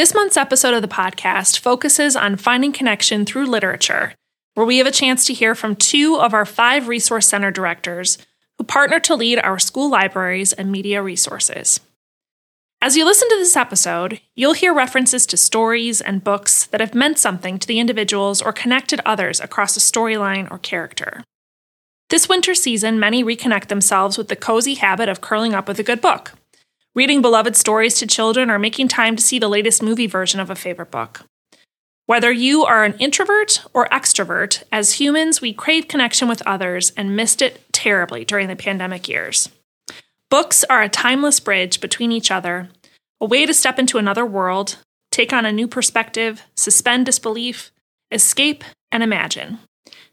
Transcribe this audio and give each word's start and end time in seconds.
This 0.00 0.14
month's 0.14 0.38
episode 0.38 0.72
of 0.72 0.80
the 0.80 0.88
podcast 0.88 1.58
focuses 1.58 2.16
on 2.16 2.36
finding 2.36 2.72
connection 2.72 3.26
through 3.26 3.44
literature, 3.44 4.14
where 4.54 4.64
we 4.64 4.78
have 4.78 4.86
a 4.86 4.90
chance 4.90 5.26
to 5.26 5.34
hear 5.34 5.54
from 5.54 5.76
two 5.76 6.16
of 6.18 6.32
our 6.32 6.46
five 6.46 6.88
resource 6.88 7.26
center 7.26 7.50
directors 7.50 8.16
who 8.56 8.64
partner 8.64 8.98
to 9.00 9.14
lead 9.14 9.38
our 9.40 9.58
school 9.58 9.90
libraries 9.90 10.54
and 10.54 10.72
media 10.72 11.02
resources. 11.02 11.80
As 12.80 12.96
you 12.96 13.04
listen 13.04 13.28
to 13.28 13.36
this 13.36 13.58
episode, 13.58 14.22
you'll 14.34 14.54
hear 14.54 14.72
references 14.72 15.26
to 15.26 15.36
stories 15.36 16.00
and 16.00 16.24
books 16.24 16.64
that 16.68 16.80
have 16.80 16.94
meant 16.94 17.18
something 17.18 17.58
to 17.58 17.68
the 17.68 17.78
individuals 17.78 18.40
or 18.40 18.54
connected 18.54 19.02
others 19.04 19.38
across 19.38 19.76
a 19.76 19.80
storyline 19.80 20.50
or 20.50 20.56
character. 20.56 21.24
This 22.08 22.26
winter 22.26 22.54
season, 22.54 22.98
many 22.98 23.22
reconnect 23.22 23.68
themselves 23.68 24.16
with 24.16 24.28
the 24.28 24.34
cozy 24.34 24.76
habit 24.76 25.10
of 25.10 25.20
curling 25.20 25.52
up 25.52 25.68
with 25.68 25.78
a 25.78 25.82
good 25.82 26.00
book, 26.00 26.32
reading 26.94 27.22
beloved 27.22 27.56
stories 27.56 27.94
to 27.94 28.06
children, 28.06 28.50
or 28.50 28.58
making 28.58 28.88
time 28.88 29.16
to 29.16 29.22
see 29.22 29.38
the 29.38 29.48
latest 29.48 29.82
movie 29.82 30.06
version 30.06 30.40
of 30.40 30.50
a 30.50 30.56
favorite 30.56 30.90
book. 30.90 31.24
Whether 32.06 32.32
you 32.32 32.64
are 32.64 32.84
an 32.84 32.94
introvert 32.98 33.64
or 33.72 33.86
extrovert, 33.90 34.64
as 34.72 34.94
humans, 34.94 35.40
we 35.40 35.52
crave 35.52 35.86
connection 35.86 36.26
with 36.26 36.42
others 36.44 36.92
and 36.96 37.14
missed 37.14 37.40
it 37.40 37.72
terribly 37.72 38.24
during 38.24 38.48
the 38.48 38.56
pandemic 38.56 39.08
years. 39.08 39.48
Books 40.28 40.64
are 40.64 40.82
a 40.82 40.88
timeless 40.88 41.38
bridge 41.38 41.80
between 41.80 42.10
each 42.10 42.32
other, 42.32 42.68
a 43.20 43.26
way 43.26 43.46
to 43.46 43.54
step 43.54 43.78
into 43.78 43.98
another 43.98 44.26
world, 44.26 44.78
take 45.12 45.32
on 45.32 45.46
a 45.46 45.52
new 45.52 45.68
perspective, 45.68 46.42
suspend 46.56 47.06
disbelief, 47.06 47.70
escape, 48.10 48.64
and 48.90 49.04
imagine. 49.04 49.60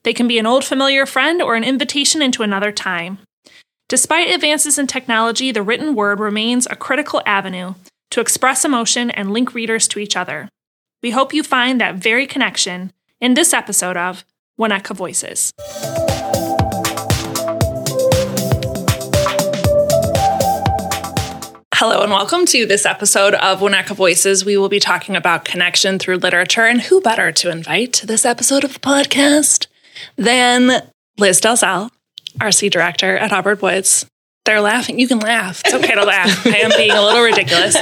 They 0.03 0.13
can 0.13 0.27
be 0.27 0.37
an 0.37 0.45
old 0.45 0.63
familiar 0.63 1.07
friend 1.07 1.41
or 1.41 1.55
an 1.55 1.63
invitation 1.63 2.21
into 2.21 2.43
another 2.43 2.71
time. 2.71 3.17
Despite 3.89 4.29
advances 4.29 4.77
in 4.77 4.85
technology, 4.85 5.53
the 5.53 5.63
written 5.63 5.95
word 5.95 6.19
remains 6.19 6.67
a 6.69 6.75
critical 6.75 7.21
avenue 7.25 7.75
to 8.11 8.19
express 8.19 8.65
emotion 8.65 9.09
and 9.09 9.31
link 9.31 9.53
readers 9.53 9.87
to 9.87 9.99
each 9.99 10.17
other. 10.17 10.49
We 11.01 11.11
hope 11.11 11.33
you 11.33 11.41
find 11.41 11.79
that 11.79 11.95
very 11.95 12.27
connection 12.27 12.91
in 13.21 13.33
this 13.35 13.53
episode 13.53 13.95
of 13.95 14.25
Winnetka 14.59 14.93
Voices. 14.93 15.53
Hello 21.73 22.01
and 22.01 22.11
welcome 22.11 22.45
to 22.47 22.65
this 22.65 22.85
episode 22.85 23.35
of 23.35 23.61
Winnetka 23.61 23.95
Voices. 23.95 24.43
We 24.43 24.57
will 24.57 24.67
be 24.67 24.81
talking 24.81 25.15
about 25.15 25.45
connection 25.45 25.97
through 25.97 26.17
literature, 26.17 26.65
and 26.65 26.81
who 26.81 26.99
better 26.99 27.31
to 27.31 27.49
invite 27.49 27.93
to 27.93 28.05
this 28.05 28.25
episode 28.25 28.65
of 28.65 28.73
the 28.73 28.81
podcast 28.81 29.67
than 30.17 30.91
Liz 31.17 31.39
Delzell, 31.39 31.89
RC 32.39 32.71
director 32.71 33.17
at 33.17 33.31
Hubbard 33.31 33.61
Woods. 33.61 34.05
They're 34.45 34.61
laughing. 34.61 34.97
You 34.97 35.09
can 35.09 35.19
laugh. 35.19 35.61
It's 35.65 35.73
okay 35.73 35.93
to 35.93 36.05
laugh. 36.05 36.47
I 36.47 36.59
am 36.59 36.71
being 36.77 36.91
a 36.91 37.01
little 37.01 37.21
ridiculous. 37.21 37.75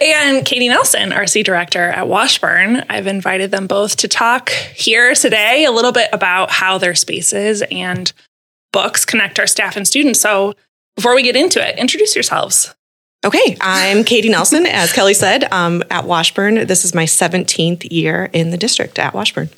And 0.00 0.44
Katie 0.44 0.68
Nelson, 0.68 1.10
RC 1.10 1.44
director 1.44 1.90
at 1.90 2.08
Washburne. 2.08 2.84
I've 2.90 3.06
invited 3.06 3.52
them 3.52 3.68
both 3.68 3.96
to 3.98 4.08
talk 4.08 4.50
here 4.50 5.14
today 5.14 5.64
a 5.64 5.70
little 5.70 5.92
bit 5.92 6.08
about 6.12 6.50
how 6.50 6.78
their 6.78 6.96
spaces 6.96 7.62
and 7.70 8.12
books 8.72 9.04
connect 9.04 9.38
our 9.38 9.46
staff 9.46 9.76
and 9.76 9.86
students. 9.86 10.18
So 10.18 10.54
before 10.96 11.14
we 11.14 11.22
get 11.22 11.36
into 11.36 11.64
it, 11.64 11.78
introduce 11.78 12.16
yourselves. 12.16 12.74
Okay, 13.24 13.56
I'm 13.60 14.02
Katie 14.02 14.28
Nelson, 14.28 14.66
as 14.66 14.92
Kelly 14.92 15.14
said, 15.14 15.44
um, 15.52 15.84
at 15.88 16.04
Washburne. 16.04 16.66
This 16.66 16.84
is 16.84 16.92
my 16.92 17.04
17th 17.04 17.86
year 17.92 18.28
in 18.32 18.50
the 18.50 18.56
district 18.56 18.98
at 18.98 19.14
Washburne. 19.14 19.50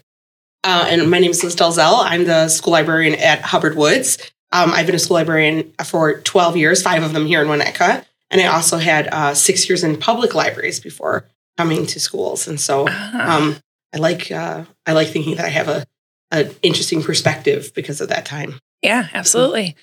Uh, 0.64 0.86
and 0.88 1.10
my 1.10 1.18
name 1.18 1.30
is 1.30 1.44
Liz 1.44 1.54
Delzell. 1.54 2.02
I'm 2.04 2.24
the 2.24 2.48
school 2.48 2.72
librarian 2.72 3.14
at 3.16 3.42
Hubbard 3.42 3.76
Woods. 3.76 4.18
Um, 4.50 4.72
I've 4.72 4.86
been 4.86 4.94
a 4.94 4.98
school 4.98 5.16
librarian 5.16 5.72
for 5.84 6.20
12 6.20 6.56
years, 6.56 6.82
five 6.82 7.02
of 7.02 7.12
them 7.12 7.26
here 7.26 7.42
in 7.42 7.48
Winnetka. 7.48 8.04
And 8.30 8.40
I 8.40 8.46
also 8.46 8.78
had 8.78 9.08
uh, 9.12 9.34
six 9.34 9.68
years 9.68 9.84
in 9.84 9.96
public 9.98 10.34
libraries 10.34 10.80
before 10.80 11.26
coming 11.58 11.86
to 11.86 12.00
schools. 12.00 12.48
And 12.48 12.60
so 12.60 12.86
Ah. 12.88 13.36
um, 13.36 13.56
I 13.94 13.98
like 13.98 14.30
uh, 14.32 14.64
I 14.86 14.92
like 14.92 15.08
thinking 15.08 15.36
that 15.36 15.44
I 15.44 15.50
have 15.50 15.68
a 15.68 15.84
an 16.32 16.50
interesting 16.62 17.02
perspective 17.02 17.70
because 17.74 18.00
of 18.00 18.08
that 18.08 18.24
time. 18.26 18.58
Yeah, 18.82 19.06
absolutely. 19.14 19.76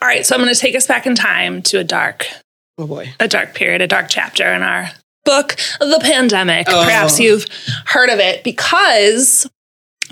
All 0.00 0.08
right, 0.08 0.24
so 0.24 0.34
I'm 0.34 0.40
going 0.40 0.52
to 0.54 0.58
take 0.58 0.74
us 0.74 0.86
back 0.86 1.06
in 1.06 1.14
time 1.14 1.60
to 1.62 1.78
a 1.78 1.84
dark, 1.84 2.26
Oh 2.78 2.86
boy. 2.86 3.12
a 3.20 3.28
dark 3.28 3.54
period, 3.54 3.82
a 3.82 3.86
dark 3.86 4.06
chapter 4.08 4.44
in 4.54 4.62
our 4.62 4.90
book, 5.26 5.56
The 5.80 5.98
Pandemic. 6.02 6.66
Oh. 6.70 6.82
Perhaps 6.84 7.20
you've 7.20 7.44
heard 7.86 8.08
of 8.08 8.20
it 8.20 8.42
because 8.42 9.48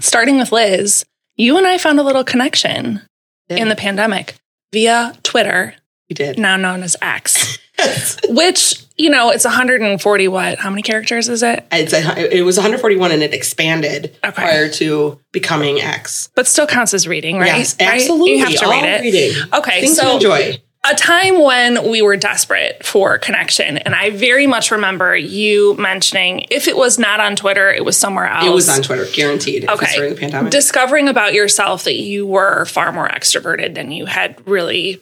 starting 0.01 0.39
with 0.39 0.53
Liz, 0.53 1.05
you 1.37 1.57
and 1.59 1.67
I 1.67 1.79
found 1.79 1.99
a 1.99 2.03
little 2.03 2.25
connection 2.25 3.03
in 3.49 3.69
the 3.69 3.77
pandemic 3.77 4.35
via 4.73 5.15
Twitter, 5.23 5.75
we 6.09 6.15
did. 6.15 6.39
now 6.39 6.57
known 6.57 6.83
as 6.83 6.97
X, 7.03 7.59
which, 8.29 8.83
you 8.97 9.11
know, 9.11 9.31
it's 9.31 9.45
140 9.45 10.29
what? 10.29 10.59
How 10.59 10.71
many 10.71 10.83
characters 10.83 11.29
is 11.29 11.43
it? 11.43 11.67
It's 11.71 11.93
a, 11.93 12.37
it 12.37 12.43
was 12.43 12.57
141 12.57 13.13
and 13.13 13.23
it 13.23 13.35
expanded 13.35 14.17
Okay. 14.25 14.33
prior 14.33 14.69
to 14.71 15.21
becoming 15.33 15.81
X. 15.81 16.31
But 16.35 16.47
still 16.47 16.67
counts 16.67 16.95
as 16.95 17.07
reading, 17.07 17.39
right? 17.39 17.47
Yes, 17.59 17.77
Right? 17.79 17.89
absolutely. 18.01 18.33
You 18.33 18.45
have 18.45 18.55
to 18.57 18.65
All 18.65 18.71
read 18.73 18.85
it. 18.85 19.01
reading. 19.03 19.53
Okay, 19.53 19.81
Things 19.83 19.97
so 19.97 20.05
to 20.09 20.15
enjoy. 20.15 20.61
A 20.91 20.95
time 20.95 21.43
when 21.43 21.91
we 21.91 22.03
were 22.03 22.17
desperate 22.17 22.85
for 22.85 23.19
connection. 23.19 23.79
And 23.79 23.95
I 23.95 24.11
very 24.11 24.47
much 24.47 24.71
remember 24.71 25.17
you 25.17 25.75
mentioning 25.77 26.47
if 26.51 26.69
it 26.69 26.77
was 26.77 26.99
not 26.99 27.21
on 27.21 27.37
Twitter, 27.37 27.71
it 27.71 27.85
was 27.85 27.97
somewhere 27.97 28.27
else. 28.27 28.47
It 28.47 28.51
was 28.51 28.69
on 28.69 28.83
Twitter, 28.83 29.07
guaranteed. 29.13 29.69
Okay. 29.69 29.95
during 29.97 30.15
the 30.15 30.21
pandemic. 30.21 30.51
Discovering 30.53 31.09
about 31.09 31.35
yourself 31.35 31.85
that 31.85 31.97
you 31.97 32.27
were 32.27 32.65
far 32.67 32.93
more 32.93 33.09
extroverted 33.09 33.75
than 33.75 33.91
you 33.91 34.07
had 34.07 34.47
really 34.47 35.01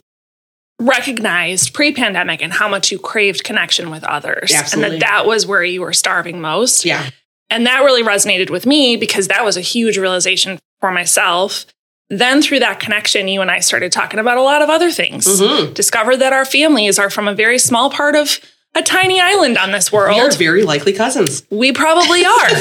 recognized 0.80 1.72
pre-pandemic 1.72 2.42
and 2.42 2.52
how 2.52 2.68
much 2.68 2.90
you 2.90 2.98
craved 2.98 3.44
connection 3.44 3.90
with 3.90 4.02
others 4.04 4.52
Absolutely. 4.52 4.94
and 4.94 5.02
that 5.02 5.06
that 5.06 5.26
was 5.26 5.46
where 5.46 5.62
you 5.62 5.80
were 5.80 5.92
starving 5.92 6.40
most 6.40 6.84
yeah. 6.84 7.10
and 7.48 7.66
that 7.66 7.84
really 7.84 8.02
resonated 8.02 8.50
with 8.50 8.66
me 8.66 8.96
because 8.96 9.28
that 9.28 9.44
was 9.44 9.56
a 9.56 9.60
huge 9.60 9.96
realization 9.96 10.58
for 10.80 10.90
myself 10.90 11.64
then 12.10 12.42
through 12.42 12.58
that 12.60 12.78
connection 12.80 13.28
you 13.28 13.40
and 13.40 13.50
i 13.50 13.58
started 13.60 13.90
talking 13.90 14.20
about 14.20 14.36
a 14.36 14.42
lot 14.42 14.60
of 14.62 14.68
other 14.70 14.90
things 14.90 15.26
Mhm. 15.26 15.72
discovered 15.74 16.16
that 16.18 16.32
our 16.32 16.44
families 16.44 16.98
are 16.98 17.10
from 17.10 17.26
a 17.28 17.34
very 17.34 17.58
small 17.58 17.90
part 17.90 18.14
of 18.14 18.40
a 18.76 18.82
tiny 18.82 19.20
island 19.20 19.56
on 19.56 19.70
this 19.70 19.92
world. 19.92 20.16
We 20.16 20.20
are 20.20 20.30
very 20.32 20.64
likely 20.64 20.92
cousins. 20.92 21.44
We 21.48 21.70
probably 21.70 22.24
are. 22.24 22.48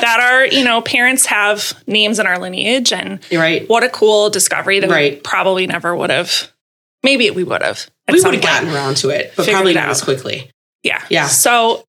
that 0.00 0.18
our, 0.18 0.46
you 0.46 0.64
know, 0.64 0.80
parents 0.80 1.26
have 1.26 1.74
names 1.86 2.18
in 2.18 2.26
our 2.26 2.38
lineage 2.38 2.94
and 2.94 3.20
You're 3.30 3.42
right. 3.42 3.68
what 3.68 3.84
a 3.84 3.90
cool 3.90 4.30
discovery 4.30 4.80
that 4.80 4.88
we 4.88 4.94
Right. 4.94 5.22
probably 5.22 5.66
never 5.66 5.94
would 5.94 6.08
have. 6.08 6.48
Maybe 7.02 7.30
we 7.30 7.44
would 7.44 7.60
have. 7.62 7.90
we 8.10 8.22
would 8.22 8.32
have 8.34 8.42
gotten 8.42 8.70
around 8.70 8.96
to 8.98 9.10
it, 9.10 9.34
but 9.36 9.46
probably 9.46 9.74
not 9.74 9.90
as 9.90 10.00
quickly. 10.00 10.50
Yeah. 10.82 11.02
Yeah. 11.10 11.26
So 11.28 11.84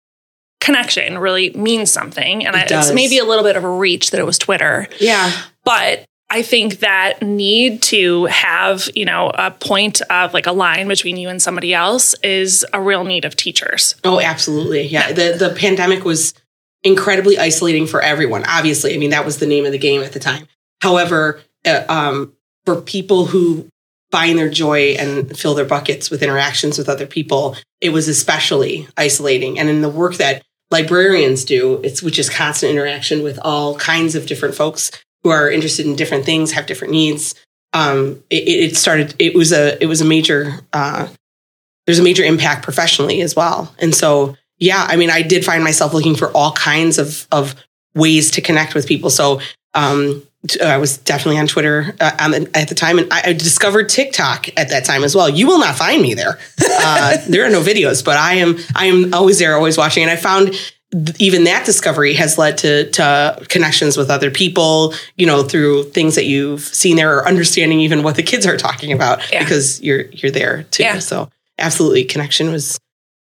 connection 0.59 1.17
really 1.17 1.51
means 1.51 1.89
something. 1.91 2.45
And 2.45 2.55
It 2.57 2.63
it's 2.63 2.69
does. 2.71 2.93
maybe 2.93 3.19
a 3.19 3.23
little 3.25 3.43
bit 3.45 3.55
of 3.55 3.63
a 3.63 3.69
reach 3.69 4.11
that 4.11 4.19
it 4.19 4.25
was 4.25 4.37
Twitter. 4.37 4.89
Yeah. 4.99 5.31
But 5.63 6.03
I 6.35 6.41
think 6.41 6.79
that 6.79 7.21
need 7.21 7.81
to 7.83 8.25
have, 8.25 8.89
you 8.93 9.05
know, 9.05 9.31
a 9.33 9.51
point 9.51 10.01
of 10.09 10.33
like 10.33 10.47
a 10.47 10.51
line 10.51 10.89
between 10.89 11.15
you 11.15 11.29
and 11.29 11.41
somebody 11.41 11.73
else 11.73 12.13
is 12.23 12.65
a 12.73 12.81
real 12.81 13.05
need 13.05 13.23
of 13.23 13.37
teachers. 13.37 13.95
Oh, 14.03 14.19
absolutely. 14.19 14.81
Yeah. 14.81 15.13
The 15.13 15.37
the 15.39 15.55
pandemic 15.57 16.03
was 16.03 16.33
incredibly 16.83 17.39
isolating 17.39 17.87
for 17.87 18.01
everyone. 18.01 18.43
Obviously, 18.49 18.93
I 18.93 18.97
mean 18.97 19.11
that 19.11 19.23
was 19.23 19.37
the 19.37 19.45
name 19.45 19.65
of 19.65 19.71
the 19.71 19.77
game 19.77 20.01
at 20.01 20.11
the 20.11 20.19
time. 20.19 20.45
However, 20.81 21.39
uh, 21.63 21.85
um, 21.87 22.33
for 22.65 22.81
people 22.81 23.27
who 23.27 23.69
find 24.11 24.37
their 24.37 24.49
joy 24.49 24.97
and 24.99 25.39
fill 25.39 25.55
their 25.55 25.63
buckets 25.63 26.11
with 26.11 26.21
interactions 26.21 26.77
with 26.77 26.89
other 26.89 27.07
people, 27.07 27.55
it 27.79 27.91
was 27.91 28.09
especially 28.09 28.89
isolating. 28.97 29.57
And 29.57 29.69
in 29.69 29.79
the 29.79 29.87
work 29.87 30.15
that 30.15 30.43
librarians 30.69 31.45
do, 31.45 31.79
it's 31.81 32.03
which 32.03 32.19
is 32.19 32.29
constant 32.29 32.73
interaction 32.73 33.23
with 33.23 33.39
all 33.41 33.77
kinds 33.77 34.15
of 34.15 34.25
different 34.25 34.53
folks 34.53 34.91
who 35.25 35.31
are 35.31 35.49
interested 35.49 35.87
in 35.87 35.95
different 35.95 36.23
things, 36.23 36.51
have 36.51 36.67
different 36.67 36.91
needs. 36.91 37.33
Um, 37.73 38.23
it, 38.29 38.47
it 38.47 38.77
started. 38.77 39.15
It 39.17 39.33
was 39.33 39.51
a. 39.51 39.81
It 39.81 39.87
was 39.87 39.99
a 39.99 40.05
major. 40.05 40.59
Uh, 40.71 41.07
there's 41.87 41.97
a 41.97 42.03
major 42.03 42.23
impact 42.23 42.63
professionally 42.63 43.21
as 43.21 43.35
well. 43.35 43.73
And 43.79 43.95
so, 43.95 44.37
yeah, 44.59 44.85
I 44.87 44.97
mean, 44.97 45.09
I 45.09 45.23
did 45.23 45.43
find 45.43 45.63
myself 45.63 45.95
looking 45.95 46.13
for 46.13 46.29
all 46.37 46.51
kinds 46.51 46.99
of 46.99 47.27
of 47.31 47.55
ways 47.95 48.29
to 48.31 48.41
connect 48.41 48.75
with 48.75 48.87
people. 48.87 49.09
So, 49.09 49.41
um, 49.73 50.21
I 50.63 50.77
was 50.77 50.99
definitely 50.99 51.39
on 51.39 51.47
Twitter 51.47 51.95
uh, 51.99 52.11
um, 52.19 52.35
at 52.53 52.69
the 52.69 52.75
time, 52.75 52.99
and 52.99 53.11
I, 53.11 53.33
discovered 53.33 53.89
TikTok 53.89 54.47
at 54.59 54.69
that 54.69 54.85
time 54.85 55.03
as 55.03 55.15
well. 55.15 55.27
You 55.27 55.47
will 55.47 55.57
not 55.57 55.75
find 55.75 56.03
me 56.03 56.13
there. 56.13 56.37
Uh, 56.61 57.17
there 57.27 57.43
are 57.47 57.49
no 57.49 57.61
videos, 57.61 58.05
but 58.05 58.15
I 58.15 58.35
am 58.35 58.57
I 58.75 58.85
am 58.85 59.11
always 59.11 59.39
there, 59.39 59.55
always 59.55 59.75
watching. 59.75 60.03
And 60.03 60.11
I 60.11 60.17
found 60.17 60.53
even 61.19 61.43
that 61.45 61.65
discovery 61.65 62.13
has 62.13 62.37
led 62.37 62.57
to 62.59 62.89
to 62.91 63.45
connections 63.49 63.97
with 63.97 64.09
other 64.09 64.31
people. 64.31 64.93
You 65.17 65.25
know, 65.25 65.43
through 65.43 65.85
things 65.91 66.15
that 66.15 66.25
you've 66.25 66.61
seen 66.61 66.95
there, 66.95 67.17
or 67.17 67.27
understanding 67.27 67.79
even 67.81 68.03
what 68.03 68.15
the 68.15 68.23
kids 68.23 68.45
are 68.45 68.57
talking 68.57 68.91
about 68.93 69.19
Yeah. 69.31 69.39
because 69.43 69.81
you're 69.81 70.03
you're 70.11 70.31
there 70.31 70.63
too. 70.71 70.83
Yeah. 70.83 70.99
So 70.99 71.29
absolutely, 71.57 72.03
connection 72.05 72.51
was 72.51 72.79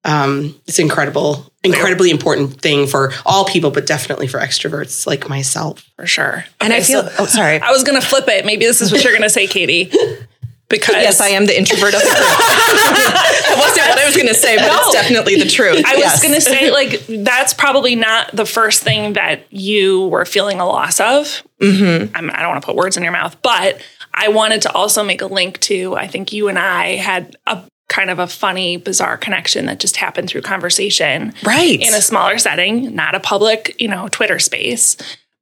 um, 0.05 0.55
it's 0.69 0.79
incredible, 0.79 1.51
incredibly 1.65 2.11
important 2.11 2.61
thing 2.61 2.87
for 2.87 3.13
all 3.25 3.45
people, 3.45 3.73
but 3.73 3.87
definitely 3.87 4.29
for 4.29 4.39
extroverts 4.39 5.05
like 5.05 5.29
myself. 5.29 5.85
For 5.97 6.07
sure. 6.07 6.45
And 6.61 6.73
I 6.73 6.81
feel, 6.81 7.03
so- 7.03 7.13
oh, 7.19 7.27
sorry. 7.27 7.59
I 7.61 7.73
was 7.73 7.83
going 7.83 8.01
to 8.01 8.07
flip 8.07 8.29
it. 8.29 8.47
Maybe 8.47 8.67
this 8.67 8.81
is 8.81 8.93
what 8.93 9.03
you're 9.03 9.13
going 9.13 9.25
to 9.25 9.31
say, 9.31 9.49
Katie. 9.49 9.91
because 10.69 10.97
yes, 10.97 11.21
I 11.21 11.29
am 11.29 11.47
the 11.47 11.57
introvert 11.57 11.95
of 11.95 12.01
the 12.01 12.07
group. 12.07 12.17
that 12.17 13.57
wasn't 13.59 13.89
what 13.89 13.99
I 13.99 14.07
was 14.07 14.17
going 14.17 14.29
to 14.29 14.35
say, 14.35 14.57
but 14.57 14.67
No. 14.67 14.79
it's 14.81 14.93
definitely 14.93 15.37
the 15.37 15.49
truth. 15.49 15.85
I 15.87 15.95
was 15.95 16.05
Yes. 16.05 16.23
going 16.23 16.35
to 16.35 16.41
say, 16.41 16.71
like, 16.81 17.05
that's 17.25 17.55
probably 17.55 17.95
not 17.95 18.31
the 18.35 18.47
first 18.47 18.83
thing 18.83 19.13
that 19.15 19.45
you 19.53 20.09
were 20.09 20.25
feeling 20.25 20.59
a 20.61 20.67
loss 20.67 20.99
of. 21.01 21.43
Mm-hmm. 21.63 22.15
I'm, 22.17 22.31
I 22.31 22.41
don't 22.43 22.49
want 22.49 22.63
to 22.63 22.67
put 22.67 22.77
words 22.77 22.97
in 22.97 23.03
your 23.03 23.13
mouth, 23.13 23.37
but 23.43 23.81
I 24.13 24.29
wanted 24.29 24.63
to 24.63 24.73
also 24.73 25.05
make 25.05 25.23
a 25.23 25.27
link 25.27 25.61
to, 25.61 25.95
I 25.97 26.07
think 26.07 26.33
you 26.33 26.49
and 26.49 26.59
I 26.59 26.97
had 26.97 27.37
a 27.47 27.63
kind 27.89 28.11
of 28.11 28.19
a 28.19 28.27
funny, 28.27 28.77
bizarre 28.77 29.17
connection 29.17 29.67
that 29.67 29.79
just 29.79 29.97
happened 29.97 30.29
through 30.29 30.43
conversation. 30.43 31.33
Right. 31.45 31.81
In 31.81 31.95
a 31.95 32.03
smaller 32.03 32.39
setting, 32.39 32.95
not 32.97 33.15
a 33.15 33.21
public, 33.21 33.77
you 33.79 33.87
know, 33.87 34.09
Twitter 34.09 34.41
space. 34.41 34.97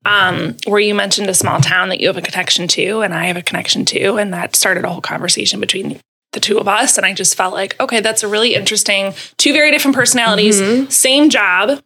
Um, 0.07 0.57
where 0.67 0.81
you 0.81 0.95
mentioned 0.95 1.31
a 1.31 1.35
small 1.35 1.61
town 1.61 1.89
that 1.89 1.99
you 1.99 2.09
have 2.09 2.19
a 2.19 2.23
connection 2.23 2.69
to, 2.69 3.01
and 3.01 3.15
I 3.15 3.25
have 3.27 3.39
a 3.39 3.43
connection 3.43 3.87
to, 3.87 4.17
and 4.17 4.35
that 4.35 4.55
started 4.55 4.85
a 4.85 4.91
whole 4.91 5.01
conversation 5.01 5.61
between 5.61 5.99
the 6.33 6.41
two 6.41 6.59
of 6.59 6.69
us. 6.69 6.99
And 6.99 7.07
I 7.07 7.15
just 7.15 7.37
felt 7.37 7.55
like, 7.55 7.81
okay, 7.81 8.01
that's 8.01 8.23
a 8.23 8.29
really 8.29 8.55
interesting, 8.55 9.15
two 9.39 9.55
very 9.55 9.71
different 9.71 9.97
personalities, 9.97 10.61
same 10.95 11.31
job. 11.31 11.81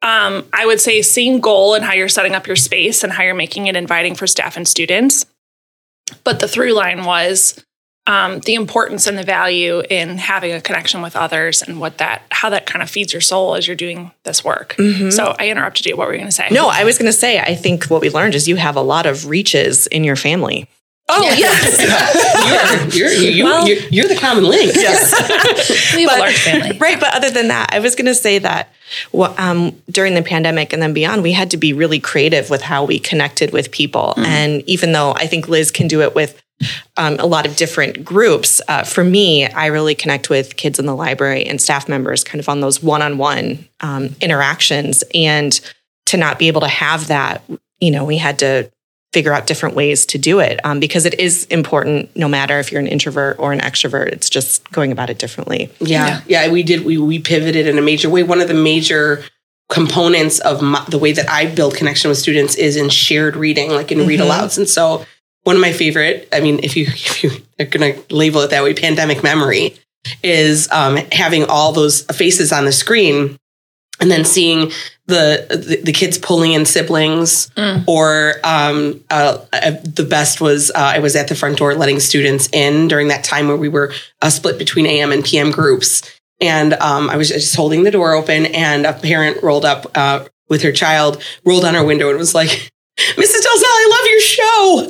Um, 0.00 0.46
I 0.52 0.64
would 0.64 0.80
say 0.80 1.02
same 1.02 1.40
goal 1.40 1.74
in 1.74 1.82
how 1.82 1.92
you're 1.92 2.08
setting 2.08 2.34
up 2.34 2.46
your 2.46 2.56
space 2.56 3.04
and 3.04 3.12
how 3.12 3.22
you're 3.22 3.34
making 3.34 3.66
it 3.66 3.76
inviting 3.76 4.14
for 4.14 4.26
staff 4.26 4.56
and 4.56 4.66
students. 4.66 5.26
But 6.24 6.40
the 6.40 6.48
through 6.48 6.72
line 6.72 7.04
was 7.04 7.62
um, 8.06 8.40
the 8.40 8.54
importance 8.54 9.06
and 9.06 9.16
the 9.16 9.22
value 9.22 9.80
in 9.88 10.18
having 10.18 10.52
a 10.52 10.60
connection 10.60 11.02
with 11.02 11.14
others 11.14 11.62
and 11.62 11.78
what 11.80 11.98
that, 11.98 12.22
how 12.30 12.50
that 12.50 12.66
kind 12.66 12.82
of 12.82 12.90
feeds 12.90 13.12
your 13.12 13.22
soul 13.22 13.54
as 13.54 13.66
you're 13.66 13.76
doing 13.76 14.10
this 14.24 14.44
work. 14.44 14.74
So 15.10 15.36
I 15.38 15.48
interrupted 15.48 15.86
you. 15.86 15.96
What 15.96 16.08
were 16.08 16.12
you 16.14 16.18
going 16.18 16.28
to 16.28 16.32
say? 16.34 16.48
no, 16.50 16.68
I 16.68 16.82
was 16.84 16.98
going 16.98 17.10
to 17.10 17.16
say, 17.16 17.38
I 17.38 17.54
think 17.54 17.84
what 17.84 18.00
we 18.00 18.10
learned 18.10 18.34
is 18.34 18.48
you 18.48 18.56
have 18.56 18.74
a 18.76 18.80
lot 18.82 19.06
of 19.06 19.26
reaches 19.28 19.86
in 19.86 20.02
your 20.02 20.16
family. 20.16 20.68
Oh, 21.08 21.22
yes. 21.22 22.92
You're, 22.96 23.08
you're, 23.10 23.30
you, 23.30 23.44
Well- 23.44 23.68
you're, 23.68 23.78
you're 23.90 24.08
the 24.08 24.16
common 24.16 24.44
link. 24.44 24.72
Yes. 24.74 25.12
we 25.96 26.02
have 26.04 26.16
a 26.16 26.18
large 26.20 26.38
family. 26.38 26.76
Right. 26.78 26.98
But 26.98 27.14
other 27.14 27.30
than 27.30 27.48
that, 27.48 27.70
I 27.72 27.80
was 27.80 27.94
going 27.94 28.06
to 28.06 28.14
say 28.14 28.38
that 28.38 28.68
wha- 29.12 29.34
um, 29.38 29.80
during 29.90 30.14
the 30.14 30.22
pandemic 30.22 30.72
and 30.72 30.80
then 30.82 30.92
beyond, 30.92 31.22
we 31.22 31.32
had 31.32 31.50
to 31.52 31.56
be 31.56 31.72
really 31.72 32.00
creative 32.00 32.50
with 32.50 32.62
how 32.62 32.84
we 32.84 32.98
connected 32.98 33.52
with 33.52 33.70
people. 33.70 34.14
And 34.16 34.62
even 34.68 34.92
though 34.92 35.12
I 35.12 35.26
think 35.26 35.48
Liz 35.48 35.70
can 35.70 35.86
do 35.88 36.00
it 36.02 36.14
with 36.14 36.41
um, 36.96 37.16
a 37.18 37.26
lot 37.26 37.46
of 37.46 37.56
different 37.56 38.04
groups, 38.04 38.60
uh, 38.68 38.84
for 38.84 39.04
me, 39.04 39.46
I 39.46 39.66
really 39.66 39.94
connect 39.94 40.30
with 40.30 40.56
kids 40.56 40.78
in 40.78 40.86
the 40.86 40.94
library 40.94 41.44
and 41.44 41.60
staff 41.60 41.88
members 41.88 42.24
kind 42.24 42.40
of 42.40 42.48
on 42.48 42.60
those 42.60 42.82
one 42.82 43.02
on 43.02 43.18
one 43.18 43.68
interactions. 44.20 45.04
And 45.14 45.58
to 46.06 46.16
not 46.16 46.38
be 46.38 46.48
able 46.48 46.60
to 46.60 46.68
have 46.68 47.08
that, 47.08 47.42
you 47.80 47.90
know, 47.90 48.04
we 48.04 48.18
had 48.18 48.38
to 48.40 48.70
figure 49.12 49.32
out 49.32 49.46
different 49.46 49.74
ways 49.74 50.06
to 50.06 50.18
do 50.18 50.40
it 50.40 50.58
um, 50.64 50.80
because 50.80 51.04
it 51.04 51.18
is 51.20 51.44
important 51.46 52.14
no 52.16 52.28
matter 52.28 52.58
if 52.58 52.72
you're 52.72 52.80
an 52.80 52.86
introvert 52.86 53.38
or 53.38 53.52
an 53.52 53.60
extrovert 53.60 54.06
it's 54.06 54.30
just 54.30 54.70
going 54.72 54.90
about 54.90 55.10
it 55.10 55.18
differently 55.18 55.70
Yeah, 55.80 56.22
yeah, 56.26 56.50
we 56.50 56.62
did. 56.62 56.84
We 56.84 56.96
we 56.98 57.18
pivoted 57.18 57.66
in 57.66 57.78
a 57.78 57.82
major 57.82 58.08
way. 58.08 58.22
One 58.22 58.40
of 58.40 58.48
the 58.48 58.54
major 58.54 59.22
components 59.68 60.38
of 60.40 60.62
my, 60.62 60.84
the 60.88 60.98
way 60.98 61.12
that 61.12 61.28
I 61.28 61.46
build 61.46 61.74
connection 61.74 62.08
with 62.08 62.18
students 62.18 62.54
is 62.54 62.76
in 62.76 62.88
shared 62.88 63.36
reading, 63.36 63.70
like 63.70 63.92
in 63.92 64.06
read 64.06 64.20
alouds. 64.20 64.58
And 64.58 64.68
so, 64.68 65.04
one 65.44 65.56
of 65.56 65.62
my 65.62 65.72
favorite, 65.72 66.28
I 66.32 66.40
mean, 66.40 66.60
if 66.62 66.76
you 66.76 66.86
if 66.88 67.24
you 67.24 67.30
are 67.60 67.66
going 67.66 67.94
to 67.94 68.14
label 68.14 68.40
it 68.40 68.50
that 68.50 68.62
way, 68.62 68.74
pandemic 68.74 69.22
memory 69.22 69.76
is 70.22 70.70
um, 70.72 70.96
having 71.12 71.44
all 71.44 71.72
those 71.72 72.02
faces 72.02 72.52
on 72.52 72.64
the 72.64 72.72
screen 72.72 73.38
and 74.00 74.10
then 74.10 74.24
seeing 74.24 74.72
the 75.06 75.46
the, 75.48 75.80
the 75.84 75.92
kids 75.92 76.18
pulling 76.18 76.52
in 76.52 76.64
siblings 76.64 77.50
or 77.86 78.34
um, 78.44 79.02
uh, 79.10 79.38
uh, 79.52 79.70
the 79.84 80.06
best 80.08 80.40
was 80.40 80.70
uh, 80.70 80.74
I 80.78 80.98
was 80.98 81.14
at 81.14 81.28
the 81.28 81.34
front 81.34 81.58
door 81.58 81.74
letting 81.74 82.00
students 82.00 82.48
in 82.52 82.88
during 82.88 83.08
that 83.08 83.22
time 83.22 83.48
where 83.48 83.56
we 83.56 83.68
were 83.68 83.92
uh, 84.20 84.30
split 84.30 84.58
between 84.58 84.86
AM 84.86 85.12
and 85.12 85.24
PM 85.24 85.50
groups. 85.50 86.02
And 86.40 86.74
um, 86.74 87.08
I 87.08 87.16
was 87.16 87.28
just 87.28 87.54
holding 87.54 87.84
the 87.84 87.92
door 87.92 88.14
open 88.14 88.46
and 88.46 88.84
a 88.84 88.92
parent 88.92 89.40
rolled 89.42 89.64
up 89.64 89.86
uh, 89.96 90.24
with 90.48 90.62
her 90.62 90.72
child 90.72 91.22
rolled 91.44 91.64
on 91.64 91.76
our 91.76 91.84
window 91.84 92.10
and 92.10 92.18
was 92.18 92.34
like 92.34 92.71
Mrs. 93.16 93.42
Delzell, 93.42 93.64
I 93.64 93.86
love 93.90 94.06
your 94.10 94.20
show. 94.20 94.82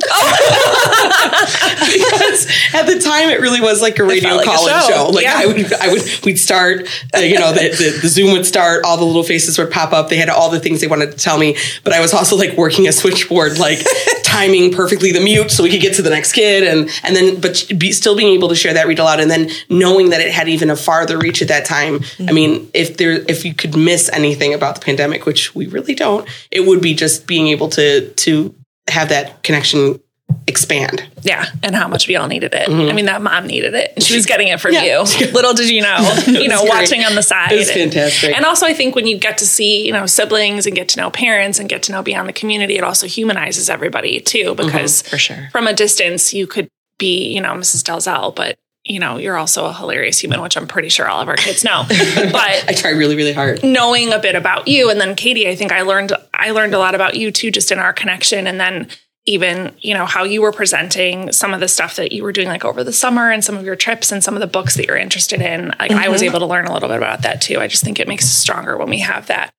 because 1.93 2.47
at 2.73 2.87
the 2.87 2.99
time 2.99 3.29
it 3.29 3.39
really 3.41 3.61
was 3.61 3.81
like 3.81 3.99
a 3.99 4.03
radio 4.03 4.35
like 4.35 4.45
call-in 4.45 4.73
show. 4.81 4.87
show. 4.87 5.07
Like 5.09 5.25
Yeah. 5.25 5.37
I 5.37 5.45
would, 5.45 5.73
I 5.73 5.87
would, 5.89 6.01
we'd 6.25 6.37
start, 6.37 6.87
uh, 7.15 7.19
you 7.19 7.39
know, 7.39 7.51
the, 7.51 7.69
the, 7.69 7.99
the 8.01 8.07
Zoom 8.07 8.33
would 8.33 8.45
start, 8.45 8.83
all 8.85 8.97
the 8.97 9.05
little 9.05 9.23
faces 9.23 9.57
would 9.57 9.71
pop 9.71 9.93
up. 9.93 10.09
They 10.09 10.17
had 10.17 10.29
all 10.29 10.49
the 10.49 10.59
things 10.59 10.81
they 10.81 10.87
wanted 10.87 11.11
to 11.11 11.17
tell 11.17 11.37
me, 11.37 11.57
but 11.83 11.93
I 11.93 11.99
was 11.99 12.13
also 12.13 12.35
like 12.35 12.57
working 12.57 12.87
a 12.87 12.91
switchboard, 12.91 13.59
like 13.59 13.79
timing 14.33 14.73
perfectly 14.73 15.11
the 15.11 15.19
mute 15.19 15.51
so 15.51 15.63
we 15.63 15.69
could 15.69 15.81
get 15.81 15.95
to 15.95 16.01
the 16.01 16.09
next 16.09 16.33
kid, 16.33 16.63
and 16.63 16.89
and 17.03 17.15
then 17.15 17.39
but 17.39 17.65
be, 17.77 17.91
still 17.91 18.15
being 18.15 18.33
able 18.33 18.49
to 18.49 18.55
share 18.55 18.73
that 18.73 18.87
read 18.87 18.99
aloud, 18.99 19.19
and 19.19 19.29
then 19.29 19.49
knowing 19.69 20.09
that 20.09 20.21
it 20.21 20.31
had 20.31 20.49
even 20.49 20.69
a 20.69 20.75
farther 20.75 21.17
reach 21.17 21.41
at 21.41 21.47
that 21.49 21.65
time. 21.65 21.99
I 22.27 22.31
mean, 22.31 22.69
if 22.73 22.97
there, 22.97 23.23
if 23.29 23.45
you 23.45 23.53
could 23.53 23.77
miss 23.77 24.09
anything 24.09 24.53
about 24.53 24.75
the 24.75 24.81
pandemic, 24.81 25.25
which 25.25 25.53
we 25.53 25.67
really 25.67 25.93
don't, 25.93 26.27
it 26.49 26.65
would 26.65 26.81
be 26.81 26.95
just 26.95 27.27
being 27.27 27.47
able 27.47 27.69
to 27.69 28.02
to 28.11 28.55
have 28.89 29.09
that 29.09 29.43
connection 29.43 29.99
expand. 30.47 31.07
Yeah, 31.21 31.45
and 31.61 31.75
how 31.75 31.87
much 31.87 32.07
we 32.07 32.15
all 32.15 32.27
needed 32.27 32.53
it. 32.53 32.67
Mm-hmm. 32.67 32.89
I 32.89 32.93
mean, 32.93 33.05
that 33.05 33.21
mom 33.21 33.47
needed 33.47 33.73
it. 33.73 33.93
and 33.95 34.03
She 34.03 34.15
was 34.15 34.25
getting 34.25 34.47
it 34.47 34.59
from 34.59 34.73
Yeah. 34.73 34.83
you. 34.83 35.31
Little 35.31 35.53
did 35.53 35.69
you 35.69 35.81
know, 35.81 36.23
you 36.27 36.47
know, 36.47 36.61
great. 36.61 36.69
watching 36.69 37.03
on 37.05 37.15
the 37.15 37.23
side. 37.23 37.51
It 37.51 37.57
was 37.57 37.71
fantastic. 37.71 38.35
And 38.35 38.45
also, 38.45 38.65
I 38.65 38.73
think 38.73 38.95
when 38.95 39.07
you 39.07 39.17
get 39.17 39.37
to 39.39 39.45
see, 39.45 39.85
you 39.85 39.93
know, 39.93 40.05
siblings 40.05 40.65
and 40.65 40.75
get 40.75 40.89
to 40.89 40.99
know 40.99 41.11
parents 41.11 41.59
and 41.59 41.69
get 41.69 41.83
to 41.83 41.91
know 41.91 42.01
beyond 42.01 42.27
the 42.27 42.33
community, 42.33 42.77
it 42.77 42.83
also 42.83 43.07
humanizes 43.07 43.69
everybody 43.69 44.19
too, 44.19 44.55
mm-hmm. 44.55 44.65
because 44.65 45.01
for 45.03 45.17
sure 45.17 45.49
from 45.51 45.67
a 45.67 45.73
distance, 45.73 46.33
you 46.33 46.47
could 46.47 46.67
be, 46.97 47.33
you 47.33 47.41
know, 47.41 47.53
Mrs. 47.53 47.83
Delzell, 47.83 48.35
but 48.35 48.57
you 48.85 48.99
know, 48.99 49.17
you're 49.17 49.37
also 49.37 49.65
a 49.65 49.73
hilarious 49.73 50.19
human, 50.19 50.41
which 50.41 50.57
I'm 50.57 50.67
pretty 50.67 50.89
sure 50.89 51.07
all 51.07 51.21
of 51.21 51.29
our 51.29 51.37
kids 51.37 51.63
know. 51.63 51.85
but 51.87 51.95
I 52.67 52.73
try 52.75 52.91
really, 52.91 53.15
really 53.15 53.33
hard. 53.33 53.63
knowing 53.63 54.11
a 54.11 54.19
bit 54.19 54.35
about 54.35 54.67
you. 54.67 54.89
And 54.89 54.99
then 54.99 55.15
Katie 55.15 55.47
I 55.47 55.55
think 55.55 55.71
I 55.71 55.81
learned 55.81 56.11
I 56.33 56.51
learned 56.51 56.73
a 56.73 56.79
lot 56.79 56.95
about 56.95 57.15
you 57.15 57.31
too 57.31 57.49
just 57.51 57.71
in 57.71 57.79
our 57.79 57.93
connection. 57.93 58.45
And 58.45 58.59
then 58.59 58.87
even 59.25 59.73
you 59.79 59.93
know 59.93 60.05
how 60.05 60.25
you 60.25 60.41
were 60.41 60.51
presenting 60.51 61.31
some 61.31 61.53
of 61.53 61.61
the 61.61 61.69
stuff 61.69 61.95
that 61.95 62.11
you 62.11 62.23
were 62.23 62.33
doing 62.33 62.49
like 62.49 62.65
over 62.65 62.83
the 62.83 62.91
summer 62.91 63.31
and 63.31 63.43
some 63.43 63.55
of 63.55 63.63
your 63.63 63.77
trips 63.77 64.11
and 64.11 64.21
some 64.21 64.33
of 64.33 64.41
the 64.41 64.47
books 64.47 64.75
that 64.75 64.85
you're 64.85 64.97
interested 64.97 65.41
in. 65.41 65.73
Like 65.79 65.91
I 65.91 66.09
was 66.09 66.21
able 66.21 66.39
to 66.39 66.45
learn 66.45 66.65
a 66.65 66.73
little 66.73 66.89
bit 66.89 66.97
about 66.97 67.21
that 67.21 67.41
too. 67.41 67.59
I 67.59 67.67
just 67.67 67.85
think 67.85 68.01
it 68.01 68.07
makes 68.07 68.25
us 68.25 68.31
stronger 68.31 68.77
when 68.77 68.89
we 68.89 68.99
have 68.99 69.27
that 69.27 69.53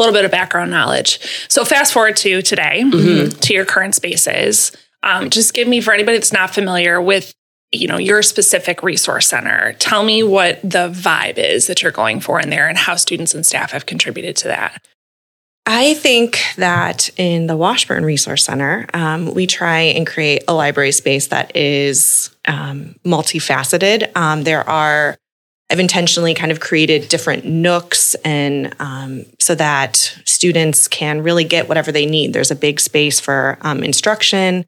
little 0.00 0.12
bit 0.12 0.24
of 0.24 0.32
background 0.32 0.72
knowledge. 0.72 1.20
So 1.48 1.64
fast 1.64 1.92
forward 1.92 2.16
to 2.16 2.42
today 2.42 2.82
to 3.30 3.54
your 3.54 3.64
current 3.64 3.94
spaces. 3.94 4.76
Um, 5.04 5.30
just 5.30 5.54
give 5.54 5.68
me 5.68 5.80
for 5.80 5.94
anybody 5.94 6.16
that's 6.18 6.32
not 6.32 6.52
familiar 6.52 7.00
with 7.00 7.32
you 7.76 7.86
know 7.86 7.98
your 7.98 8.22
specific 8.22 8.82
resource 8.82 9.28
center 9.28 9.74
tell 9.74 10.02
me 10.02 10.22
what 10.22 10.60
the 10.62 10.90
vibe 10.90 11.38
is 11.38 11.66
that 11.66 11.82
you're 11.82 11.92
going 11.92 12.20
for 12.20 12.40
in 12.40 12.50
there 12.50 12.68
and 12.68 12.78
how 12.78 12.96
students 12.96 13.34
and 13.34 13.44
staff 13.46 13.72
have 13.72 13.86
contributed 13.86 14.36
to 14.36 14.48
that 14.48 14.82
I 15.68 15.94
think 15.94 16.38
that 16.56 17.10
in 17.18 17.48
the 17.48 17.56
Washburne 17.56 18.04
Resource 18.04 18.44
Center, 18.44 18.86
um, 18.94 19.34
we 19.34 19.48
try 19.48 19.80
and 19.80 20.06
create 20.06 20.44
a 20.46 20.54
library 20.54 20.92
space 20.92 21.26
that 21.28 21.54
is 21.56 22.30
um, 22.46 22.94
multifaceted. 23.04 24.16
Um, 24.16 24.44
there 24.44 24.66
are, 24.68 25.16
I've 25.68 25.80
intentionally 25.80 26.34
kind 26.34 26.52
of 26.52 26.60
created 26.60 27.08
different 27.08 27.44
nooks 27.46 28.14
and 28.24 28.76
um, 28.78 29.24
so 29.40 29.56
that 29.56 29.96
students 30.24 30.86
can 30.86 31.22
really 31.22 31.42
get 31.42 31.68
whatever 31.68 31.90
they 31.90 32.06
need. 32.06 32.32
There's 32.32 32.52
a 32.52 32.56
big 32.56 32.78
space 32.78 33.18
for 33.18 33.58
um, 33.62 33.82
instruction. 33.82 34.66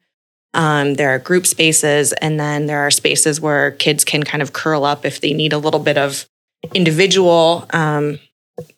Um, 0.53 0.95
there 0.95 1.09
are 1.09 1.19
group 1.19 1.45
spaces, 1.45 2.13
and 2.13 2.39
then 2.39 2.65
there 2.65 2.79
are 2.79 2.91
spaces 2.91 3.39
where 3.39 3.71
kids 3.71 4.03
can 4.03 4.23
kind 4.23 4.41
of 4.41 4.53
curl 4.53 4.83
up 4.83 5.05
if 5.05 5.21
they 5.21 5.33
need 5.33 5.53
a 5.53 5.57
little 5.57 5.79
bit 5.79 5.97
of 5.97 6.27
individual, 6.73 7.65
um, 7.71 8.19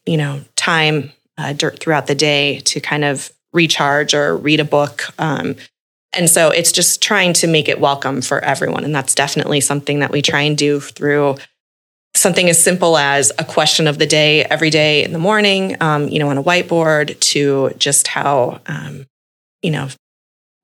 you 0.06 0.18
know, 0.18 0.42
time 0.56 1.12
uh, 1.38 1.54
throughout 1.54 2.08
the 2.08 2.16
day 2.16 2.60
to 2.60 2.80
kind 2.80 3.04
of 3.04 3.32
recharge 3.54 4.14
or 4.14 4.36
read 4.38 4.60
a 4.60 4.66
book. 4.66 5.04
Um, 5.18 5.56
and 6.14 6.30
so 6.30 6.50
it's 6.50 6.72
just 6.72 7.02
trying 7.02 7.34
to 7.34 7.48
make 7.48 7.70
it 7.70 7.80
welcome 7.80 8.22
for 8.22 8.44
everyone. 8.44 8.84
And 8.84 8.94
that's 8.94 9.16
definitely 9.16 9.62
something 9.62 10.00
that 10.00 10.12
we 10.12 10.22
try 10.22 10.42
and 10.42 10.58
do 10.58 10.80
through 10.80 11.38
something 12.14 12.50
as 12.50 12.62
simple 12.62 12.98
as 12.98 13.32
a 13.40 13.46
question 13.46 13.88
of 13.88 13.98
the 13.98 14.06
day 14.06 14.44
every 14.44 14.70
day 14.70 15.04
in 15.04 15.14
the 15.14 15.20
morning, 15.20 15.78
um, 15.82 16.10
you 16.10 16.20
know, 16.20 16.30
on 16.30 16.38
a 16.38 16.44
whiteboard 16.44 17.18
to 17.22 17.72
just 17.78 18.08
how, 18.08 18.60
um, 18.68 19.08
you 19.62 19.72
know, 19.72 19.88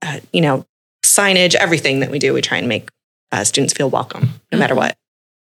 uh, 0.02 0.20
you 0.34 0.42
know, 0.42 0.66
signage, 1.08 1.56
everything 1.56 2.00
that 2.02 2.12
we 2.12 2.20
do, 2.20 2.34
we 2.34 2.42
try 2.42 2.58
and 2.58 2.68
make 2.68 2.90
uh, 3.32 3.44
students 3.44 3.74
feel 3.74 3.90
welcome 3.90 4.30
no 4.52 4.58
matter 4.58 4.76
what. 4.76 4.98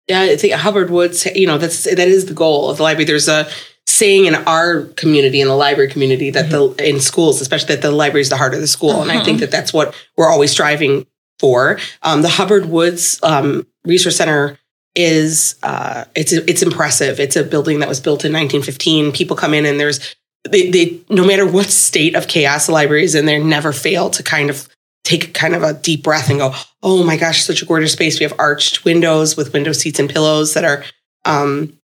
Yeah, 0.08 0.22
I 0.22 0.36
think 0.38 0.54
Hubbard 0.54 0.90
Woods, 0.90 1.26
you 1.36 1.48
know, 1.48 1.58
that's 1.58 1.84
that 1.84 2.00
is 2.00 2.28
the 2.28 2.34
goal 2.34 2.70
of 2.70 2.78
the 2.78 2.84
library. 2.84 3.06
There's 3.06 3.28
a 3.28 3.48
saying 3.88 4.26
in 4.26 4.36
our 4.36 4.84
community, 4.98 5.42
in 5.42 5.48
the 5.48 5.56
library 5.56 5.90
community, 5.90 6.30
that 6.30 6.50
the 6.50 6.70
in 6.78 7.00
schools, 7.00 7.42
especially 7.42 7.76
that 7.76 7.82
the 7.82 7.92
library 7.92 8.22
is 8.22 8.30
the 8.30 8.38
heart 8.38 8.54
of 8.54 8.62
the 8.62 8.68
school, 8.68 9.02
and 9.02 9.12
I 9.12 9.24
think 9.24 9.40
that 9.40 9.52
that's 9.52 9.74
what 9.74 9.96
we're 10.16 10.30
always 10.30 10.52
striving 10.52 11.08
for. 11.40 11.80
Um, 12.04 12.22
the 12.22 12.30
Hubbard 12.30 12.68
Woods 12.68 13.20
um, 13.24 13.66
Resource 13.84 14.18
Center 14.18 14.60
is 14.96 15.56
uh, 15.64 16.06
it's 16.16 16.34
it's 16.34 16.62
impressive. 16.62 17.20
It's 17.20 17.36
a 17.36 17.44
building 17.44 17.80
that 17.80 17.90
was 17.90 18.00
built 18.00 18.26
in 18.26 18.32
1915. 18.32 19.12
People 19.12 19.36
come 19.36 19.54
in 19.54 19.66
and 19.66 19.80
there's 19.80 20.16
they, 20.50 20.70
they 20.70 21.00
no 21.10 21.26
matter 21.26 21.48
what 21.48 21.68
state 21.68 22.16
of 22.16 22.28
chaos 22.28 22.68
the 22.68 22.72
library 22.72 23.04
is 23.04 23.16
in, 23.16 23.26
they 23.26 23.40
never 23.40 23.74
fail 23.74 24.10
to 24.12 24.24
kind 24.24 24.50
of 24.50 24.70
take 25.06 25.34
kind 25.34 25.56
of 25.56 25.64
a 25.64 25.74
deep 25.74 26.04
breath 26.04 26.30
and 26.30 26.40
go, 26.40 26.54
"Oh 26.84 27.04
my 27.04 27.16
gosh, 27.16 27.44
such 27.44 27.62
a 27.62 27.66
gorgeous 27.66 27.94
space." 27.94 28.20
We 28.20 28.26
have 28.26 28.38
arched 28.38 28.84
windows 28.84 29.38
with 29.38 29.54
window 29.54 29.72
seats 29.72 30.00
and 30.00 30.10
pillows 30.10 30.54
that 30.56 30.66
are 30.66 30.84
um, 31.24 31.80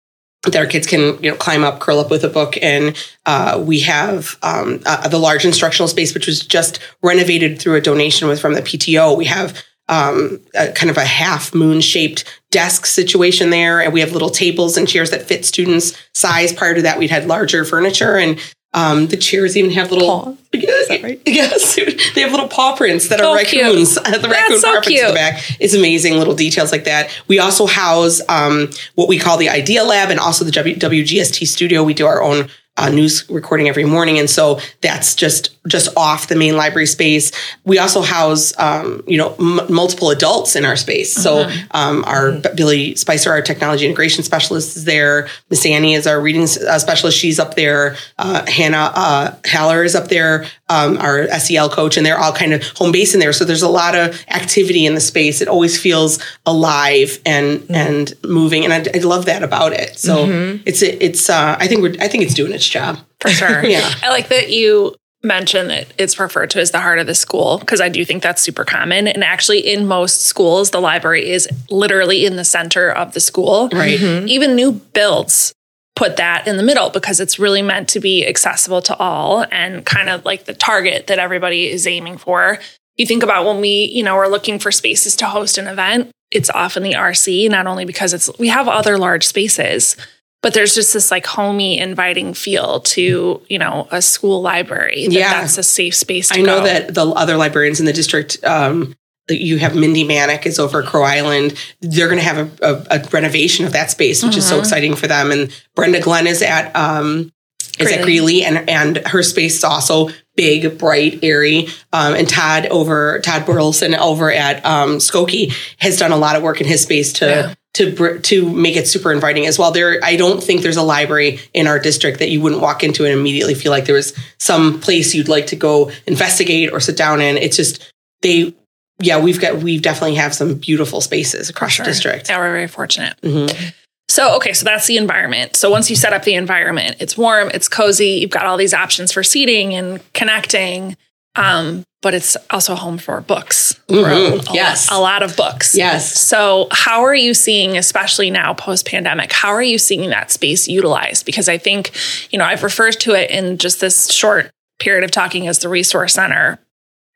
that 0.43 0.55
our 0.55 0.65
kids 0.65 0.87
can 0.87 1.21
you 1.21 1.31
know 1.31 1.35
climb 1.35 1.63
up, 1.63 1.79
curl 1.79 1.99
up 1.99 2.09
with 2.09 2.23
a 2.23 2.29
book, 2.29 2.57
and 2.61 2.95
uh, 3.25 3.61
we 3.65 3.81
have 3.81 4.37
um, 4.43 4.81
uh, 4.85 5.07
the 5.09 5.19
large 5.19 5.43
instructional 5.43 5.87
space, 5.87 6.13
which 6.13 6.27
was 6.27 6.39
just 6.39 6.79
renovated 7.03 7.59
through 7.59 7.75
a 7.75 7.81
donation 7.81 8.27
with 8.27 8.39
from 8.39 8.53
the 8.53 8.61
PTO. 8.61 9.17
We 9.17 9.25
have 9.25 9.61
um, 9.89 10.41
a, 10.55 10.71
kind 10.71 10.89
of 10.89 10.97
a 10.97 11.05
half 11.05 11.53
moon 11.53 11.81
shaped 11.81 12.23
desk 12.51 12.85
situation 12.85 13.49
there, 13.49 13.81
and 13.81 13.93
we 13.93 13.99
have 13.99 14.11
little 14.11 14.29
tables 14.29 14.77
and 14.77 14.87
chairs 14.87 15.11
that 15.11 15.23
fit 15.23 15.45
students' 15.45 15.97
size. 16.13 16.53
Prior 16.53 16.75
to 16.75 16.81
that, 16.83 16.99
we'd 16.99 17.09
had 17.09 17.27
larger 17.27 17.65
furniture, 17.65 18.17
and 18.17 18.39
um, 18.73 19.07
the 19.07 19.17
chairs 19.17 19.55
even 19.57 19.71
have 19.71 19.91
little. 19.91 20.07
Paw. 20.07 20.33
Is 20.53 20.87
that 20.87 21.03
right? 21.03 21.21
Yes, 21.25 21.75
they 22.15 22.21
have 22.21 22.31
little 22.31 22.47
paw 22.47 22.75
prints 22.75 23.09
that 23.09 23.19
So 23.19 23.31
are 23.31 23.35
raccoons. 23.35 23.95
the 23.95 24.01
That's 24.01 24.27
raccoon 24.27 24.59
so 24.59 24.73
paw 24.73 24.81
prints 24.81 25.01
in 25.01 25.07
the 25.07 25.13
back 25.13 25.61
is 25.61 25.73
amazing. 25.73 26.17
Little 26.17 26.35
details 26.35 26.71
like 26.71 26.83
that. 26.85 27.09
We 27.27 27.39
also 27.39 27.65
house 27.65 28.21
um, 28.29 28.69
what 28.95 29.07
we 29.07 29.19
call 29.19 29.37
the 29.37 29.49
Idea 29.49 29.83
Lab 29.83 30.09
and 30.09 30.19
also 30.19 30.45
the 30.45 30.51
w- 30.51 30.75
WGST 30.75 31.47
studio. 31.47 31.83
We 31.83 31.93
do 31.93 32.05
our 32.05 32.21
own 32.21 32.49
uh, 32.77 32.89
news 32.89 33.27
recording 33.29 33.67
every 33.67 33.85
morning, 33.85 34.19
and 34.19 34.29
so 34.29 34.59
that's 34.81 35.15
just 35.15 35.56
just 35.67 35.89
off 35.97 36.27
the 36.27 36.35
main 36.35 36.55
library 36.57 36.87
space. 36.87 37.31
We 37.65 37.77
also 37.79 38.01
house 38.01 38.53
um, 38.59 39.03
you 39.07 39.17
know 39.17 39.35
m- 39.39 39.71
multiple 39.73 40.09
adults 40.09 40.55
in 40.55 40.65
our 40.65 40.75
space. 40.75 41.13
So 41.13 41.37
Mm-hmm. 41.37 41.67
um, 41.71 42.03
our 42.05 42.31
Billy 42.55 42.95
Spicer, 42.95 43.29
our 43.31 43.41
technology 43.41 43.85
integration 43.85 44.23
specialist, 44.23 44.75
is 44.77 44.85
there. 44.85 45.27
Miss 45.49 45.65
Annie 45.65 45.93
is 45.93 46.07
our 46.07 46.19
reading 46.19 46.43
uh, 46.43 46.79
specialist. 46.79 47.17
She's 47.17 47.39
up 47.39 47.55
there. 47.55 47.95
Uh, 48.17 48.45
Hannah 48.47 48.91
uh, 48.95 49.35
Haller 49.45 49.83
is 49.83 49.95
up 49.95 50.07
there. 50.07 50.45
Um, 50.69 50.97
our 50.97 51.27
SEL 51.39 51.69
coach, 51.69 51.95
and 51.97 52.05
they're 52.05 52.17
all 52.17 52.33
kind 52.33 52.53
of 52.53 52.63
home 52.63 52.91
base 52.91 53.13
in 53.13 53.19
there. 53.21 53.31
So 53.33 53.45
there's 53.45 53.61
a 53.61 53.69
lot 53.69 53.95
of 53.95 54.21
activity 54.29 54.85
in 54.85 54.95
the 54.95 54.99
space. 55.01 55.39
It 55.41 55.47
always 55.47 55.79
feels 55.81 56.19
alive 56.45 57.19
and 57.25 57.63
and 57.69 58.13
moving, 58.23 58.63
and 58.65 58.73
I, 58.73 58.83
I 58.93 58.99
love 58.99 59.25
that 59.25 59.43
about 59.43 59.73
it. 59.73 59.97
So 59.97 60.25
it's 60.65 60.81
it's 60.81 61.29
uh, 61.29 61.55
I 61.59 61.67
think 61.67 61.81
we're 61.81 61.95
I 62.01 62.07
think 62.07 62.23
it's 62.23 62.33
doing 62.33 62.51
its 62.51 62.67
job. 62.67 62.97
for 63.19 63.29
sure. 63.29 63.63
Yeah. 63.67 63.89
I 64.03 64.09
like 64.09 64.29
that 64.29 64.49
you 64.49 64.95
mentioned 65.23 65.69
that 65.69 65.93
it's 65.97 66.19
referred 66.19 66.51
to 66.51 66.61
as 66.61 66.71
the 66.71 66.79
heart 66.79 66.99
of 66.99 67.07
the 67.07 67.15
school 67.15 67.57
because 67.57 67.81
I 67.81 67.89
do 67.89 68.05
think 68.05 68.23
that's 68.23 68.41
super 68.41 68.63
common. 68.63 69.07
And 69.07 69.23
actually, 69.23 69.59
in 69.59 69.87
most 69.87 70.21
schools, 70.21 70.71
the 70.71 70.79
library 70.79 71.29
is 71.29 71.47
literally 71.69 72.25
in 72.25 72.35
the 72.35 72.45
center 72.45 72.91
of 72.91 73.13
the 73.13 73.19
school. 73.19 73.69
Right. 73.73 73.99
Mm-hmm. 73.99 74.27
Even 74.27 74.55
new 74.55 74.71
builds 74.71 75.53
put 75.95 76.17
that 76.17 76.47
in 76.47 76.57
the 76.57 76.63
middle 76.63 76.91
because 76.91 77.19
it's 77.19 77.39
really 77.39 77.63
meant 77.63 77.89
to 77.89 77.99
be 77.99 78.25
accessible 78.25 78.81
to 78.83 78.95
all 78.97 79.45
and 79.51 79.83
kind 79.83 80.09
of 80.09 80.23
like 80.25 80.45
the 80.45 80.53
target 80.53 81.07
that 81.07 81.17
everybody 81.17 81.67
is 81.67 81.87
aiming 81.87 82.19
for. 82.19 82.59
You 82.97 83.07
think 83.07 83.23
about 83.23 83.45
when 83.45 83.59
we, 83.59 83.85
you 83.85 84.03
know, 84.03 84.15
are 84.15 84.29
looking 84.29 84.59
for 84.59 84.71
spaces 84.71 85.15
to 85.17 85.25
host 85.25 85.57
an 85.57 85.65
event, 85.65 86.11
it's 86.29 86.51
often 86.51 86.83
the 86.83 86.93
RC, 86.93 87.49
not 87.49 87.65
only 87.65 87.85
because 87.85 88.13
it's 88.13 88.29
we 88.37 88.49
have 88.49 88.67
other 88.67 88.97
large 88.97 89.25
spaces, 89.25 89.97
but 90.41 90.53
there's 90.53 90.75
just 90.75 90.93
this 90.93 91.11
like 91.11 91.25
homey, 91.25 91.79
inviting 91.79 92.33
feel 92.33 92.79
to, 92.81 93.41
you 93.49 93.57
know, 93.59 93.87
a 93.91 94.01
school 94.01 94.41
library. 94.41 95.05
That 95.07 95.13
Yeah. 95.13 95.41
that's 95.41 95.57
a 95.57 95.63
safe 95.63 95.95
space 95.95 96.29
to 96.29 96.35
I 96.39 96.41
know 96.41 96.59
go. 96.59 96.63
that 96.65 96.93
the 96.93 97.05
other 97.07 97.37
librarians 97.37 97.79
in 97.79 97.85
the 97.85 97.93
district, 97.93 98.43
um, 98.43 98.95
you 99.29 99.57
have 99.57 99.75
Mindy 99.75 100.05
Manick 100.07 100.45
is 100.45 100.57
over 100.59 100.81
at 100.83 100.87
Crow 100.87 101.03
Island. 101.03 101.53
They're 101.81 102.07
going 102.07 102.19
to 102.19 102.23
have 102.23 102.37
a, 102.61 102.65
a, 102.91 102.99
a 102.99 103.09
renovation 103.09 103.65
of 103.65 103.73
that 103.73 103.91
space, 103.91 104.23
which 104.23 104.37
is 104.37 104.47
so 104.47 104.55
Mhm. 104.57 104.59
exciting 104.59 104.95
for 104.95 105.07
them. 105.07 105.31
And 105.31 105.51
Brenda 105.75 105.99
Glenn 105.99 106.27
is 106.27 106.41
at 106.41 106.73
um, 106.75 107.31
is 107.79 107.91
at 107.91 108.01
Greeley. 108.03 108.41
Greeley, 108.41 108.43
and 108.45 108.69
and 108.69 108.97
her 109.07 109.21
space 109.23 109.57
is 109.57 109.63
also 109.63 110.09
big, 110.35 110.77
bright, 110.77 111.19
airy. 111.23 111.67
Um, 111.91 112.13
and 112.13 112.29
Todd 112.29 112.67
over 112.67 113.19
Todd 113.19 113.45
Burleson 113.45 113.95
over 113.95 114.31
at 114.31 114.65
um, 114.65 114.99
Skokie 114.99 115.53
has 115.79 115.97
done 115.97 116.11
a 116.13 116.17
lot 116.17 116.35
of 116.37 116.41
work 116.43 116.61
in 116.61 116.67
his 116.67 116.81
space 116.83 117.11
to. 117.13 117.25
Yeah. 117.27 117.53
To, 117.77 117.91
br- 117.95 118.17
to 118.17 118.49
make 118.49 118.75
it 118.75 118.87
super 118.87 119.11
inviting 119.11 119.45
as 119.45 119.59
well. 119.59 119.71
There, 119.71 119.99
I 120.03 120.15
don't 120.15 120.41
think 120.43 120.61
there's 120.63 120.77
a 120.77 120.81
library 120.83 121.39
in 121.53 121.67
our 121.67 121.77
district 121.77 122.19
that 122.19 122.29
you 122.29 122.41
wouldn't 122.41 122.61
walk 122.61 122.83
into 122.83 123.03
and 123.05 123.13
immediately 123.13 123.53
feel 123.53 123.71
like 123.71 123.85
there 123.85 123.93
was 123.95 124.13
some 124.39 124.79
place 124.79 125.13
you'd 125.13 125.27
like 125.29 125.47
to 125.47 125.55
go 125.55 125.91
investigate 126.07 126.71
or 126.73 126.79
sit 126.79 126.97
down 126.97 127.21
in. 127.21 127.37
It's 127.37 127.55
just 127.55 127.91
they, 128.23 128.55
yeah, 128.99 129.19
we've 129.19 129.39
got 129.39 129.57
we 129.57 129.77
definitely 129.79 130.15
have 130.15 130.33
some 130.33 130.55
beautiful 130.55 131.01
spaces 131.01 131.49
across 131.51 131.73
Sure. 131.73 131.85
the 131.85 131.91
district. 131.91 132.29
Yeah, 132.29 132.39
we're 132.39 132.51
very 132.51 132.67
fortunate. 132.67 133.15
Mhm. 133.21 133.73
So, 134.09 134.35
okay, 134.37 134.53
so 134.53 134.63
that's 134.63 134.87
the 134.87 134.97
environment. 134.97 135.55
So, 135.55 135.69
once 135.69 135.89
you 135.89 135.95
set 135.95 136.13
up 136.13 136.23
the 136.23 136.33
environment, 136.33 136.95
it's 136.99 137.15
warm, 137.17 137.51
it's 137.53 137.67
cozy, 137.67 138.11
you've 138.21 138.31
got 138.31 138.45
all 138.45 138.57
these 138.57 138.73
options 138.73 139.11
for 139.11 139.21
seating 139.21 139.75
and 139.75 139.99
connecting. 140.13 140.97
Um, 141.35 141.83
but 142.01 142.13
it's 142.13 142.37
also 142.51 142.75
home 142.75 142.97
for 142.97 143.19
books. 143.21 143.75
Mhm. 143.89 144.49
A, 144.49 144.53
Yes. 144.53 144.87
A 144.91 144.99
lot 144.99 145.23
of 145.23 145.35
books. 145.35 145.75
Yes. 145.75 146.13
So, 146.19 146.67
how 146.71 147.03
are 147.03 147.15
you 147.15 147.33
seeing, 147.33 147.77
especially 147.77 148.29
now 148.29 148.53
post 148.53 148.85
pandemic, 148.85 149.31
how 149.33 149.49
are 149.49 149.61
you 149.63 149.77
seeing 149.79 150.09
that 150.11 150.31
space 150.31 150.67
utilized? 150.67 151.25
Because 151.25 151.49
I 151.49 151.57
think, 151.57 151.91
you 152.31 152.37
know, 152.39 152.45
I've 152.45 152.63
referred 152.63 152.99
to 153.01 153.13
it 153.13 153.31
in 153.31 153.57
just 153.57 153.79
this 153.79 154.11
short 154.11 154.51
period 154.79 155.03
of 155.03 155.11
talking 155.11 155.47
as 155.47 155.59
the 155.59 155.69
resource 155.69 156.13
center 156.13 156.59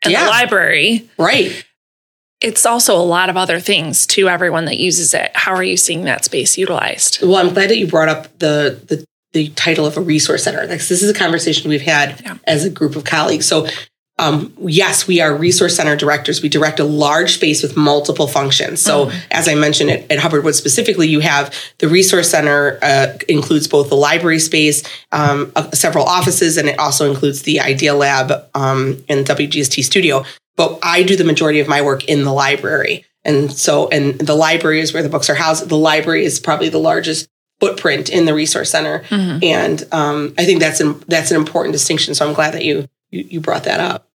and 0.04 0.12
Yeah. 0.12 0.24
the 0.24 0.30
library. 0.32 1.08
Right. 1.18 1.64
It's 2.42 2.66
also 2.66 2.96
a 2.96 3.06
lot 3.06 3.30
of 3.30 3.38
other 3.38 3.60
things 3.60 4.08
to 4.08 4.28
everyone 4.28 4.66
that 4.66 4.78
uses 4.78 5.14
it. 5.14 5.30
How 5.36 5.54
are 5.54 5.62
you 5.64 5.78
seeing 5.78 6.06
that 6.06 6.26
space 6.26 6.58
utilized? 6.58 7.20
Well, 7.22 7.36
I'm 7.38 7.54
glad 7.54 7.70
that 7.70 7.78
you 7.78 7.86
brought 7.86 8.10
up 8.10 8.40
the 8.40 8.80
the 8.88 9.06
the 9.34 9.48
title 9.50 9.86
of 9.86 9.96
a 9.96 10.02
resource 10.02 10.44
center. 10.44 10.60
Like, 10.68 10.80
this 10.86 10.92
is 11.04 11.10
a 11.10 11.14
conversation 11.14 11.70
we've 11.70 11.82
had 11.84 12.20
Yeah. 12.26 12.34
as 12.46 12.66
a 12.66 12.70
group 12.70 12.98
of 12.98 13.06
colleagues. 13.06 13.46
So, 13.46 13.66
um, 14.22 14.54
yes, 14.68 15.08
we 15.08 15.20
are 15.20 15.36
resource 15.36 15.76
center 15.76 15.96
directors. 15.96 16.42
We 16.42 16.50
direct 16.50 16.80
a 16.80 16.84
large 16.84 17.34
space 17.34 17.64
with 17.64 17.76
multiple 17.76 18.28
functions. 18.28 18.82
So, 18.82 19.12
as 19.32 19.48
I 19.48 19.56
mentioned 19.56 19.90
at, 19.90 20.12
at 20.12 20.20
Hubbard 20.20 20.44
Wood 20.44 20.56
specifically, 20.56 21.08
you 21.08 21.20
have 21.22 21.54
the 21.80 21.88
resource 21.88 22.30
center 22.30 22.78
uh, 22.84 23.18
includes 23.28 23.68
both 23.68 23.90
the 23.90 23.96
library 23.96 24.40
space, 24.40 24.84
um, 25.12 25.52
uh, 25.56 25.72
several 25.72 26.06
offices, 26.06 26.58
and 26.58 26.70
it 26.70 26.78
also 26.78 27.10
includes 27.10 27.42
the 27.42 27.60
Idea 27.60 27.94
Lab 27.96 28.32
um, 28.54 29.04
and 29.10 29.26
WGST 29.26 29.84
Studio. 29.84 30.24
But 30.56 30.80
I 30.84 31.04
do 31.04 31.16
the 31.16 31.24
majority 31.24 31.60
of 31.60 31.68
my 31.68 31.82
work 31.82 32.06
in 32.06 32.24
the 32.24 32.34
library. 32.34 33.06
And 33.26 33.52
so, 33.52 33.88
and 33.90 34.20
the 34.20 34.36
library 34.36 34.80
is 34.82 34.94
where 34.94 35.04
the 35.04 35.10
books 35.10 35.30
are 35.30 35.36
housed. 35.36 35.68
The 35.68 35.78
library 35.78 36.26
is 36.26 36.40
probably 36.40 36.70
the 36.70 36.80
largest 36.80 37.28
footprint 37.60 38.10
in 38.10 38.26
the 38.26 38.34
resource 38.34 38.70
center, 38.72 39.00
Mhm. 39.10 39.44
and 39.44 39.88
um, 39.92 40.34
I 40.38 40.46
think 40.46 40.60
that's 40.60 40.80
an 40.80 41.00
that's 41.08 41.30
an 41.32 41.38
important 41.38 41.74
distinction. 41.74 42.16
So 42.16 42.28
I'm 42.28 42.34
glad 42.34 42.54
that 42.56 42.64
you 42.66 42.88
you, 43.12 43.26
you 43.30 43.40
brought 43.40 43.66
that 43.66 43.80
up. 43.80 44.08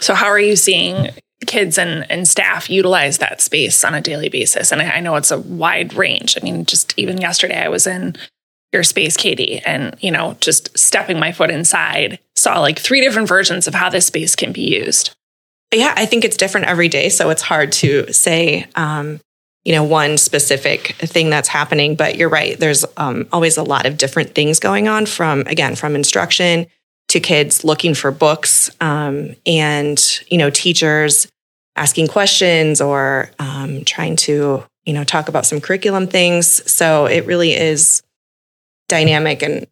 So, 0.00 0.14
how 0.14 0.26
are 0.26 0.40
you 0.40 0.56
seeing 0.56 1.10
kids 1.46 1.78
and, 1.78 2.10
and 2.10 2.26
staff 2.26 2.70
utilize 2.70 3.18
that 3.18 3.40
space 3.40 3.84
on 3.84 3.94
a 3.94 4.00
daily 4.00 4.28
basis? 4.28 4.72
And 4.72 4.82
I, 4.82 4.96
I 4.96 5.00
know 5.00 5.16
it's 5.16 5.30
a 5.30 5.38
wide 5.38 5.94
range. 5.94 6.36
I 6.40 6.44
mean, 6.44 6.64
just 6.64 6.98
even 6.98 7.20
yesterday, 7.20 7.62
I 7.62 7.68
was 7.68 7.86
in 7.86 8.16
your 8.72 8.82
space, 8.82 9.16
Katie, 9.16 9.60
and, 9.60 9.96
you 10.00 10.10
know, 10.10 10.36
just 10.40 10.76
stepping 10.76 11.18
my 11.18 11.32
foot 11.32 11.50
inside, 11.50 12.18
saw 12.34 12.60
like 12.60 12.78
three 12.78 13.00
different 13.00 13.28
versions 13.28 13.68
of 13.68 13.74
how 13.74 13.88
this 13.88 14.06
space 14.06 14.34
can 14.34 14.52
be 14.52 14.62
used. 14.62 15.14
Yeah, 15.72 15.94
I 15.96 16.06
think 16.06 16.24
it's 16.24 16.36
different 16.36 16.66
every 16.66 16.88
day. 16.88 17.08
So 17.08 17.30
it's 17.30 17.42
hard 17.42 17.72
to 17.72 18.12
say, 18.12 18.66
um, 18.74 19.20
you 19.64 19.72
know, 19.72 19.84
one 19.84 20.18
specific 20.18 20.94
thing 20.96 21.30
that's 21.30 21.48
happening. 21.48 21.94
But 21.94 22.16
you're 22.16 22.28
right. 22.28 22.58
There's 22.58 22.84
um, 22.96 23.28
always 23.32 23.56
a 23.56 23.62
lot 23.62 23.86
of 23.86 23.96
different 23.96 24.34
things 24.34 24.58
going 24.58 24.88
on 24.88 25.06
from, 25.06 25.40
again, 25.46 25.76
from 25.76 25.94
instruction 25.94 26.66
to 27.08 27.20
kids 27.20 27.64
looking 27.64 27.94
for 27.94 28.10
books 28.10 28.70
um, 28.80 29.34
and, 29.46 30.20
you 30.28 30.38
know, 30.38 30.50
teachers 30.50 31.28
asking 31.76 32.08
questions 32.08 32.80
or 32.80 33.30
um, 33.38 33.84
trying 33.84 34.16
to, 34.16 34.64
you 34.84 34.92
know, 34.92 35.04
talk 35.04 35.28
about 35.28 35.46
some 35.46 35.60
curriculum 35.60 36.06
things. 36.06 36.70
So 36.70 37.06
it 37.06 37.26
really 37.26 37.52
is 37.52 38.02
dynamic 38.88 39.42
and 39.42 39.66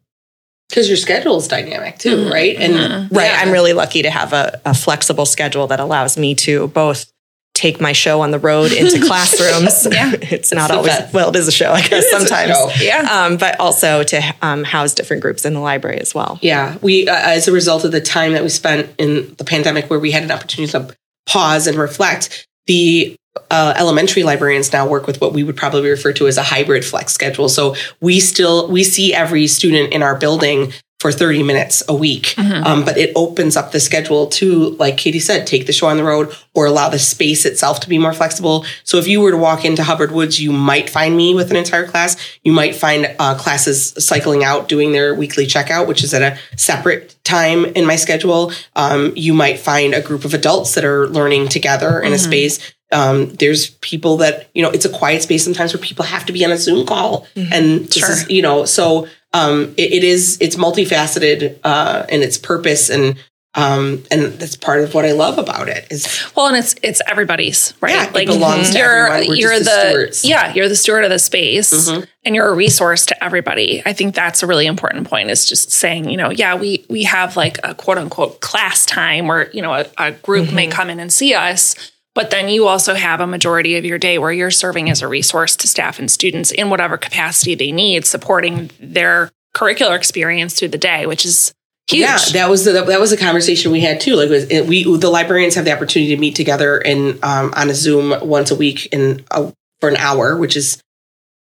Because 0.69 0.87
your 0.87 0.97
schedule 0.97 1.37
is 1.37 1.47
dynamic 1.47 1.99
too, 1.99 2.17
Mhm. 2.17 2.31
right? 2.31 2.55
And 2.57 2.73
Mhm. 2.73 3.15
Right. 3.15 3.25
yeah. 3.25 3.39
I'm 3.41 3.51
really 3.51 3.73
lucky 3.73 4.01
to 4.01 4.09
have 4.09 4.33
a, 4.33 4.59
a 4.65 4.73
flexible 4.73 5.25
schedule 5.25 5.67
that 5.67 5.79
allows 5.79 6.17
me 6.17 6.33
to 6.35 6.67
both 6.69 7.11
take 7.53 7.79
my 7.79 7.91
show 7.91 8.21
on 8.21 8.31
the 8.31 8.39
road 8.39 8.71
into 8.71 8.99
classrooms. 9.07 9.87
Yeah. 9.91 10.13
It's 10.33 10.51
not 10.51 10.71
always, 10.71 10.93
well, 11.13 11.29
it 11.29 11.35
is 11.35 11.47
a 11.47 11.51
show, 11.51 11.71
I 11.71 11.81
guess, 11.81 12.09
sometimes. 12.09 12.57
Yeah. 12.81 13.07
Um, 13.11 13.37
but 13.37 13.59
also 13.59 14.03
to 14.03 14.35
um, 14.41 14.63
house 14.63 14.93
different 14.93 15.21
groups 15.21 15.45
in 15.45 15.53
the 15.53 15.59
library 15.59 15.99
as 15.99 16.15
well. 16.15 16.39
Yeah, 16.41 16.77
we 16.81 17.07
uh, 17.07 17.15
as 17.15 17.47
a 17.47 17.51
result 17.51 17.85
of 17.85 17.91
the 17.91 18.01
time 18.01 18.33
that 18.33 18.41
we 18.41 18.49
spent 18.49 18.93
in 18.97 19.35
the 19.37 19.43
pandemic, 19.43 19.89
where 19.89 19.99
we 19.99 20.11
had 20.11 20.23
an 20.23 20.31
opportunity 20.31 20.71
to 20.71 20.95
pause 21.27 21.67
and 21.67 21.77
reflect, 21.77 22.47
the 22.65 23.15
uh, 23.51 23.73
elementary 23.77 24.23
librarians 24.23 24.71
now 24.71 24.87
work 24.87 25.07
with 25.07 25.21
what 25.21 25.33
we 25.33 25.43
would 25.43 25.57
probably 25.57 25.89
refer 25.89 26.13
to 26.13 26.27
as 26.27 26.37
a 26.37 26.43
hybrid 26.43 26.83
flex 26.83 27.13
schedule. 27.13 27.49
So 27.49 27.75
we 28.01 28.19
still 28.19 28.69
we 28.69 28.83
see 28.83 29.13
every 29.13 29.47
student 29.47 29.93
in 29.93 30.01
our 30.03 30.15
building 30.15 30.73
for 31.03 31.11
30 31.11 31.43
minutes 31.43 31.83
a 31.89 31.93
week. 31.93 32.27
Mm-hmm. 32.37 32.63
Um, 32.65 32.85
but 32.85 32.97
it 32.97 33.11
opens 33.13 33.57
up 33.57 33.73
the 33.73 33.81
schedule 33.81 34.27
to, 34.27 34.69
like 34.79 34.95
Katie 34.95 35.19
said, 35.19 35.45
take 35.45 35.65
the 35.65 35.73
show 35.73 35.87
on 35.87 35.97
the 35.97 36.03
road 36.05 36.33
or 36.53 36.65
allow 36.65 36.87
the 36.87 36.97
space 36.97 37.45
itself 37.45 37.81
to 37.81 37.89
be 37.89 37.97
more 37.97 38.13
flexible. 38.13 38.65
So 38.85 38.99
if 38.99 39.05
you 39.05 39.19
were 39.19 39.31
to 39.31 39.37
walk 39.37 39.65
into 39.65 39.83
Hubbard 39.83 40.13
Woods, 40.13 40.39
you 40.39 40.53
might 40.53 40.89
find 40.89 41.17
me 41.17 41.35
with 41.35 41.51
an 41.51 41.57
entire 41.57 41.85
class. 41.85 42.15
You 42.45 42.53
might 42.53 42.73
find 42.73 43.13
uh, 43.19 43.35
classes 43.35 43.93
cycling 43.97 44.45
out 44.45 44.69
doing 44.69 44.93
their 44.93 45.13
weekly 45.13 45.45
checkout, 45.45 45.89
which 45.89 46.05
is 46.05 46.13
at 46.13 46.21
a 46.21 46.39
separate 46.57 47.17
time 47.25 47.65
in 47.65 47.85
my 47.85 47.97
schedule. 47.97 48.53
Um, 48.77 49.11
you 49.17 49.33
might 49.33 49.59
find 49.59 49.93
a 49.93 50.01
group 50.01 50.23
of 50.23 50.33
adults 50.33 50.73
that 50.75 50.85
are 50.85 51.09
learning 51.09 51.49
together 51.49 51.99
in 51.99 52.13
a 52.13 52.17
space. 52.17 52.73
Um, 52.93 53.33
there's 53.35 53.71
people 53.81 54.15
that 54.17 54.49
you 54.53 54.61
know 54.61 54.69
it's 54.69 54.85
a 54.85 54.89
quiet 54.89 55.21
space 55.23 55.43
sometimes 55.43 55.73
where 55.73 55.81
people 55.83 56.05
have 56.05 56.25
to 56.27 56.31
be 56.31 56.45
on 56.45 56.51
a 56.51 56.57
Zoom 56.57 56.85
call, 56.85 57.27
and 57.35 57.87
this 57.87 57.97
Sure. 57.97 58.11
is, 58.11 58.29
you 58.29 58.41
know 58.41 58.63
so 58.65 59.07
um, 59.33 59.73
it, 59.77 59.91
it 59.93 60.03
is 60.03 60.37
it's 60.41 60.55
multifaceted 60.55 61.59
uh, 61.63 62.05
in 62.09 62.21
its 62.21 62.37
purpose 62.37 62.89
and 62.89 63.17
um, 63.55 64.03
and 64.09 64.33
that's 64.39 64.55
part 64.55 64.83
of 64.83 64.95
what 64.95 65.05
I 65.05 65.11
love 65.11 65.37
about 65.37 65.69
it 65.69 65.85
is 65.91 66.23
Well, 66.35 66.47
and 66.47 66.57
it's 66.57 66.73
it's 66.81 67.03
everybody's, 67.07 67.75
right? 67.81 67.93
Yeah, 67.93 68.21
it 68.21 68.25
belongs 68.25 68.71
to 68.71 68.79
you're 68.79 69.05
everyone. 69.07 69.27
We're 69.29 69.35
you're 69.35 69.59
the 69.59 69.63
the, 69.65 69.89
stewards. 69.89 70.25
yeah, 70.25 70.53
you're 70.55 70.67
the 70.69 70.75
steward 70.75 71.03
of 71.03 71.11
the 71.11 71.19
space, 71.19 71.71
Mhm. 71.71 72.07
and 72.25 72.33
you're 72.33 72.47
a 72.47 72.53
resource 72.55 73.05
to 73.05 73.23
everybody. 73.23 73.83
I 73.85 73.93
think 73.93 74.15
that's 74.15 74.41
a 74.41 74.47
really 74.47 74.65
important 74.65 75.07
point. 75.07 75.29
Is 75.29 75.45
just 75.45 75.69
saying, 75.71 76.09
you 76.09 76.17
know, 76.17 76.31
yeah, 76.31 76.55
we 76.55 76.83
we 76.89 77.03
have 77.03 77.37
like 77.37 77.59
a 77.63 77.75
quote 77.75 77.99
unquote 77.99 78.41
class 78.41 78.87
time 78.87 79.27
where 79.27 79.51
you 79.51 79.61
know 79.61 79.73
a, 79.73 79.85
a 79.99 80.11
group 80.13 80.51
may 80.51 80.65
come 80.65 80.89
in 80.89 80.99
and 80.99 81.13
see 81.13 81.35
us. 81.35 81.75
But 82.15 82.29
then 82.29 82.47
you 82.47 82.67
also 82.67 82.93
have 82.93 83.21
a 83.21 83.27
majority 83.27 83.75
of 83.77 83.85
your 83.85 83.97
day 83.97 84.19
where 84.19 84.31
you're 84.31 84.51
serving 84.51 84.89
as 84.89 85.01
a 85.01 85.07
resource 85.07 85.55
to 85.57 85.67
staff 85.67 85.97
and 85.97 86.11
students 86.11 86.51
in 86.51 86.69
whatever 86.69 86.97
capacity 86.97 87.55
they 87.55 87.71
need, 87.71 88.05
supporting 88.05 88.69
their 88.79 89.31
curricular 89.55 89.95
experience 89.95 90.57
through 90.57 90.69
the 90.69 90.77
day, 90.77 91.05
which 91.07 91.25
is 91.25 91.53
huge. 91.87 92.01
Yeah, 92.01 92.19
that 92.33 92.49
was 92.49 92.65
the, 92.65 92.71
that 92.73 92.99
was 92.99 93.11
a 93.11 93.17
conversation 93.17 93.71
we 93.71 93.81
had 93.81 93.99
too. 93.99 94.15
Like, 94.15 94.29
was 94.29 94.43
it, 94.51 94.67
we 94.67 94.83
the 94.83 95.09
librarians 95.09 95.55
have 95.55 95.65
the 95.65 95.73
opportunity 95.73 96.13
to 96.15 96.21
meet 96.21 96.35
together 96.35 96.77
and 96.77 97.23
um, 97.23 97.51
on 97.55 97.69
a 97.69 97.73
Zoom 97.73 98.13
once 98.27 98.51
a 98.51 98.55
week 98.55 98.87
in 98.93 99.25
a, 99.31 99.51
for 99.79 99.89
an 99.89 99.97
hour, 99.97 100.37
which 100.37 100.55
is 100.55 100.83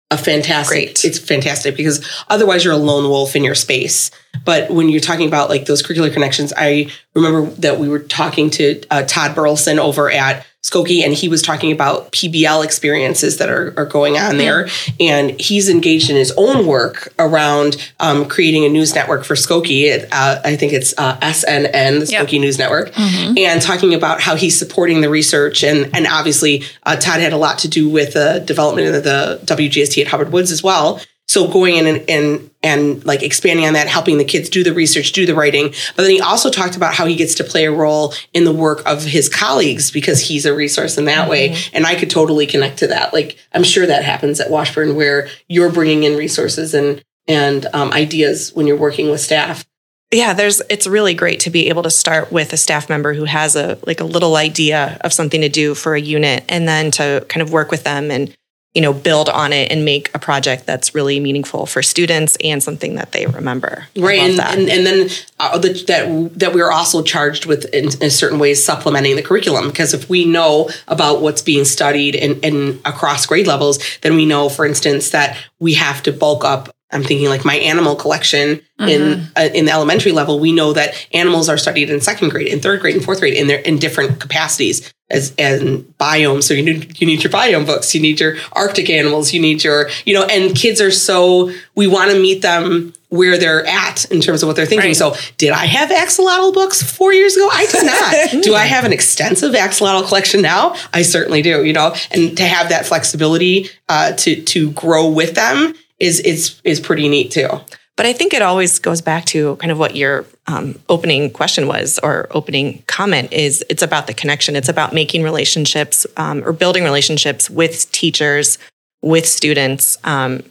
a 0.09 0.17
fantastic. 0.17 0.75
Great. 0.75 1.05
It's 1.05 1.19
fantastic 1.19 1.75
because 1.75 2.07
otherwise 2.29 2.63
you're 2.63 2.73
a 2.73 2.77
lone 2.77 3.09
wolf 3.09 3.35
in 3.35 3.43
your 3.43 3.55
space. 3.55 4.09
But 4.45 4.71
when 4.71 4.89
you're 4.89 5.01
talking 5.01 5.27
about 5.27 5.49
like 5.49 5.65
those 5.65 5.83
curricular 5.83 6.11
connections, 6.11 6.53
I 6.55 6.89
remember 7.13 7.51
that 7.61 7.77
we 7.79 7.89
were 7.89 7.99
talking 7.99 8.49
to 8.51 8.81
uh, 8.89 9.03
Todd 9.03 9.35
Burleson 9.35 9.79
over 9.79 10.09
at 10.09 10.46
Skokie, 10.63 11.03
and 11.03 11.13
he 11.13 11.29
was 11.29 11.41
talking 11.41 11.71
about 11.71 12.11
PBL 12.11 12.63
experiences 12.63 13.37
that 13.37 13.49
are, 13.49 13.73
are 13.77 13.85
going 13.85 14.17
on 14.17 14.37
there. 14.37 14.67
And 14.99 15.39
he's 15.39 15.69
engaged 15.69 16.09
in 16.09 16.15
his 16.17 16.33
own 16.35 16.65
work 16.65 17.13
around 17.19 17.77
um, 17.99 18.27
creating 18.27 18.65
a 18.65 18.69
news 18.69 18.93
network 18.93 19.23
for 19.23 19.35
Skokie. 19.35 20.05
Uh, 20.11 20.41
I 20.43 20.55
think 20.57 20.73
it's 20.73 20.93
uh, 20.97 21.17
SNN, 21.19 21.99
the 22.05 22.11
Yep. 22.11 22.27
Skokie 22.27 22.39
News 22.41 22.57
Network, 22.57 22.91
and 22.99 23.61
talking 23.61 23.93
about 23.93 24.19
how 24.19 24.35
he's 24.35 24.57
supporting 24.57 25.01
the 25.01 25.09
research. 25.09 25.63
And, 25.63 25.89
and 25.95 26.05
obviously, 26.07 26.63
uh, 26.83 26.97
Todd 26.97 27.21
had 27.21 27.33
a 27.33 27.37
lot 27.37 27.59
to 27.59 27.69
do 27.69 27.87
with 27.87 28.13
the 28.13 28.43
development 28.45 28.93
of 28.93 29.03
the 29.03 29.39
WGST 29.45 30.01
at 30.01 30.07
Hubbard 30.07 30.33
Woods 30.33 30.51
as 30.51 30.61
well. 30.63 30.99
So 31.27 31.51
going 31.51 31.75
in 31.75 31.87
and, 31.87 32.09
and 32.09 32.49
and 32.63 33.05
like 33.05 33.21
expanding 33.21 33.65
on 33.65 33.73
that, 33.73 33.87
helping 33.87 34.17
the 34.17 34.23
kids 34.23 34.49
do 34.49 34.63
the 34.63 34.73
research, 34.73 35.11
do 35.11 35.25
the 35.25 35.35
writing. 35.35 35.73
But 35.95 36.03
then 36.03 36.11
he 36.11 36.21
also 36.21 36.49
talked 36.49 36.75
about 36.77 36.93
how 36.93 37.05
he 37.05 37.15
gets 37.15 37.35
to 37.35 37.43
play 37.43 37.65
a 37.65 37.71
role 37.71 38.13
in 38.33 38.45
the 38.45 38.53
work 38.53 38.81
of 38.85 39.03
his 39.03 39.27
colleagues 39.29 39.91
because 39.91 40.21
he's 40.21 40.45
a 40.45 40.55
resource 40.55 40.97
in 40.97 41.05
that 41.05 41.29
way. 41.29 41.55
And 41.73 41.85
I 41.85 41.95
could 41.95 42.09
totally 42.09 42.47
connect 42.47 42.79
to 42.79 42.87
that. 42.87 43.13
Like 43.13 43.37
I'm 43.53 43.63
sure 43.63 43.85
that 43.85 44.05
happens 44.05 44.39
at 44.39 44.49
Washburne 44.49 44.95
where 44.95 45.27
you're 45.47 45.71
bringing 45.71 46.03
in 46.03 46.17
resources 46.17 46.73
and 46.73 47.03
and 47.27 47.65
um, 47.73 47.91
ideas 47.91 48.53
when 48.53 48.67
you're 48.67 48.77
working 48.77 49.09
with 49.11 49.19
staff. 49.19 49.65
yeah 50.11 50.33
there's 50.33 50.61
it's 50.69 50.87
really 50.87 51.13
great 51.13 51.41
to 51.41 51.49
be 51.49 51.67
able 51.67 51.83
to 51.83 51.89
start 51.89 52.31
with 52.31 52.53
a 52.53 52.57
staff 52.57 52.87
member 52.87 53.13
who 53.13 53.25
has 53.25 53.57
a 53.57 53.77
like 53.85 53.99
a 53.99 54.05
little 54.05 54.37
idea 54.37 54.97
of 55.01 55.11
something 55.11 55.41
to 55.41 55.49
do 55.49 55.75
for 55.75 55.93
a 55.95 55.99
unit 55.99 56.45
and 56.47 56.67
then 56.67 56.89
to 56.91 57.25
kind 57.27 57.41
of 57.41 57.51
work 57.51 57.69
with 57.69 57.83
them 57.83 58.09
and 58.11 58.35
you 58.77 58.81
know 58.81 58.93
build 58.93 59.27
on 59.27 59.53
it 59.53 59.71
and 59.71 59.83
make 59.83 60.13
a 60.13 60.19
project 60.19 60.67
that's 60.67 60.93
really 60.93 61.19
meaningful 61.19 61.65
for 61.65 61.81
students 61.81 62.37
and 62.43 62.61
something 62.61 62.93
that 62.93 63.11
they 63.11 63.25
remember. 63.25 63.87
Right 63.97 64.19
and, 64.19 64.39
and 64.39 64.69
and 64.69 64.85
then 64.85 65.09
uh, 65.39 65.57
the, 65.57 65.69
that 65.87 66.39
that 66.39 66.53
we're 66.53 66.69
also 66.69 67.01
charged 67.01 67.47
with 67.47 67.65
in, 67.73 67.85
in 68.03 68.11
certain 68.11 68.37
ways 68.37 68.63
supplementing 68.63 69.15
the 69.15 69.23
curriculum 69.23 69.69
because 69.69 69.95
if 69.95 70.07
we 70.11 70.25
know 70.25 70.69
about 70.87 71.23
what's 71.23 71.41
being 71.41 71.65
studied 71.65 72.15
and 72.15 72.39
and 72.45 72.79
across 72.85 73.25
grade 73.25 73.47
levels 73.47 73.79
then 74.01 74.15
we 74.15 74.27
know 74.27 74.47
for 74.47 74.63
instance 74.63 75.09
that 75.09 75.35
we 75.59 75.73
have 75.73 76.03
to 76.03 76.11
bulk 76.11 76.45
up 76.45 76.69
I'm 76.91 77.03
thinking 77.03 77.29
like 77.29 77.43
my 77.43 77.55
animal 77.55 77.95
collection 77.95 78.61
in 78.79 79.27
uh, 79.35 79.49
in 79.53 79.65
the 79.65 79.71
elementary 79.71 80.13
level. 80.13 80.39
We 80.39 80.53
know 80.53 80.71
that 80.71 80.93
animals 81.11 81.49
are 81.49 81.57
studied 81.57 81.89
in 81.89 81.99
second 81.99 82.29
grade, 82.29 82.47
in 82.47 82.61
third 82.61 82.79
grade, 82.79 82.95
and 82.95 83.03
fourth 83.03 83.19
grade, 83.19 83.33
in 83.33 83.47
their 83.47 83.59
in 83.59 83.77
different 83.77 84.21
capacities 84.21 84.93
as 85.09 85.33
and 85.37 85.85
biomes. 85.99 86.43
So 86.43 86.53
you 86.53 86.63
need 86.63 86.99
you 86.99 87.07
need 87.07 87.23
your 87.23 87.31
biome 87.31 87.65
books, 87.65 87.95
you 87.95 88.01
need 88.01 88.19
your 88.19 88.35
Arctic 88.53 88.89
animals, 88.89 89.33
you 89.33 89.39
need 89.39 89.63
your 89.63 89.89
you 90.05 90.13
know. 90.13 90.25
And 90.25 90.55
kids 90.55 90.81
are 90.81 90.91
so 90.91 91.51
we 91.75 91.87
want 91.87 92.11
to 92.11 92.19
meet 92.19 92.41
them 92.41 92.93
where 93.09 93.37
they're 93.37 93.65
at 93.65 94.03
in 94.11 94.19
terms 94.19 94.43
of 94.43 94.47
what 94.47 94.57
they're 94.57 94.65
thinking. 94.65 94.89
Right. 94.89 94.95
So 94.95 95.15
did 95.37 95.51
I 95.51 95.65
have 95.65 95.89
axolotl 95.89 96.53
books 96.53 96.83
four 96.83 97.13
years 97.13 97.37
ago? 97.37 97.47
I 97.51 97.65
did 97.65 97.85
not. 97.85 98.43
do 98.43 98.53
I 98.53 98.65
have 98.65 98.83
an 98.83 98.91
extensive 98.91 99.53
axolotl 99.53 100.07
collection 100.07 100.41
now? 100.41 100.75
I 100.93 101.03
certainly 101.03 101.41
do. 101.41 101.63
You 101.63 101.73
know, 101.73 101.95
and 102.11 102.35
to 102.37 102.43
have 102.43 102.69
that 102.69 102.85
flexibility 102.85 103.69
uh, 103.87 104.13
to 104.13 104.43
to 104.43 104.71
grow 104.71 105.09
with 105.09 105.35
them 105.35 105.73
is 105.99 106.19
is 106.19 106.61
is 106.63 106.79
pretty 106.79 107.07
neat 107.07 107.31
too. 107.31 107.49
But 107.97 108.05
I 108.05 108.13
think 108.13 108.33
it 108.33 108.43
always 108.43 108.77
goes 108.77 109.01
back 109.01 109.25
to 109.25 109.55
kind 109.57 109.71
of 109.71 109.79
what 109.79 109.95
your 109.95 110.25
um, 110.45 110.79
opening 110.87 111.31
question 111.31 111.67
was 111.67 111.99
or 112.03 112.27
opening 112.29 112.83
comment 112.87 113.33
is 113.33 113.65
it's 113.69 113.81
about 113.81 114.05
the 114.05 114.13
connection. 114.13 114.55
It's 114.55 114.69
about 114.69 114.93
making 114.93 115.23
relationships 115.23 116.05
um, 116.15 116.43
or 116.45 116.53
building 116.53 116.83
relationships 116.83 117.49
with 117.49 117.91
teachers, 117.91 118.59
with 119.01 119.25
students. 119.25 119.97
Um, 120.03 120.43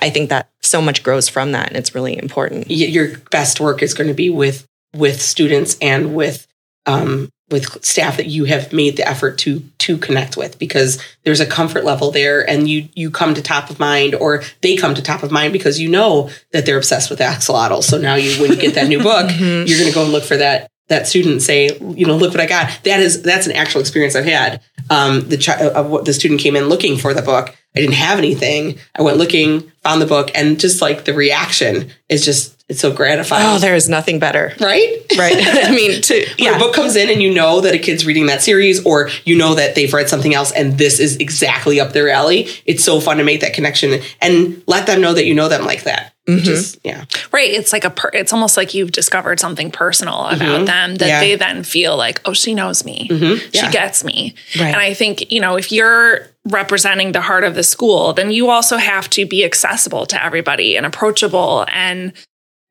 I 0.00 0.08
think 0.08 0.30
that 0.30 0.48
so 0.62 0.80
much 0.80 1.02
grows 1.02 1.28
from 1.28 1.52
that 1.52 1.68
and 1.68 1.76
it's 1.76 1.94
really 1.94 2.16
important. 2.16 2.70
your 2.70 3.18
best 3.30 3.60
work 3.60 3.82
is 3.82 3.94
going 3.94 4.08
to 4.08 4.14
be 4.14 4.30
with 4.30 4.66
with 4.96 5.20
students 5.20 5.76
and 5.82 6.14
with 6.14 6.46
um, 6.86 7.28
with 7.50 7.82
staff 7.84 8.16
that 8.18 8.26
you 8.26 8.44
have 8.44 8.72
made 8.72 8.96
the 8.96 9.08
effort 9.08 9.38
to 9.38 9.60
to 9.78 9.96
connect 9.96 10.36
with 10.36 10.58
because 10.58 11.02
there's 11.24 11.40
a 11.40 11.46
comfort 11.46 11.84
level 11.84 12.10
there 12.10 12.48
and 12.48 12.68
you 12.68 12.88
you 12.94 13.10
come 13.10 13.34
to 13.34 13.42
top 13.42 13.70
of 13.70 13.78
mind 13.78 14.14
or 14.14 14.42
they 14.60 14.76
come 14.76 14.94
to 14.94 15.02
top 15.02 15.22
of 15.22 15.30
mind 15.30 15.52
because 15.52 15.80
you 15.80 15.88
know 15.88 16.28
that 16.52 16.66
they're 16.66 16.76
obsessed 16.76 17.08
with 17.10 17.20
axolotl 17.20 17.82
so 17.82 17.96
now 17.98 18.14
you 18.16 18.38
when 18.40 18.50
you 18.50 18.56
get 18.56 18.74
that 18.74 18.88
new 18.88 19.02
book 19.02 19.26
Mhm. 19.30 19.66
you're 19.66 19.78
going 19.78 19.88
to 19.88 19.94
go 19.94 20.02
and 20.04 20.12
look 20.12 20.24
for 20.24 20.36
that 20.36 20.70
that 20.88 21.06
student 21.06 21.32
and 21.32 21.42
say 21.42 21.76
you 21.96 22.06
know 22.06 22.16
look 22.16 22.30
what 22.32 22.40
i 22.40 22.46
got. 22.46 22.70
That 22.84 23.00
is 23.00 23.20
that's 23.22 23.46
an 23.46 23.52
actual 23.52 23.80
experience 23.80 24.16
i've 24.16 24.24
had. 24.24 24.62
Um, 24.90 25.28
the 25.28 25.36
chi- 25.36 25.52
uh, 25.66 25.82
what 25.82 26.06
the 26.06 26.14
student 26.14 26.40
came 26.40 26.56
in 26.56 26.64
looking 26.70 26.96
for 26.96 27.12
the 27.12 27.20
book. 27.20 27.54
I 27.76 27.80
didn't 27.80 27.94
have 27.96 28.16
anything. 28.18 28.78
I 28.96 29.02
went 29.02 29.18
looking 29.18 29.70
found 29.88 30.02
the 30.02 30.06
book 30.06 30.30
and 30.34 30.60
just 30.60 30.82
like 30.82 31.04
the 31.04 31.14
reaction 31.14 31.90
is 32.08 32.24
just 32.24 32.54
it's 32.68 32.80
so 32.80 32.92
gratifying 32.92 33.46
Oh, 33.46 33.58
there 33.58 33.74
is 33.74 33.88
nothing 33.88 34.18
better. 34.18 34.52
right 34.60 34.96
Right. 35.16 35.36
I 35.40 35.70
mean, 35.74 36.02
to, 36.02 36.14
when 36.38 36.52
yeah. 36.52 36.56
a 36.56 36.58
book 36.58 36.74
comes 36.74 36.94
in 36.96 37.08
and 37.08 37.22
you 37.22 37.32
know 37.32 37.62
that 37.62 37.74
a 37.74 37.78
kid's 37.78 38.04
reading 38.04 38.26
that 38.26 38.42
series 38.42 38.84
or 38.84 39.08
you 39.24 39.36
know 39.38 39.54
that 39.54 39.74
they've 39.74 39.92
read 39.92 40.08
something 40.10 40.34
else 40.34 40.52
and 40.52 40.76
this 40.76 41.00
is 41.00 41.16
exactly 41.16 41.80
up 41.80 41.92
their 41.92 42.10
alley 42.10 42.46
it's 42.66 42.84
so 42.84 43.00
fun 43.00 43.16
to 43.16 43.24
make 43.24 43.40
that 43.40 43.54
connection 43.54 44.00
and 44.20 44.62
let 44.66 44.86
them 44.86 45.00
know 45.00 45.14
that 45.14 45.24
you 45.24 45.34
know 45.34 45.48
them 45.48 45.64
like 45.64 45.84
that 45.84 46.12
Mhm. 46.28 46.46
is 46.48 46.78
yeah 46.84 47.04
Right. 47.32 47.50
It's 47.50 47.72
like 47.72 47.84
a, 47.84 47.90
per- 47.90 48.10
it's 48.12 48.32
almost 48.32 48.56
like 48.56 48.74
you've 48.74 48.92
discovered 48.92 49.40
something 49.40 49.70
personal 49.70 50.26
about 50.26 50.60
Mhm. 50.62 50.66
them 50.66 50.94
that 50.96 51.08
Yeah. 51.08 51.20
they 51.20 51.34
then 51.36 51.62
feel 51.62 51.96
like, 51.96 52.20
oh, 52.24 52.32
she 52.32 52.54
knows 52.54 52.84
me. 52.84 53.08
Mhm. 53.10 53.38
She 53.40 53.48
Yeah. 53.62 53.70
gets 53.70 54.02
me. 54.04 54.34
Right. 54.58 54.66
And 54.68 54.76
I 54.76 54.94
think, 54.94 55.30
you 55.32 55.40
know, 55.40 55.56
if 55.56 55.70
you're 55.72 56.28
representing 56.46 57.12
the 57.12 57.20
heart 57.20 57.44
of 57.44 57.54
the 57.54 57.62
school, 57.62 58.12
then 58.12 58.30
you 58.30 58.50
also 58.50 58.76
have 58.76 59.08
to 59.10 59.26
be 59.26 59.44
accessible 59.44 60.06
to 60.06 60.22
everybody 60.24 60.76
and 60.76 60.84
approachable. 60.86 61.66
And 61.72 62.12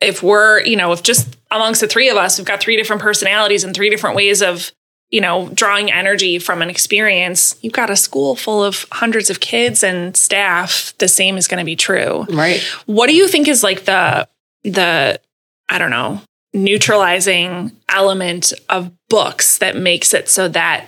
if 0.01 0.21
we're, 0.23 0.61
you 0.61 0.75
know, 0.75 0.91
if 0.91 1.01
just 1.03 1.27
amongst 1.51 1.81
the 1.81 1.87
three 1.87 2.09
of 2.09 2.17
us, 2.17 2.37
we've 2.37 2.45
got 2.47 2.59
three 2.61 2.77
different 2.77 3.01
personalities 3.01 3.63
and 3.63 3.73
three 3.75 3.89
different 3.89 4.15
ways 4.15 4.41
of, 4.41 4.71
you 5.09 5.21
know, 5.21 5.49
drawing 5.49 5.91
energy 5.91 6.37
from 6.37 6.61
an 6.61 6.69
experience, 6.69 7.57
you've 7.61 7.73
got 7.73 7.89
a 7.89 7.95
school 7.95 8.35
full 8.35 8.63
of 8.63 8.85
hundreds 8.91 9.29
of 9.29 9.39
kids 9.39 9.83
and 9.83 10.17
staff. 10.17 10.93
The 10.97 11.07
same 11.07 11.37
is 11.37 11.47
going 11.47 11.59
to 11.59 11.65
be 11.65 11.75
true. 11.75 12.25
right 12.29 12.61
What 12.85 13.07
do 13.07 13.15
you 13.15 13.27
think 13.27 13.47
is 13.47 13.63
like 13.63 13.85
the 13.85 14.27
the 14.63 15.19
I 15.69 15.77
don't 15.77 15.91
know, 15.91 16.21
neutralizing 16.53 17.71
element 17.89 18.53
of 18.69 18.91
books 19.09 19.57
that 19.59 19.75
makes 19.75 20.13
it 20.13 20.29
so 20.29 20.47
that 20.49 20.87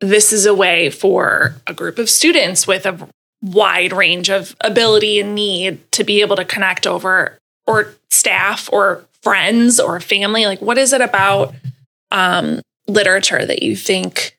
this 0.00 0.32
is 0.32 0.46
a 0.46 0.54
way 0.54 0.90
for 0.90 1.56
a 1.66 1.74
group 1.74 1.98
of 1.98 2.08
students 2.08 2.66
with 2.66 2.86
a 2.86 3.08
wide 3.42 3.92
range 3.92 4.30
of 4.30 4.54
ability 4.60 5.20
and 5.20 5.34
need 5.34 5.90
to 5.92 6.04
be 6.04 6.20
able 6.20 6.36
to 6.36 6.44
connect 6.44 6.86
over 6.86 7.38
or 7.66 7.94
staff 8.10 8.68
or 8.72 9.04
friends 9.22 9.78
or 9.80 9.98
family 10.00 10.46
like 10.46 10.60
what 10.60 10.78
is 10.78 10.92
it 10.92 11.00
about 11.00 11.54
um, 12.10 12.60
literature 12.86 13.44
that 13.44 13.62
you 13.62 13.76
think 13.76 14.36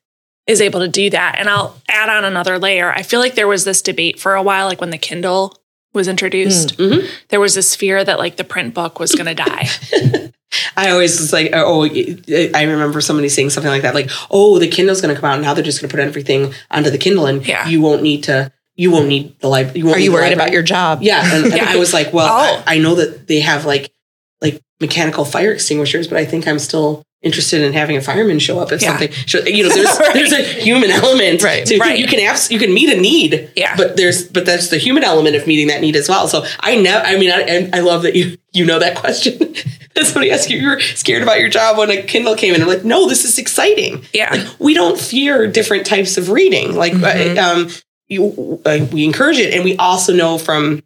is 0.48 0.60
able 0.62 0.80
to 0.80 0.88
do 0.88 1.10
that 1.10 1.36
and 1.38 1.48
i'll 1.50 1.80
add 1.88 2.10
on 2.10 2.26
another 2.26 2.58
layer 2.60 2.92
i 2.94 3.02
feel 3.04 3.20
like 3.20 3.36
there 3.36 3.48
was 3.48 3.64
this 3.64 3.82
debate 3.82 4.20
for 4.20 4.34
a 4.36 4.42
while 4.44 4.66
like 4.68 4.82
when 4.82 4.90
the 4.90 4.98
kindle 4.98 5.56
was 5.94 6.08
introduced, 6.08 6.78
Mhm. 6.78 7.06
there 7.28 7.42
was 7.42 7.54
this 7.54 7.76
fear 7.76 8.02
that 8.02 8.18
like 8.18 8.38
the 8.38 8.46
print 8.46 8.74
book 8.74 8.98
was 8.98 9.14
going 9.14 9.26
to 9.26 9.34
die. 9.34 9.68
I 10.78 10.90
always 10.92 11.20
was 11.20 11.34
like, 11.34 11.50
oh, 11.54 11.84
I 11.84 12.64
remember 12.64 13.02
somebody 13.02 13.28
saying 13.28 13.50
something 13.50 13.70
like 13.70 13.82
that, 13.82 13.94
like, 13.94 14.10
oh, 14.30 14.58
the 14.58 14.70
Kindle's 14.70 15.02
going 15.02 15.14
to 15.14 15.20
come 15.20 15.30
out. 15.30 15.42
Now 15.42 15.54
they're 15.54 15.66
just 15.66 15.82
going 15.82 15.90
to 15.90 15.94
put 15.94 16.02
everything 16.02 16.54
onto 16.72 16.90
the 16.92 16.98
Kindle, 16.98 17.26
and 17.26 17.46
Yeah. 17.46 17.68
you 17.68 17.82
won't 17.82 18.04
need 18.04 18.24
to. 18.24 18.54
You 18.78 18.90
won't 18.90 19.10
need 19.10 19.38
the 19.42 19.50
library. 19.50 19.80
You 19.80 19.86
won't 19.86 19.98
Are 19.98 20.00
you 20.00 20.14
worried 20.14 20.32
about 20.32 20.54
your 20.54 20.64
job? 20.64 21.00
Yeah, 21.02 21.26
and, 21.36 21.48
and 21.48 21.54
Yeah. 21.58 21.66
I 21.68 21.76
was 21.76 21.94
like, 21.94 22.14
well, 22.14 22.28
Oh. 22.30 22.64
I, 22.66 22.76
I 22.76 22.78
know 22.78 22.96
that 22.96 23.28
they 23.28 23.42
have 23.42 23.66
like 23.66 23.92
like 24.40 24.62
mechanical 24.80 25.26
fire 25.26 25.52
extinguishers, 25.52 26.08
but 26.08 26.18
I 26.18 26.24
think 26.24 26.48
I'm 26.48 26.58
still 26.60 27.04
interested 27.24 27.62
in 27.62 27.74
having 27.74 27.98
a 27.98 28.02
fireman 28.02 28.40
show 28.40 28.60
up 28.60 28.72
if 28.72 28.82
Yeah. 28.82 28.98
something. 28.98 29.46
You 29.54 29.64
know, 29.64 29.70
there's 29.76 30.00
Right. 30.00 30.14
there's 30.14 30.32
a 30.34 30.44
human 30.44 30.90
element 30.92 31.44
Right. 31.44 31.66
to 31.68 31.78
Right. 31.78 32.00
you 32.00 32.08
can 32.08 32.20
abs- 32.20 32.50
you 32.52 32.58
can 32.60 32.74
meet 32.74 32.90
a 32.90 33.00
need, 33.00 33.50
Yeah. 33.56 33.76
But 33.76 33.96
there's 33.98 34.24
but 34.24 34.46
that's 34.46 34.68
the 34.70 34.78
human 34.78 35.04
element 35.04 35.36
of 35.36 35.46
meeting 35.46 35.68
that 35.68 35.82
need 35.82 35.96
as 35.96 36.10
well. 36.10 36.28
So 36.28 36.46
I 36.60 36.76
know. 36.76 36.98
I 36.98 37.18
mean, 37.18 37.32
I 37.32 37.70
I 37.74 37.80
love 37.82 38.02
that 38.04 38.16
you 38.16 38.38
you 38.54 38.66
know 38.66 38.80
that 38.80 38.96
question. 38.96 39.54
somebody 40.04 40.32
asked 40.32 40.50
you, 40.50 40.58
you 40.58 40.68
were 40.70 40.80
scared 40.80 41.22
about 41.22 41.40
your 41.40 41.50
job 41.50 41.78
when 41.78 41.92
a 41.92 42.02
Kindle 42.02 42.36
came 42.36 42.56
in. 42.56 42.62
I'm 42.62 42.68
like, 42.68 42.84
no, 42.84 43.08
this 43.08 43.24
is 43.24 43.38
exciting. 43.38 44.04
Yeah. 44.14 44.32
Like, 44.34 44.48
we 44.58 44.74
don't 44.74 45.00
fear 45.00 45.46
different 45.48 45.86
types 45.86 46.18
of 46.18 46.30
reading. 46.30 46.76
Like, 46.76 46.94
uh, 46.96 47.36
um, 47.40 47.70
you, 48.08 48.60
uh, 48.66 48.80
we 48.92 49.04
encourage 49.06 49.38
it, 49.38 49.54
and 49.54 49.64
we 49.64 49.76
also 49.78 50.12
know 50.14 50.38
from 50.40 50.82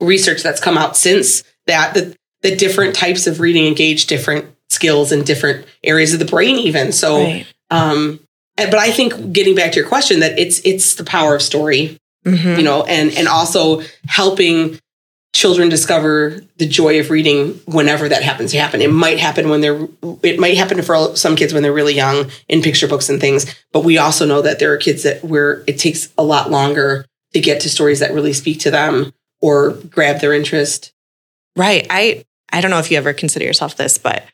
research 0.00 0.42
that's 0.42 0.60
come 0.60 0.78
out 0.78 0.96
since 0.96 1.42
that 1.66 1.92
that 1.94 2.16
that 2.42 2.58
different 2.58 2.94
types 2.94 3.26
of 3.26 3.40
reading 3.40 3.66
engage 3.66 4.06
different 4.06 4.46
skills 4.80 5.12
in 5.12 5.22
different 5.24 5.66
areas 5.84 6.12
of 6.14 6.18
the 6.18 6.24
brain, 6.24 6.56
even. 6.56 6.90
So, 6.92 7.18
Right. 7.18 7.46
um, 7.70 8.18
but 8.56 8.74
I 8.76 8.90
think 8.90 9.32
getting 9.32 9.54
back 9.54 9.72
to 9.72 9.80
your 9.80 9.88
question, 9.88 10.20
that 10.20 10.38
it's 10.38 10.60
it's 10.64 10.94
the 10.94 11.04
power 11.04 11.34
of 11.34 11.42
story 11.42 11.98
Mhm. 12.26 12.56
you 12.58 12.62
know, 12.62 12.82
and 12.84 13.12
and 13.16 13.28
also 13.28 13.82
helping 14.06 14.78
children 15.32 15.68
discover 15.70 16.42
the 16.58 16.66
joy 16.66 16.98
of 17.00 17.08
reading 17.10 17.60
whenever 17.66 18.08
that 18.08 18.22
happens 18.22 18.50
to 18.50 18.58
happen. 18.58 18.82
It 18.82 18.90
might 18.90 19.18
happen 19.20 19.48
when 19.48 19.60
they're 19.60 19.86
it 20.22 20.38
might 20.38 20.56
happen 20.56 20.82
for 20.82 21.14
some 21.16 21.36
kids 21.36 21.52
when 21.54 21.62
they're 21.62 21.72
really 21.72 21.94
young 21.94 22.30
in 22.48 22.60
picture 22.62 22.88
books 22.88 23.08
and 23.08 23.20
things, 23.20 23.46
but 23.72 23.84
we 23.84 23.96
also 23.98 24.26
know 24.26 24.42
that 24.42 24.58
there 24.58 24.72
are 24.72 24.76
kids 24.76 25.02
that 25.04 25.24
where 25.24 25.62
it 25.66 25.78
takes 25.78 26.08
a 26.18 26.22
lot 26.24 26.50
longer 26.50 27.06
to 27.32 27.40
get 27.40 27.60
to 27.60 27.68
stories 27.70 28.00
that 28.00 28.12
really 28.12 28.32
speak 28.34 28.58
to 28.60 28.70
them 28.70 29.12
or 29.40 29.70
grab 29.90 30.20
their 30.20 30.34
interest. 30.34 30.90
Right. 31.56 31.86
I 31.88 32.24
I 32.52 32.60
don't 32.60 32.70
know 32.72 32.80
if 32.80 32.90
you 32.90 32.98
ever 32.98 33.12
consider 33.14 33.44
yourself 33.46 33.76
this, 33.76 33.96
but 33.96 34.24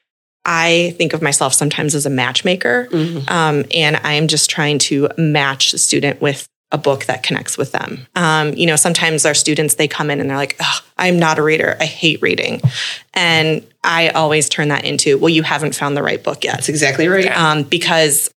I 0.46 0.94
think 0.96 1.12
of 1.12 1.20
myself 1.20 1.52
sometimes 1.52 1.94
as 1.94 2.06
a 2.06 2.10
matchmaker. 2.10 2.88
Mhm. 2.90 3.28
Um, 3.30 3.64
and 3.74 3.96
I'm 4.04 4.28
just 4.28 4.48
trying 4.48 4.78
to 4.80 5.08
match 5.18 5.72
the 5.72 5.78
student 5.78 6.22
with 6.22 6.46
a 6.72 6.78
book 6.78 7.04
that 7.06 7.22
connects 7.22 7.58
with 7.58 7.72
them. 7.72 8.06
Um, 8.16 8.52
you 8.54 8.66
know, 8.66 8.76
sometimes 8.76 9.24
our 9.26 9.34
students 9.34 9.74
they 9.74 9.86
come 9.88 10.10
in 10.10 10.20
and 10.20 10.28
they're 10.30 10.36
like, 10.36 10.56
"Ugh, 10.58 10.82
"I'm 10.96 11.18
not 11.18 11.38
a 11.38 11.42
reader. 11.42 11.76
I 11.80 11.84
hate 11.84 12.20
reading," 12.22 12.60
and 13.14 13.62
I 13.84 14.08
always 14.08 14.48
turn 14.48 14.68
that 14.68 14.84
into, 14.84 15.18
"Well, 15.18 15.28
you 15.28 15.42
haven't 15.42 15.74
found 15.76 15.96
the 15.96 16.02
right 16.02 16.22
book 16.22 16.42
yet." 16.44 16.54
That's 16.54 16.68
exactly 16.68 17.06
right. 17.08 17.30
um, 17.36 17.62
because 17.64 18.30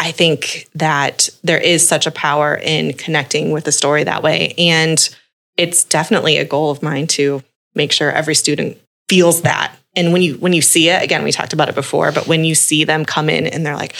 I 0.00 0.10
think 0.10 0.66
that 0.74 1.28
there 1.44 1.58
is 1.60 1.86
such 1.86 2.06
a 2.06 2.10
power 2.10 2.56
in 2.60 2.92
connecting 2.94 3.52
with 3.52 3.68
a 3.68 3.72
story 3.72 4.02
that 4.04 4.22
way. 4.22 4.54
And 4.58 5.08
it's 5.56 5.84
definitely 5.84 6.36
a 6.38 6.44
goal 6.44 6.70
of 6.70 6.82
mine 6.82 7.06
to 7.06 7.42
make 7.76 7.92
sure 7.92 8.10
every 8.10 8.34
student 8.34 8.78
feels 9.08 9.42
that. 9.42 9.72
And 9.96 10.12
when 10.12 10.22
you 10.22 10.34
when 10.34 10.52
you 10.52 10.62
see 10.62 10.88
it, 10.88 11.02
again, 11.02 11.24
we 11.24 11.32
talked 11.32 11.52
about 11.52 11.68
it 11.68 11.74
before, 11.74 12.12
but 12.12 12.26
when 12.26 12.44
you 12.44 12.54
see 12.54 12.84
them 12.84 13.04
come 13.04 13.28
in 13.28 13.46
and 13.46 13.64
they're 13.64 13.76
like, 13.76 13.94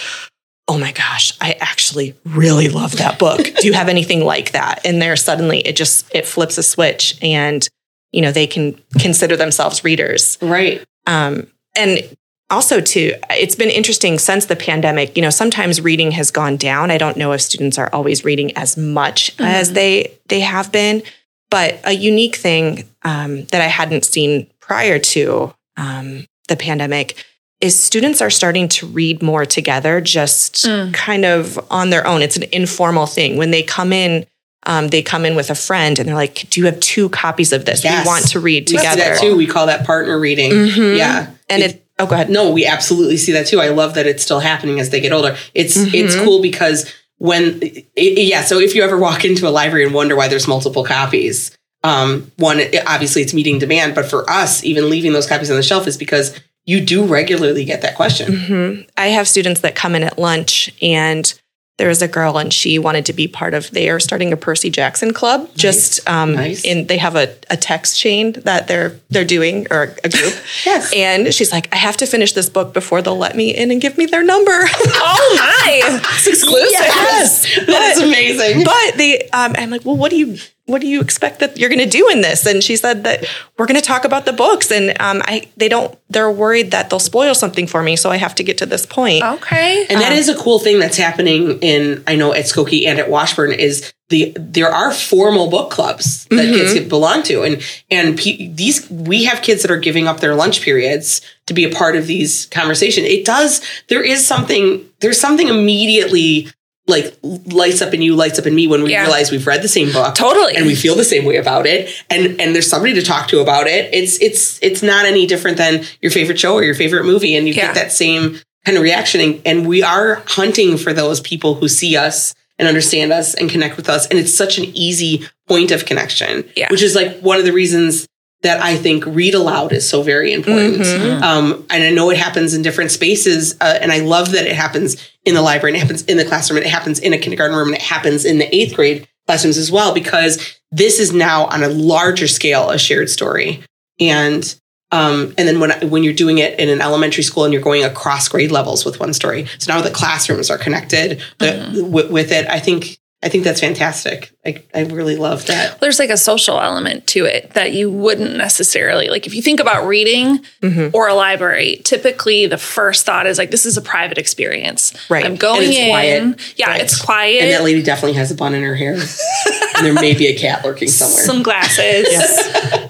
oh 0.67 0.77
my 0.77 0.91
gosh, 0.91 1.33
I 1.41 1.53
actually 1.59 2.15
really 2.25 2.69
love 2.69 2.97
that 2.97 3.19
book. 3.19 3.43
Do 3.59 3.67
you 3.67 3.73
have 3.73 3.89
anything 3.89 4.23
like 4.23 4.51
that? 4.51 4.85
And 4.85 5.01
there 5.01 5.15
suddenly 5.15 5.59
it 5.59 5.75
just 5.75 6.13
it 6.13 6.25
flips 6.25 6.57
a 6.57 6.63
switch 6.63 7.17
and 7.21 7.67
you 8.11 8.21
know 8.21 8.31
they 8.31 8.47
can 8.47 8.79
consider 8.99 9.37
themselves 9.37 9.83
readers. 9.83 10.37
Right. 10.41 10.83
Um, 11.07 11.47
and 11.75 12.15
also 12.49 12.79
too 12.79 13.13
it's 13.31 13.55
been 13.55 13.69
interesting 13.69 14.19
since 14.19 14.45
the 14.45 14.55
pandemic 14.55 15.15
you 15.17 15.21
know 15.21 15.29
sometimes 15.31 15.81
reading 15.81 16.11
has 16.11 16.29
gone 16.29 16.57
down 16.57 16.91
i 16.91 16.97
don't 16.97 17.17
know 17.17 17.31
if 17.31 17.41
students 17.41 17.77
are 17.77 17.89
always 17.91 18.23
reading 18.23 18.55
as 18.55 18.77
much 18.77 19.35
as 19.39 19.73
they 19.73 20.15
they 20.27 20.41
have 20.41 20.71
been 20.71 21.01
but 21.49 21.79
a 21.83 21.93
unique 21.93 22.35
thing 22.35 22.87
um, 23.03 23.45
that 23.45 23.61
i 23.61 23.67
hadn't 23.67 24.05
seen 24.05 24.47
prior 24.59 24.99
to 24.99 25.51
um, 25.77 26.25
the 26.47 26.55
pandemic 26.55 27.23
is 27.61 27.81
students 27.81 28.21
are 28.21 28.29
starting 28.29 28.67
to 28.67 28.85
read 28.87 29.21
more 29.23 29.45
together 29.45 30.01
just 30.01 30.65
Mm. 30.65 30.93
kind 30.93 31.25
of 31.25 31.59
on 31.71 31.89
their 31.89 32.05
own 32.05 32.21
it's 32.21 32.35
an 32.37 32.43
informal 32.51 33.05
thing 33.07 33.37
when 33.37 33.51
they 33.51 33.63
come 33.63 33.93
in 33.93 34.25
um, 34.67 34.87
they 34.89 35.01
come 35.01 35.25
in 35.25 35.35
with 35.35 35.49
a 35.49 35.55
friend 35.55 35.99
and 35.99 36.07
they're 36.07 36.15
like 36.15 36.49
do 36.49 36.59
you 36.59 36.65
have 36.65 36.79
two 36.79 37.07
copies 37.09 37.53
of 37.53 37.65
this 37.65 37.83
Yes. 37.83 38.03
we 38.03 38.07
want 38.07 38.27
to 38.29 38.39
read 38.39 38.63
We 38.69 38.77
see 38.77 38.83
together 38.83 39.01
that 39.13 39.19
too. 39.21 39.35
We 39.37 39.47
call 39.47 39.67
that 39.67 39.85
partner 39.85 40.19
reading. 40.19 40.51
Mhm. 40.51 40.97
Yeah. 40.97 41.27
and 41.49 41.61
it 41.63 41.85
oh 41.99 42.05
go 42.07 42.15
ahead 42.15 42.29
No, 42.29 42.51
we 42.51 42.65
absolutely 42.65 43.17
see 43.17 43.31
that 43.33 43.45
too. 43.47 43.61
I 43.61 43.69
love 43.69 43.93
that 43.93 44.05
it's 44.07 44.23
still 44.23 44.39
happening 44.39 44.79
as 44.79 44.89
they 44.89 44.99
get 44.99 45.11
older. 45.13 45.37
It's 45.53 45.77
it's 45.77 46.15
Mhm. 46.15 46.23
cool 46.25 46.41
because 46.41 46.91
when 47.19 47.59
it, 47.61 47.85
yeah, 47.95 48.43
so 48.43 48.59
if 48.59 48.75
you 48.75 48.83
ever 48.83 48.97
walk 48.97 49.23
into 49.23 49.47
a 49.47 49.49
library 49.51 49.85
and 49.85 49.93
wonder 49.93 50.15
why 50.17 50.27
there's 50.27 50.47
multiple 50.49 50.83
copies, 50.83 51.51
um, 51.85 52.31
one 52.37 52.59
obviously 52.87 53.21
it's 53.21 53.33
meeting 53.33 53.59
demand, 53.59 53.95
but 53.95 54.05
for 54.05 54.29
us, 54.29 54.63
even 54.63 54.89
leaving 54.89 55.13
those 55.13 55.27
copies 55.27 55.49
on 55.51 55.57
the 55.57 55.63
shelf 55.63 55.87
is 55.87 55.97
because 55.97 56.37
you 56.65 56.81
do 56.81 57.05
regularly 57.05 57.63
get 57.63 57.81
that 57.83 57.95
question. 57.95 58.35
hmm 58.37 58.81
I 58.97 59.07
have 59.07 59.27
students 59.27 59.61
that 59.61 59.75
come 59.75 59.93
in 59.95 60.03
at 60.03 60.17
lunch, 60.17 60.73
and 60.81 61.31
there 61.77 61.89
was 61.89 62.01
a 62.01 62.07
girl, 62.07 62.37
and 62.37 62.53
she 62.53 62.79
wanted 62.79 63.05
to 63.07 63.13
be 63.13 63.27
part 63.27 63.53
of. 63.53 63.69
They 63.71 63.89
are 63.89 63.99
starting 63.99 64.31
a 64.31 64.37
Percy 64.37 64.69
Jackson 64.69 65.11
club. 65.13 65.49
Just 65.55 65.99
um, 66.09 66.33
Nice. 66.33 66.63
in 66.63 66.87
they 66.87 66.97
have 66.97 67.15
a, 67.17 67.35
a 67.49 67.57
text 67.57 67.99
chain 67.99 68.31
that 68.45 68.67
they're 68.69 68.97
they're 69.09 69.25
doing 69.25 69.67
or 69.69 69.93
a 70.03 70.09
group. 70.09 70.33
Yes. 70.65 70.91
And 70.95 71.31
she's 71.33 71.51
like, 71.51 71.67
I 71.73 71.75
have 71.75 71.97
to 71.97 72.05
finish 72.07 72.31
this 72.33 72.49
book 72.49 72.73
before 72.73 73.01
they'll 73.03 73.17
let 73.17 73.35
me 73.35 73.53
in 73.55 73.69
and 73.71 73.79
give 73.81 73.97
me 73.97 74.05
their 74.07 74.23
number. 74.23 74.51
oh 74.75 75.35
my, 75.37 75.81
it's 76.15 76.27
exclusive. 76.27 76.71
yes, 76.71 77.45
That's 77.67 77.99
amazing. 77.99 78.63
but 78.63 78.97
they, 78.97 79.29
um, 79.33 79.53
I'm 79.57 79.69
like, 79.69 79.83
well, 79.85 79.97
what 79.97 80.09
do 80.11 80.17
you, 80.17 80.37
what 80.67 80.81
do 80.81 80.87
you 80.87 80.99
expect 81.01 81.39
that 81.39 81.57
you're 81.57 81.69
going 81.69 81.79
to 81.83 81.89
do 81.89 82.09
in 82.09 82.21
this? 82.21 82.45
And 82.45 82.63
she 82.63 82.75
said 82.75 83.03
that 83.03 83.25
we're 83.57 83.67
going 83.67 83.79
to 83.79 83.85
talk 83.85 84.03
about 84.03 84.25
the 84.25 84.33
books, 84.33 84.71
and 84.71 84.89
um, 84.99 85.21
I, 85.25 85.47
they 85.57 85.69
don't, 85.69 85.95
they're 86.09 86.31
worried 86.31 86.71
that 86.71 86.89
they'll 86.89 86.99
spoil 86.99 87.35
something 87.35 87.67
for 87.67 87.83
me, 87.83 87.95
so 87.95 88.09
I 88.09 88.17
have 88.17 88.33
to 88.35 88.43
get 88.43 88.57
to 88.59 88.65
this 88.65 88.85
point. 88.85 89.23
Okay. 89.23 89.85
And 89.89 90.01
that 90.01 90.11
is 90.13 90.27
a 90.27 90.35
cool 90.35 90.59
thing 90.59 90.79
that's 90.79 90.97
happening 90.97 91.59
in 91.59 92.03
I 92.07 92.15
know 92.15 92.33
at 92.33 92.45
Skokie 92.45 92.85
and 92.87 92.99
at 92.99 93.09
Washburne 93.09 93.51
is 93.51 93.93
the 94.09 94.33
there 94.37 94.69
are 94.69 94.91
formal 94.93 95.49
book 95.49 95.71
clubs 95.71 96.25
that 96.25 96.37
kids 96.45 96.71
Mm-hmm. 96.73 96.79
can 96.81 96.89
belong 96.89 97.23
to 97.23 97.41
and 97.41 97.59
and 97.89 98.15
pe- 98.15 98.49
these 98.49 98.87
we 98.91 99.23
have 99.23 99.41
kids 99.41 99.63
that 99.63 99.71
are 99.71 99.77
giving 99.79 100.07
up 100.07 100.19
their 100.19 100.35
lunch 100.35 100.61
periods 100.61 101.21
to 101.47 101.55
be 101.55 101.63
a 101.63 101.71
part 101.71 101.95
of 101.95 102.05
these 102.05 102.45
conversation. 102.47 103.03
It 103.03 103.25
does 103.25 103.61
there 103.87 104.03
is 104.03 104.23
something 104.25 104.87
there's 104.99 105.19
something 105.19 105.47
immediately 105.47 106.49
like 106.87 107.17
lights 107.23 107.81
up 107.81 107.93
in 107.93 108.01
you 108.01 108.15
lights 108.15 108.37
up 108.37 108.45
in 108.45 108.53
me 108.53 108.67
when 108.67 108.83
we 108.83 108.91
Yeah. 108.91 109.01
realize 109.01 109.31
we've 109.31 109.47
read 109.47 109.61
the 109.63 109.67
same 109.67 109.91
book 109.91 110.13
Totally. 110.15 110.55
and 110.55 110.65
we 110.67 110.75
feel 110.75 110.95
the 110.95 111.03
same 111.03 111.25
way 111.25 111.37
about 111.37 111.65
it 111.65 111.89
and 112.09 112.39
and 112.39 112.53
there's 112.53 112.67
somebody 112.69 112.93
to 112.93 113.01
talk 113.01 113.27
to 113.29 113.39
about 113.39 113.65
it 113.67 113.91
it's 113.93 114.21
it's 114.21 114.59
it's 114.61 114.83
not 114.83 115.05
any 115.05 115.25
different 115.25 115.57
than 115.57 115.83
your 116.01 116.11
favorite 116.11 116.39
show 116.39 116.53
or 116.53 116.63
your 116.63 116.75
favorite 116.75 117.05
movie 117.05 117.35
and 117.35 117.47
you 117.47 117.53
Yeah. 117.55 117.67
get 117.67 117.75
that 117.75 117.91
same 117.91 118.39
kind 118.65 118.77
of 118.77 118.83
reaction 118.83 119.19
and, 119.21 119.41
and 119.45 119.67
we 119.67 119.81
are 119.83 120.21
hunting 120.27 120.77
for 120.77 120.93
those 120.93 121.19
people 121.21 121.55
who 121.55 121.67
see 121.67 121.97
us 121.97 122.33
and 122.59 122.67
understand 122.67 123.11
us 123.11 123.33
and 123.33 123.49
connect 123.49 123.77
with 123.77 123.89
us 123.89 124.05
and 124.07 124.19
it's 124.19 124.33
such 124.33 124.57
an 124.57 124.65
easy 124.75 125.27
point 125.47 125.71
of 125.71 125.85
connection 125.85 126.43
Yeah. 126.55 126.67
which 126.69 126.81
is 126.83 126.93
like 126.95 127.19
one 127.21 127.39
of 127.39 127.45
the 127.45 127.51
reasons 127.51 128.07
that 128.43 128.61
I 128.61 128.75
think 128.75 129.05
read 129.05 129.33
aloud 129.33 129.71
is 129.71 129.87
so 129.87 130.03
very 130.03 130.31
important. 130.31 130.81
Mhm. 130.81 131.21
Um, 131.21 131.65
and 131.69 131.83
I 131.83 131.89
know 131.89 132.11
it 132.11 132.17
happens 132.17 132.53
in 132.53 132.61
different 132.61 132.91
spaces, 132.91 133.55
uh, 133.59 133.79
and 133.81 133.91
I 133.91 133.99
love 133.99 134.31
that 134.31 134.45
it 134.45 134.55
happens 134.55 134.97
in 135.23 135.33
the 135.33 135.41
library, 135.41 135.71
and 135.71 135.77
it 135.77 135.85
happens 135.85 136.03
in 136.03 136.17
the 136.17 136.25
classroom, 136.25 136.57
and 136.57 136.65
it 136.65 136.69
happens 136.69 136.99
in 136.99 137.13
a 137.13 137.17
kindergarten 137.17 137.55
room, 137.57 137.69
and 137.69 137.77
it 137.77 137.81
happens 137.81 138.23
in 138.25 138.37
the 138.37 138.55
eighth 138.55 138.75
grade 138.75 139.07
classrooms 139.27 139.57
as 139.57 139.71
well, 139.71 139.93
because 139.93 140.37
this 140.71 140.99
is 140.99 141.11
now 141.11 141.45
on 141.45 141.63
a 141.63 141.69
larger 141.69 142.27
scale 142.27 142.69
a 142.69 142.77
shared 142.77 143.09
story. 143.09 143.63
And 143.99 144.55
um, 144.91 145.33
and 145.37 145.47
then 145.47 145.59
when 145.59 145.89
when 145.89 146.03
you're 146.03 146.13
doing 146.13 146.37
it 146.37 146.59
in 146.59 146.69
an 146.69 146.81
elementary 146.81 147.23
school 147.23 147.43
and 147.43 147.51
you're 147.53 147.61
going 147.61 147.83
across 147.83 148.27
grade 148.27 148.51
levels 148.51 148.85
with 148.85 148.99
one 148.99 149.13
story, 149.13 149.47
so 149.57 149.73
now 149.73 149.81
the 149.81 149.89
classrooms 149.89 150.51
are 150.51 150.57
connected 150.59 151.21
the, 151.39 151.87
with, 151.89 152.11
with 152.11 152.31
it. 152.31 152.47
I 152.47 152.59
think 152.59 152.99
I 153.23 153.29
think 153.29 153.43
that's 153.43 153.61
fantastic. 153.61 154.31
I, 154.45 154.61
I 154.75 154.83
really 154.83 155.15
love 155.15 155.47
that. 155.47 155.79
There's 155.79 155.97
like 155.97 156.11
a 156.11 156.17
social 156.17 156.59
element 156.59 157.07
to 157.07 157.25
it 157.25 157.51
that 157.55 157.71
you 157.73 157.89
wouldn't 157.89 158.35
necessarily 158.37 159.07
like 159.09 159.25
if 159.25 159.33
you 159.33 159.41
think 159.41 159.59
about 159.59 159.87
reading 159.87 160.45
Mhm. 160.61 160.91
or 160.93 161.07
a 161.07 161.15
library, 161.15 161.81
typically 161.83 162.45
the 162.45 162.57
first 162.57 163.05
thought 163.05 163.25
is 163.25 163.37
like 163.39 163.49
this 163.51 163.65
is 163.65 163.75
a 163.77 163.81
private 163.81 164.17
experience. 164.19 164.93
Right. 165.09 165.25
I'm 165.25 165.35
going 165.35 165.73
in. 165.73 165.89
quiet. 165.89 166.53
Yeah, 166.57 166.69
Right. 166.69 166.81
it's 166.81 167.01
quiet. 167.01 167.41
And 167.41 167.51
that 167.51 167.63
lady 167.63 167.81
definitely 167.81 168.17
has 168.17 168.29
a 168.31 168.35
bun 168.35 168.53
in 168.53 168.61
her 168.63 168.75
hair. 168.75 168.93
and 168.93 169.85
there 169.85 169.93
may 169.93 170.13
be 170.13 170.27
a 170.27 170.37
cat 170.37 170.63
lurking 170.63 170.89
somewhere. 170.89 171.23
some 171.23 171.41
glasses, 171.41 172.07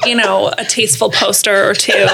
you 0.06 0.16
know, 0.16 0.52
a 0.58 0.66
tasteful 0.66 1.10
poster 1.10 1.70
or 1.70 1.74
two. 1.74 1.94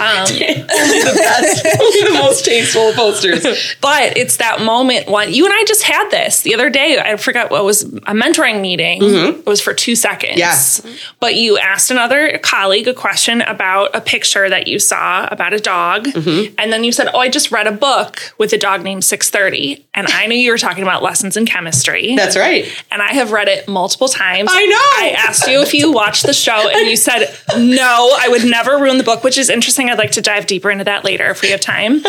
Um, 0.00 0.24
the 0.24 1.12
best, 1.14 1.66
only 1.78 2.02
the 2.04 2.18
most 2.22 2.44
tasteful 2.46 2.92
posters. 2.94 3.42
but 3.82 4.16
it's 4.16 4.38
that 4.38 4.62
moment 4.62 5.08
when 5.10 5.30
you 5.34 5.44
and 5.44 5.52
I 5.52 5.62
just 5.66 5.82
had 5.82 6.08
this 6.08 6.40
the 6.40 6.54
other 6.54 6.70
day. 6.70 6.98
I 6.98 7.16
forgot 7.16 7.50
what 7.50 7.64
was 7.66 7.82
a 7.82 8.14
mentoring 8.14 8.59
meeting. 8.60 9.00
It 9.02 9.46
was 9.46 9.60
for 9.60 9.74
two 9.74 9.94
seconds. 9.96 10.36
Yes. 10.38 10.80
But 11.20 11.34
you 11.34 11.58
asked 11.58 11.90
another 11.90 12.38
colleague 12.38 12.88
a 12.88 12.94
question 12.94 13.42
about 13.42 13.90
a 13.94 14.00
picture 14.00 14.48
that 14.48 14.66
you 14.68 14.78
saw 14.78 15.26
about 15.30 15.52
a 15.52 15.58
dog. 15.60 16.08
And 16.16 16.72
then 16.72 16.84
you 16.84 16.92
said, 16.92 17.08
Oh, 17.14 17.18
I 17.18 17.28
just 17.28 17.50
read 17.50 17.66
a 17.66 17.72
book 17.72 18.34
with 18.38 18.52
a 18.52 18.58
dog 18.58 18.82
named 18.82 19.04
630. 19.04 19.86
And 19.94 20.06
I 20.08 20.26
knew 20.26 20.36
you 20.36 20.50
were 20.52 20.58
talking 20.58 20.82
about 20.82 21.02
lessons 21.02 21.36
in 21.36 21.46
chemistry. 21.46 22.14
That's 22.16 22.36
right. 22.36 22.66
and 22.90 23.02
I 23.02 23.12
have 23.12 23.32
read 23.32 23.48
it 23.48 23.68
multiple 23.68 24.08
times. 24.08 24.50
I 24.52 24.66
know. 24.66 24.76
I 24.76 25.14
asked 25.16 25.46
you 25.48 25.60
if 25.62 25.74
you 25.74 25.92
watched 25.92 26.24
the 26.26 26.32
show, 26.32 26.68
and 26.68 26.88
you 26.88 26.96
said 26.96 27.34
no. 27.56 28.16
I 28.18 28.28
would 28.28 28.44
never 28.44 28.78
ruin 28.78 28.98
the 28.98 29.04
book, 29.04 29.24
which 29.24 29.36
is 29.38 29.50
interesting. 29.50 29.90
I'd 29.90 29.98
like 29.98 30.12
to 30.12 30.20
dive 30.22 30.46
deeper 30.46 30.70
into 30.70 30.84
that 30.84 31.04
later 31.04 31.28
if 31.30 31.42
we 31.42 31.50
have 31.50 31.60
time. 31.60 32.00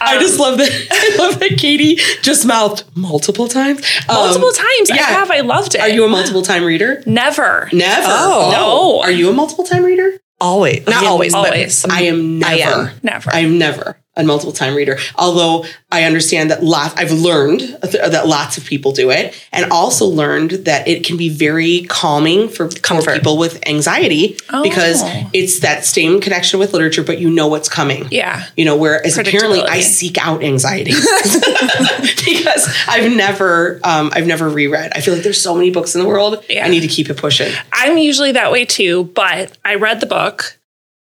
I 0.00 0.18
just 0.20 0.38
love 0.38 0.58
that. 0.58 0.70
I 0.90 1.16
love 1.22 1.38
that 1.40 1.56
Katie 1.58 1.96
just 2.22 2.46
mouthed 2.46 2.84
multiple 2.94 3.48
times. 3.48 3.80
Um, 4.08 4.16
multiple 4.16 4.52
times. 4.52 4.90
I 4.90 4.96
have. 4.96 5.30
I 5.30 5.40
loved 5.40 5.74
it. 5.74 5.80
Are 5.80 5.88
you 5.90 6.04
a 6.04 6.08
multiple 6.08 6.42
time 6.42 6.64
reader? 6.64 7.02
never? 7.06 7.68
Never. 7.72 8.06
Oh. 8.08 8.50
No. 8.52 9.00
Are 9.02 9.10
you 9.10 9.30
a 9.30 9.32
multiple 9.32 9.64
time 9.64 9.84
reader? 9.84 10.18
Always, 10.40 10.86
not 10.86 10.96
I 10.96 10.98
am 11.04 11.06
always, 11.12 11.34
always. 11.34 11.82
but 11.82 11.92
I 11.92 12.02
am 12.02 12.38
never. 12.38 12.52
I 12.52 12.54
am. 12.56 12.90
Never. 13.02 13.30
I'm 13.30 13.58
never 13.58 13.96
a 14.20 14.24
multiple 14.24 14.52
time 14.52 14.74
reader. 14.74 14.98
Although 15.16 15.64
I 15.90 16.04
understand 16.04 16.50
that 16.50 16.62
lot, 16.62 16.92
I've 16.98 17.10
learned 17.12 17.60
that 17.82 18.26
lots 18.26 18.58
of 18.58 18.64
people 18.64 18.92
do 18.92 19.10
it, 19.10 19.34
and 19.52 19.70
also 19.72 20.06
learned 20.06 20.50
that 20.66 20.86
it 20.86 21.04
can 21.04 21.16
be 21.16 21.28
very 21.28 21.82
calming 21.88 22.48
for, 22.48 22.70
for 22.70 23.02
people 23.12 23.38
with 23.38 23.66
anxiety 23.68 24.36
because 24.62 25.02
Oh. 25.02 25.30
it's 25.32 25.60
that 25.60 25.84
same 25.84 26.20
connection 26.20 26.58
with 26.60 26.72
literature, 26.72 27.02
but 27.02 27.18
you 27.18 27.30
know 27.30 27.48
what's 27.48 27.68
coming. 27.68 28.06
Yeah. 28.10 28.44
You 28.56 28.64
know, 28.64 28.76
whereas 28.76 29.16
apparently 29.18 29.62
I 29.62 29.80
seek 29.80 30.18
out 30.18 30.42
anxiety 30.44 30.92
because 32.24 32.68
I've 32.88 33.12
never, 33.14 33.80
um, 33.84 34.10
I've 34.14 34.26
never 34.26 34.48
reread. 34.48 34.92
I 34.94 35.00
feel 35.00 35.14
like 35.14 35.22
there's 35.22 35.40
so 35.40 35.54
many 35.54 35.70
books 35.70 35.94
in 35.94 36.00
the 36.00 36.06
world. 36.08 36.44
Yeah. 36.48 36.64
I 36.64 36.68
need 36.68 36.80
to 36.80 36.88
keep 36.88 37.08
it 37.10 37.16
pushing. 37.16 37.52
I'm 37.72 37.98
usually 37.98 38.32
that 38.32 38.52
way 38.52 38.64
too, 38.64 39.04
but 39.14 39.56
I 39.64 39.76
read 39.76 40.00
the 40.00 40.06
book. 40.06 40.58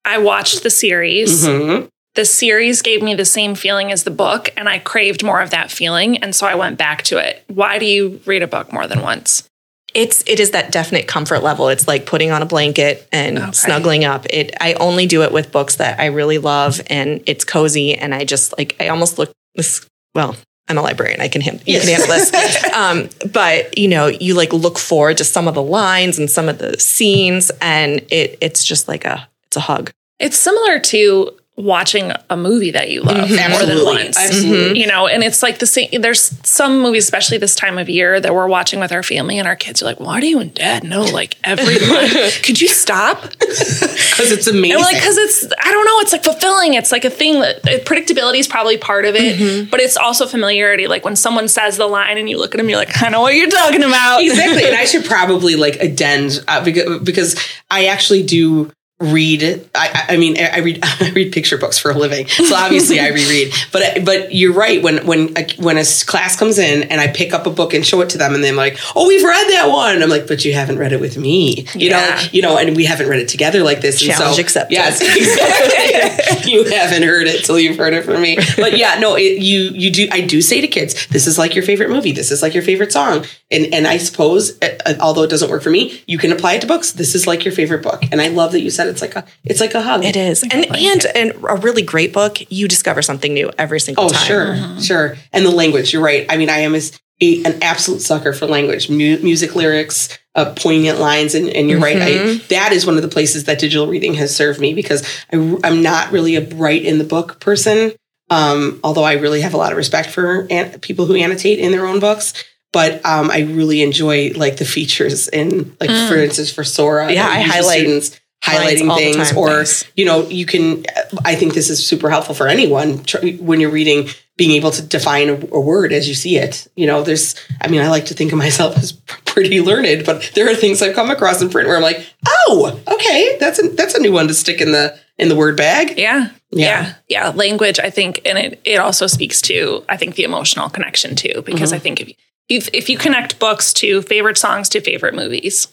I 0.06 0.18
watched 0.18 0.64
the 0.64 0.70
series. 0.70 1.46
Mhm. 1.46 1.88
The 2.15 2.26
series 2.26 2.82
gave 2.82 3.02
me 3.02 3.15
the 3.15 3.26
same 3.26 3.56
feeling 3.56 3.91
as 3.91 4.04
the 4.04 4.12
book, 4.12 4.50
and 4.58 4.67
I 4.67 4.80
craved 4.80 5.24
more 5.24 5.41
of 5.41 5.52
that 5.52 5.71
feeling. 5.71 6.17
And 6.17 6.36
so 6.36 6.45
I 6.45 6.56
went 6.56 6.78
back 6.78 7.04
to 7.04 7.17
it. 7.17 7.43
Why 7.47 7.80
do 7.80 7.86
you 7.86 8.19
read 8.26 8.43
a 8.43 8.47
book 8.47 8.74
more 8.74 8.88
than 8.88 9.02
once? 9.02 9.47
it's 9.93 10.24
it 10.26 10.39
is 10.39 10.52
that 10.52 10.71
definite 10.71 11.06
comfort 11.06 11.43
level. 11.43 11.67
It's 11.67 11.86
like 11.86 12.06
putting 12.06 12.32
on 12.32 12.41
a 12.41 12.45
blanket 12.45 13.06
and 13.12 13.38
Okay. 13.38 13.52
snuggling 13.52 14.06
up. 14.06 14.26
It 14.30 14.56
I 14.62 14.74
only 14.76 15.06
do 15.06 15.24
it 15.24 15.34
with 15.34 15.52
books 15.52 15.76
that 15.78 16.00
I 16.00 16.06
really 16.06 16.38
love 16.38 16.80
and 16.88 17.21
it's 17.26 17.43
cozy 17.43 17.95
and 17.95 18.15
I 18.15 18.24
just 18.24 18.58
like 18.58 18.78
I 18.80 18.88
almost 18.88 19.17
look 19.19 19.34
this 19.56 19.86
well, 20.15 20.38
I'm 20.69 20.78
a 20.78 20.82
librarian. 20.82 21.19
I 21.19 21.28
can 21.28 21.41
handle 21.41 21.63
you 21.65 21.78
can 21.82 21.89
handle 21.89 22.08
this. 22.08 22.63
um, 22.74 23.10
but 23.34 23.78
you 23.78 23.89
know, 23.89 24.08
you 24.08 24.34
like 24.34 24.54
look 24.54 24.80
forward 24.80 25.17
to 25.17 25.26
some 25.26 25.50
of 25.50 25.56
the 25.56 25.63
lines 25.63 26.17
and 26.17 26.30
some 26.30 26.47
of 26.47 26.58
the 26.58 26.80
scenes 26.80 27.52
and 27.60 28.00
it 28.10 28.38
it's 28.39 28.63
just 28.63 28.88
like 28.88 29.04
a 29.04 29.28
it's 29.47 29.58
a 29.58 29.62
hug. 29.62 29.91
It's 30.19 30.38
similar 30.38 30.80
to 30.80 31.32
watching 31.58 32.12
a 32.30 32.38
movie 32.38 32.72
that 32.72 32.90
you 32.90 33.02
love 33.02 33.30
more 33.30 33.66
than 33.66 33.86
once. 33.86 34.18
Absolutely. 34.18 34.80
You 34.80 34.88
know, 34.88 35.08
and 35.08 35.24
it's 35.24 35.44
like 35.44 35.60
the 35.60 35.66
same. 35.66 35.90
There's 36.02 36.22
some 36.48 36.82
movies, 36.82 37.04
especially 37.04 37.38
this 37.38 37.56
time 37.56 37.78
of 37.78 37.90
year, 37.90 38.20
that 38.20 38.34
we're 38.34 38.48
watching 38.48 38.80
with 38.80 38.92
our 38.92 39.04
family, 39.04 39.38
and 39.38 39.48
our 39.48 39.56
kids 39.56 39.82
are 39.82 39.86
like, 39.86 40.00
"Why 40.00 40.20
do 40.20 40.28
you 40.28 40.40
and 40.40 40.54
Dad 40.54 40.84
know 40.84 41.04
like 41.04 41.38
every 41.44 41.78
line? 41.80 42.32
Could 42.44 42.62
you 42.62 42.68
stop?" 42.68 43.22
Because 43.32 44.32
it's 44.32 44.48
amazing. 44.48 44.78
And 44.78 44.82
like, 44.82 44.96
because 44.96 45.18
it's, 45.18 45.46
I 45.46 45.72
don't 45.72 45.86
know, 45.86 46.00
it's 46.00 46.12
like 46.12 46.24
fulfilling. 46.24 46.74
It's 46.74 46.92
like 46.92 47.06
a 47.06 47.10
thing 47.10 47.42
that 47.42 47.58
uh, 47.68 47.80
predictability 47.84 48.40
is 48.40 48.48
probably 48.48 48.78
part 48.78 49.06
of 49.06 49.16
it, 49.16 49.70
but 49.70 49.80
it's 49.80 49.98
also 49.98 50.26
familiarity. 50.26 50.88
Like 50.88 51.06
when 51.06 51.16
someone 51.16 51.48
says 51.48 51.78
the 51.78 51.88
line 51.88 52.18
and 52.18 52.30
you 52.30 52.38
look 52.38 52.56
at 52.56 52.58
them, 52.58 52.70
you're 52.70 52.78
like, 52.78 53.02
I 53.02 53.10
know 53.10 53.22
what 53.22 53.36
you're 53.36 53.50
talking 53.50 53.84
about. 53.84 54.22
exactly. 54.22 54.66
And 54.66 54.76
I 54.76 54.86
should 54.92 55.06
probably 55.06 55.56
like 55.56 55.76
addend 55.78 56.44
uh, 56.48 56.64
because, 56.64 57.00
because 57.04 57.36
I 57.70 57.86
actually 57.86 58.24
do 58.24 58.72
read. 59.02 59.68
I, 59.76 60.06
I 60.10 60.18
mean, 60.18 60.38
I 60.40 60.60
read 60.60 60.80
I 60.84 61.12
read 61.12 61.32
picture 61.34 61.58
books 61.58 61.78
for 61.80 61.92
a 61.92 61.98
living, 61.98 62.28
so 62.28 62.56
obviously 62.56 63.00
I 63.00 63.10
reread. 63.10 63.54
But 63.72 64.06
but 64.06 64.34
you're 64.34 64.54
right. 64.54 64.82
When 64.82 65.06
when 65.06 65.38
a, 65.38 65.46
when 65.58 65.78
a 65.78 65.84
class 66.06 66.38
comes 66.38 66.58
in 66.60 66.84
and 66.84 67.02
I 67.02 67.08
pick 67.08 67.34
up 67.34 67.46
a 67.46 67.50
book 67.50 67.74
and 67.74 67.86
show 67.86 68.02
it 68.02 68.10
to 68.12 68.18
them, 68.18 68.34
and 68.36 68.44
they're 68.44 68.54
like, 68.54 68.78
"Oh, 68.96 69.08
we've 69.08 69.24
read 69.24 69.50
that 69.52 69.68
one." 69.70 70.02
I'm 70.02 70.10
like, 70.10 70.28
"But 70.28 70.46
you 70.46 70.54
haven't 70.54 70.78
read 70.78 70.94
it 70.94 71.02
with 71.02 71.18
me, 71.18 71.66
you 71.76 71.90
Yeah. 71.90 72.00
know, 72.16 72.22
you 72.32 72.42
know, 72.42 72.58
and 72.58 72.76
we 72.76 72.86
haven't 72.86 73.10
read 73.10 73.20
it 73.20 73.28
together 73.28 73.64
like 73.64 73.82
this." 73.82 74.02
And 74.02 74.12
Challenge 74.12 74.36
so, 74.36 74.42
accepted. 74.42 74.74
Yes, 74.76 75.02
exactly. 75.56 76.52
you 76.52 76.64
haven't 76.66 77.04
heard 77.04 77.28
it 77.28 77.44
till 77.46 77.60
you've 77.60 77.78
heard 77.78 77.94
it 77.94 78.04
from 78.06 78.22
me. 78.22 78.38
But 78.58 78.78
yeah, 78.78 79.00
no, 79.00 79.16
it, 79.16 79.42
you 79.42 79.72
you 79.74 79.92
do. 79.92 80.08
I 80.12 80.22
do 80.22 80.42
say 80.42 80.62
to 80.62 80.68
kids, 80.68 81.08
"This 81.08 81.28
is 81.28 81.38
like 81.38 81.56
your 81.56 81.64
favorite 81.64 81.90
movie. 81.90 82.12
This 82.12 82.32
is 82.32 82.42
like 82.42 82.54
your 82.54 82.64
favorite 82.64 82.92
song." 82.92 83.26
And 83.50 83.74
and 83.74 83.88
I 83.88 83.98
suppose, 83.98 84.58
uh, 84.62 84.78
uh, 84.86 84.94
although 85.00 85.24
it 85.24 85.30
doesn't 85.30 85.50
work 85.50 85.62
for 85.64 85.70
me, 85.72 86.02
you 86.08 86.18
can 86.18 86.32
apply 86.32 86.54
it 86.54 86.62
to 86.62 86.68
books. 86.68 86.92
This 86.94 87.16
is 87.16 87.28
like 87.28 87.44
your 87.44 87.54
favorite 87.54 87.82
book, 87.84 88.04
and 88.12 88.22
I 88.22 88.28
love 88.30 88.52
that 88.54 88.62
you 88.62 88.70
said 88.70 88.88
it's 88.92 89.02
like 89.02 89.16
a 89.16 89.26
it's 89.44 89.60
like 89.60 89.74
a 89.74 89.82
hug. 89.82 90.04
It 90.06 90.16
is. 90.16 90.44
And 90.44 90.54
and 90.76 91.06
and 91.16 91.32
a 91.50 91.56
really 91.56 91.82
great 91.82 92.14
book, 92.14 92.38
you 92.52 92.68
discover 92.68 93.02
something 93.02 93.34
new 93.34 93.50
every 93.58 93.80
single 93.80 94.06
Oh, 94.06 94.10
time. 94.10 94.26
sure, 94.28 94.80
sure. 94.82 95.16
And 95.34 95.46
the 95.46 95.52
language, 95.52 95.94
you're 95.94 96.04
right. 96.04 96.26
I 96.30 96.38
mean, 96.38 96.50
I 96.50 96.60
am 96.60 96.76
as 96.76 97.00
a, 97.22 97.44
an 97.46 97.62
absolute 97.62 98.02
sucker 98.02 98.34
for 98.34 98.48
language, 98.48 98.90
mu- 98.90 99.20
music 99.20 99.56
lyrics, 99.56 100.18
uh, 100.36 100.54
poignant 100.56 101.00
lines, 101.00 101.36
and, 101.36 101.50
and 101.50 101.70
you're 101.70 101.80
right. 101.80 101.98
I, 102.02 102.38
that 102.50 102.72
is 102.72 102.86
one 102.86 102.96
of 102.96 103.04
the 103.04 103.08
places 103.10 103.44
that 103.46 103.60
digital 103.60 103.88
reading 103.88 104.16
has 104.16 104.36
served 104.36 104.60
me 104.60 104.74
because 104.74 105.08
I, 105.32 105.36
am 105.36 105.84
not 105.84 106.12
really 106.12 106.36
a 106.36 106.42
bright 106.42 106.84
in 106.84 106.98
the 106.98 107.04
book 107.04 107.40
person. 107.40 107.94
Um, 108.30 108.80
although 108.84 109.04
I 109.04 109.14
really 109.14 109.42
have 109.42 109.54
a 109.54 109.58
lot 109.58 109.72
of 109.72 109.78
respect 109.78 110.10
for 110.10 110.48
an- 110.50 110.80
people 110.80 111.06
who 111.06 111.16
annotate 111.16 111.60
in 111.60 111.72
their 111.72 111.86
own 111.86 112.00
books. 112.00 112.34
But 112.74 113.06
um, 113.06 113.30
I 113.30 113.42
really 113.42 113.82
enjoy 113.82 114.32
like 114.34 114.56
the 114.56 114.64
features 114.64 115.28
in, 115.28 115.76
like 115.82 115.90
for 116.10 116.16
instance, 116.16 116.50
for 116.54 116.64
Sora. 116.64 117.12
Yeah, 117.12 117.28
I 117.28 117.40
I 117.40 117.42
highlight 117.42 117.80
students 117.80 118.12
lines 118.12 118.21
highlighting 118.42 118.96
things 118.96 119.34
or 119.34 119.48
Nice. 119.48 119.86
you 119.96 120.04
know 120.04 120.28
you 120.28 120.46
can 120.46 120.84
i 121.26 121.36
think 121.36 121.54
this 121.54 121.70
is 121.70 121.86
super 121.86 122.10
helpful 122.10 122.34
for 122.34 122.48
anyone 122.48 123.04
tr- 123.04 123.26
when 123.40 123.60
you're 123.60 123.72
reading 123.72 124.10
being 124.36 124.52
able 124.52 124.72
to 124.72 124.82
define 124.82 125.30
a, 125.30 125.34
a 125.34 125.60
word 125.60 125.94
as 125.94 126.08
you 126.10 126.16
see 126.16 126.38
it 126.38 126.68
you 126.76 126.88
know 126.88 127.04
there's 127.04 127.36
i 127.62 127.68
mean 127.68 127.82
i 127.82 127.88
like 127.88 128.06
to 128.06 128.14
think 128.14 128.32
of 128.32 128.38
myself 128.48 128.76
as 128.78 128.94
pretty 129.26 129.62
learned 129.62 130.06
but 130.06 130.32
there 130.34 130.50
are 130.50 130.56
things 130.56 130.82
i've 130.82 130.96
come 130.96 131.12
across 131.12 131.42
in 131.42 131.50
print 131.50 131.68
where 131.68 131.78
i'm 131.78 131.84
like 131.84 132.06
oh 132.28 132.80
okay 132.88 133.38
that's 133.40 133.64
a 133.64 133.70
that's 133.70 133.94
a 133.94 134.00
new 134.02 134.12
one 134.12 134.28
to 134.28 134.34
stick 134.34 134.60
in 134.60 134.72
the 134.72 134.98
in 135.22 135.30
the 135.30 135.36
word 135.36 135.56
bag 135.56 135.98
Yeah. 135.98 136.30
Yeah. 136.50 136.66
Yeah. 136.82 136.94
Yeah. 137.08 137.30
Language, 137.30 137.80
I 137.80 137.90
think, 137.90 138.22
and 138.26 138.38
it, 138.38 138.60
it 138.66 138.80
also 138.80 139.08
speaks 139.08 139.42
to, 139.44 139.86
I 139.88 139.96
think, 139.96 140.16
the 140.16 140.24
emotional 140.24 140.68
connection 140.70 141.16
too, 141.16 141.44
because 141.46 141.70
mm-hmm. 141.70 141.76
I 141.76 141.80
think 141.80 142.02
if 142.02 142.10
you, 142.10 142.16
if, 142.50 142.70
if 142.74 142.90
you 142.90 142.98
connect 142.98 143.40
books 143.40 143.72
to 143.76 144.02
favorite 144.02 144.38
songs 144.38 144.68
to 144.70 144.82
favorite 144.82 145.14
movies, 145.14 145.68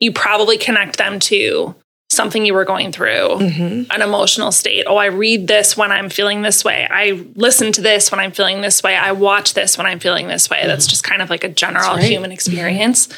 you 0.00 0.12
probably 0.12 0.58
connect 0.58 0.98
them 0.98 1.18
to 1.20 1.74
something 2.18 2.44
you 2.44 2.52
were 2.52 2.64
going 2.64 2.90
through, 2.90 3.28
mm-hmm. 3.38 3.90
an 3.92 4.02
emotional 4.02 4.50
state. 4.50 4.84
Oh, 4.88 4.96
I 4.96 5.06
read 5.06 5.46
this 5.46 5.76
when 5.76 5.92
I'm 5.92 6.10
feeling 6.10 6.42
this 6.42 6.64
way. 6.64 6.86
I 6.90 7.24
listen 7.36 7.70
to 7.72 7.80
this 7.80 8.10
when 8.10 8.18
I'm 8.18 8.32
feeling 8.32 8.60
this 8.60 8.82
way. 8.82 8.96
I 8.96 9.12
watch 9.12 9.54
this 9.54 9.78
when 9.78 9.86
I'm 9.86 10.00
feeling 10.00 10.26
this 10.26 10.50
way. 10.50 10.66
That's 10.66 10.84
mm-hmm. 10.84 10.90
just 10.90 11.04
kind 11.04 11.22
of 11.22 11.30
like 11.30 11.44
a 11.44 11.48
general 11.48 11.94
right. 11.94 12.02
human 12.02 12.30
mm-hmm. 12.30 12.34
experience. 12.34 13.08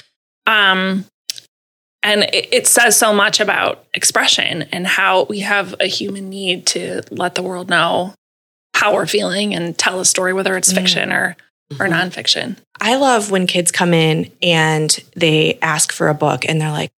Um, 0.47 1.07
and 2.03 2.25
it, 2.25 2.49
it 2.53 2.67
says 2.67 2.95
so 2.97 3.15
much 3.15 3.41
about 3.41 3.87
expression 3.95 4.63
and 4.71 4.87
how 4.87 5.25
we 5.25 5.41
have 5.41 5.75
a 5.81 5.87
human 5.87 6.29
need 6.29 6.67
to 6.67 7.03
let 7.11 7.35
the 7.35 7.43
world 7.43 7.71
know 7.71 8.15
how 8.75 8.95
we're 8.95 9.07
feeling 9.07 9.55
and 9.55 9.77
tell 9.79 9.99
a 10.01 10.05
story, 10.05 10.35
whether 10.35 10.57
it's 10.59 10.73
mm. 10.73 10.77
fiction 10.77 11.11
or 11.11 11.37
or 11.79 11.87
nonfiction. 11.87 12.57
I 12.81 12.97
love 12.97 13.31
when 13.31 13.47
kids 13.47 13.71
come 13.71 13.95
in 13.95 14.33
and 14.43 14.91
they 15.15 15.59
ask 15.63 15.93
for 15.93 16.09
a 16.09 16.15
book 16.15 16.45
and 16.49 16.61
they're 16.61 16.73
like, 16.73 16.91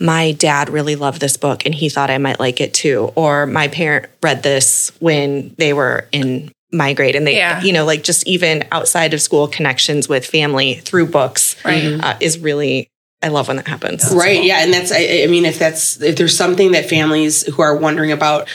my 0.00 0.32
dad 0.32 0.70
really 0.70 0.96
loved 0.96 1.20
this 1.20 1.36
book 1.36 1.66
and 1.66 1.74
he 1.74 1.88
thought 1.90 2.10
I 2.10 2.18
might 2.18 2.40
like 2.40 2.60
it 2.60 2.72
too. 2.72 3.12
Or 3.14 3.46
my 3.46 3.68
parent 3.68 4.06
read 4.22 4.42
this 4.42 4.90
when 4.98 5.54
they 5.58 5.72
were 5.74 6.08
in 6.10 6.50
my 6.72 6.94
grade 6.94 7.16
and 7.16 7.26
they, 7.26 7.36
Yeah. 7.36 7.60
you 7.62 7.72
know, 7.72 7.84
like 7.84 8.02
just 8.02 8.26
even 8.26 8.64
outside 8.72 9.12
of 9.12 9.20
school 9.20 9.46
connections 9.46 10.08
with 10.08 10.24
family 10.24 10.74
through 10.74 11.06
books 11.06 11.54
Right. 11.64 11.98
uh, 12.02 12.16
is 12.20 12.38
really, 12.38 12.88
I 13.22 13.28
love 13.28 13.48
when 13.48 13.58
that 13.58 13.68
happens. 13.68 14.10
right 14.14 14.42
yeah 14.42 14.62
and 14.64 14.72
that's 14.72 14.90
I, 14.90 15.24
I 15.24 15.26
mean 15.26 15.44
if 15.44 15.58
that's 15.58 16.00
if 16.00 16.16
there's 16.16 16.34
something 16.34 16.72
that 16.72 16.88
families 16.88 17.42
who 17.42 17.60
are 17.60 17.76
wondering 17.76 18.12
about 18.12 18.48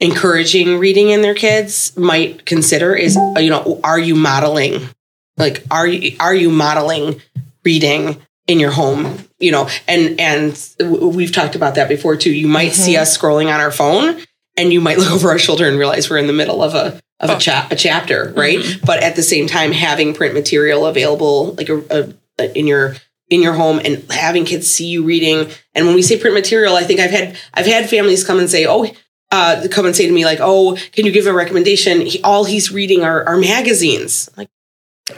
encouraging 0.00 0.78
reading 0.78 1.10
in 1.10 1.22
their 1.22 1.34
kids 1.34 1.96
might 1.96 2.44
consider 2.46 2.94
is 2.94 3.16
you 3.36 3.50
know 3.50 3.80
are 3.82 3.98
you 3.98 4.14
modeling 4.14 4.88
like 5.36 5.64
are 5.70 5.86
you 5.86 6.16
are 6.20 6.34
you 6.34 6.50
modeling 6.50 7.20
reading 7.64 8.16
in 8.46 8.60
your 8.60 8.70
home 8.70 9.18
you 9.38 9.50
know 9.50 9.68
and 9.88 10.20
and 10.20 10.74
we've 10.80 11.32
talked 11.32 11.54
about 11.54 11.74
that 11.74 11.88
before 11.88 12.16
too. 12.16 12.32
You 12.32 12.48
might 12.48 12.72
see 12.72 12.96
us 12.96 13.16
scrolling 13.16 13.52
on 13.52 13.60
our 13.60 13.70
phone 13.70 14.20
and 14.56 14.72
you 14.72 14.80
might 14.80 14.98
look 14.98 15.12
over 15.12 15.30
our 15.30 15.38
shoulder 15.38 15.68
and 15.68 15.78
realize 15.78 16.08
we're 16.08 16.18
in 16.18 16.26
the 16.26 16.32
middle 16.32 16.62
of 16.62 16.74
a 16.74 17.00
of 17.20 17.30
a, 17.30 17.38
cha- 17.38 17.68
a 17.70 17.76
chapter 17.76 18.32
right? 18.36 18.60
But 18.84 19.02
at 19.02 19.16
the 19.16 19.22
same 19.22 19.46
time 19.46 19.72
having 19.72 20.14
print 20.14 20.34
material 20.34 20.86
available 20.86 21.54
like 21.54 21.68
a, 21.68 22.14
a 22.38 22.58
in 22.58 22.66
your 22.66 22.96
in 23.30 23.42
your 23.42 23.54
home 23.54 23.80
and 23.84 24.10
having 24.10 24.44
kids 24.44 24.70
see 24.70 24.86
you 24.86 25.04
reading. 25.04 25.50
And 25.74 25.86
when 25.86 25.94
we 25.94 26.02
say 26.02 26.18
print 26.18 26.34
material 26.34 26.74
i 26.76 26.82
think 26.82 27.00
i've 27.00 27.10
had 27.10 27.36
i've 27.54 27.66
had 27.66 27.88
families 27.88 28.24
come 28.24 28.38
and 28.38 28.50
say 28.50 28.66
oh 28.66 28.86
uh, 29.32 29.66
come 29.68 29.84
and 29.84 29.96
say 29.96 30.06
to 30.06 30.12
me 30.12 30.24
like, 30.24 30.38
"Oh, 30.40 30.78
can 30.92 31.04
you 31.04 31.10
give 31.10 31.26
a 31.26 31.32
recommendation?" 31.32 32.02
He, 32.02 32.22
all 32.22 32.44
he's 32.44 32.70
reading 32.70 33.02
are, 33.02 33.24
are 33.24 33.36
magazines. 33.36 34.30
Like 34.36 34.48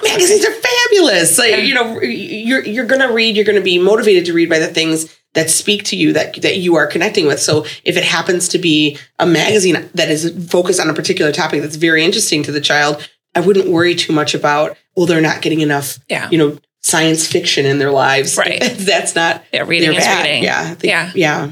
magazines 0.03 0.45
are 0.45 0.53
fabulous. 0.53 1.39
Like 1.39 1.65
you 1.65 1.75
know, 1.75 2.01
you're 2.01 2.65
you're 2.65 2.87
gonna 2.87 3.13
read. 3.13 3.37
You're 3.37 3.45
gonna 3.45 3.61
be 3.61 3.79
motivated 3.79 4.25
to 4.27 4.33
read 4.33 4.49
by 4.49 4.59
the 4.59 4.69
things 4.69 5.15
that 5.35 5.51
speak 5.51 5.85
to 5.85 5.97
you 5.97 6.13
that 6.15 6.41
that 6.43 6.59
you 6.59 6.77
are 6.77 6.87
connecting 6.87 7.27
with. 7.27 7.41
So 7.41 7.65
if 7.85 7.97
it 7.97 8.05
happens 8.05 8.49
to 8.49 8.59
be 8.59 8.99
a 9.19 9.27
magazine 9.27 9.89
that 9.95 10.11
is 10.11 10.33
focused 10.51 10.81
on 10.81 10.89
a 10.89 10.95
particular 10.95 11.33
topic 11.33 11.61
that's 11.63 11.77
very 11.77 12.05
interesting 12.05 12.43
to 12.45 12.53
the 12.53 12.61
child, 12.61 13.07
I 13.35 13.41
wouldn't 13.41 13.69
worry 13.69 13.95
too 13.95 14.13
much 14.13 14.35
about. 14.35 14.77
Well, 14.97 15.07
they're 15.07 15.21
not 15.21 15.43
getting 15.43 15.61
enough. 15.61 15.99
Yeah. 16.09 16.31
You 16.31 16.39
know, 16.39 16.59
science 16.83 17.27
fiction 17.27 17.67
in 17.67 17.79
their 17.79 17.91
lives. 17.91 18.37
Right. 18.39 18.61
that's 18.79 19.15
not. 19.15 19.45
Yeah, 19.53 19.65
reading 19.67 19.93
is 19.93 20.05
bad. 20.05 20.25
reading. 20.25 20.43
Yeah. 20.45 20.75
Yeah. 20.83 21.13
Yeah. 21.15 21.51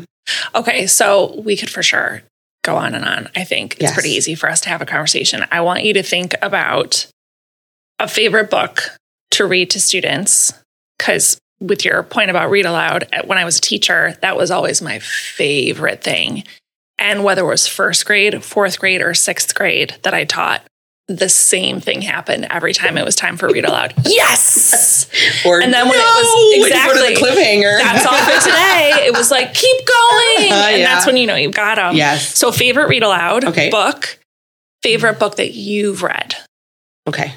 Okay, 0.55 0.87
so 0.87 1.39
we 1.45 1.55
could 1.55 1.69
for 1.69 1.83
sure 1.83 2.23
go 2.63 2.77
on 2.77 2.95
and 2.95 3.05
on. 3.05 3.29
I 3.37 3.45
think 3.45 3.75
it's 3.75 3.83
Yes. 3.83 3.93
pretty 3.93 4.09
easy 4.11 4.35
for 4.35 4.49
us 4.49 4.63
to 4.63 4.71
have 4.71 4.81
a 4.81 4.87
conversation. 4.87 5.45
I 5.53 5.61
want 5.61 5.85
you 5.85 5.93
to 5.93 6.03
think 6.03 6.35
about 6.41 7.07
a 8.05 8.09
favorite 8.09 8.51
book 8.51 8.83
to 9.33 9.47
read 9.47 9.71
to 9.71 9.81
students 9.81 10.53
because 10.99 11.39
with 11.61 11.85
your 11.85 12.03
point 12.03 12.29
about 12.31 12.51
read 12.51 12.67
aloud, 12.67 13.09
uh, 13.13 13.23
when 13.25 13.39
I 13.39 13.45
was 13.45 13.57
a 13.59 13.61
teacher, 13.61 14.17
that 14.21 14.37
was 14.37 14.51
always 14.51 14.83
my 14.83 14.99
favorite 14.99 16.03
thing. 16.05 16.45
And 16.99 17.25
whether 17.25 17.43
it 17.43 17.47
was 17.47 17.67
first 17.67 18.05
grade, 18.05 18.45
fourth 18.45 18.79
grade, 18.79 19.01
or 19.01 19.15
sixth 19.15 19.55
grade 19.55 19.97
that 20.03 20.13
I 20.15 20.25
taught, 20.25 20.63
the 21.09 21.29
same 21.29 21.81
thing 21.81 22.03
happened 22.03 22.47
every 22.51 22.73
time 22.75 22.97
it 22.99 23.05
was 23.05 23.15
time 23.17 23.37
for 23.37 23.49
read 23.49 23.65
aloud. 23.65 23.95
Yes. 24.07 25.07
Or 25.47 25.61
And 25.61 25.73
then 25.73 25.89
when 25.89 25.99
it 25.99 26.03
was- 26.03 26.35
when 26.35 26.61
you 26.63 26.69
go 26.71 26.93
to 26.93 26.99
the 26.99 27.11
exactly. 27.11 27.29
cliffhanger. 27.43 27.79
That's 27.79 28.07
all 28.07 28.19
for 28.19 28.41
today. 28.47 29.07
It 29.07 29.17
was 29.17 29.31
like, 29.31 29.55
keep 29.55 29.77
going. 29.87 30.53
Uh, 30.53 30.55
and 30.69 30.81
yeah. 30.81 30.95
that's 30.95 31.07
when 31.07 31.17
you 31.17 31.27
know 31.27 31.37
you've 31.37 31.55
got 31.55 31.77
them. 31.77 31.97
Yes. 31.97 32.37
So, 32.39 32.53
favorite 32.53 32.89
read 32.89 33.03
aloud 33.03 33.45
Okay. 33.45 33.71
book, 33.71 34.19
favorite 34.83 35.19
book 35.19 35.37
that 35.37 35.53
you've 35.55 36.03
read. 36.03 36.35
Okay. 37.07 37.35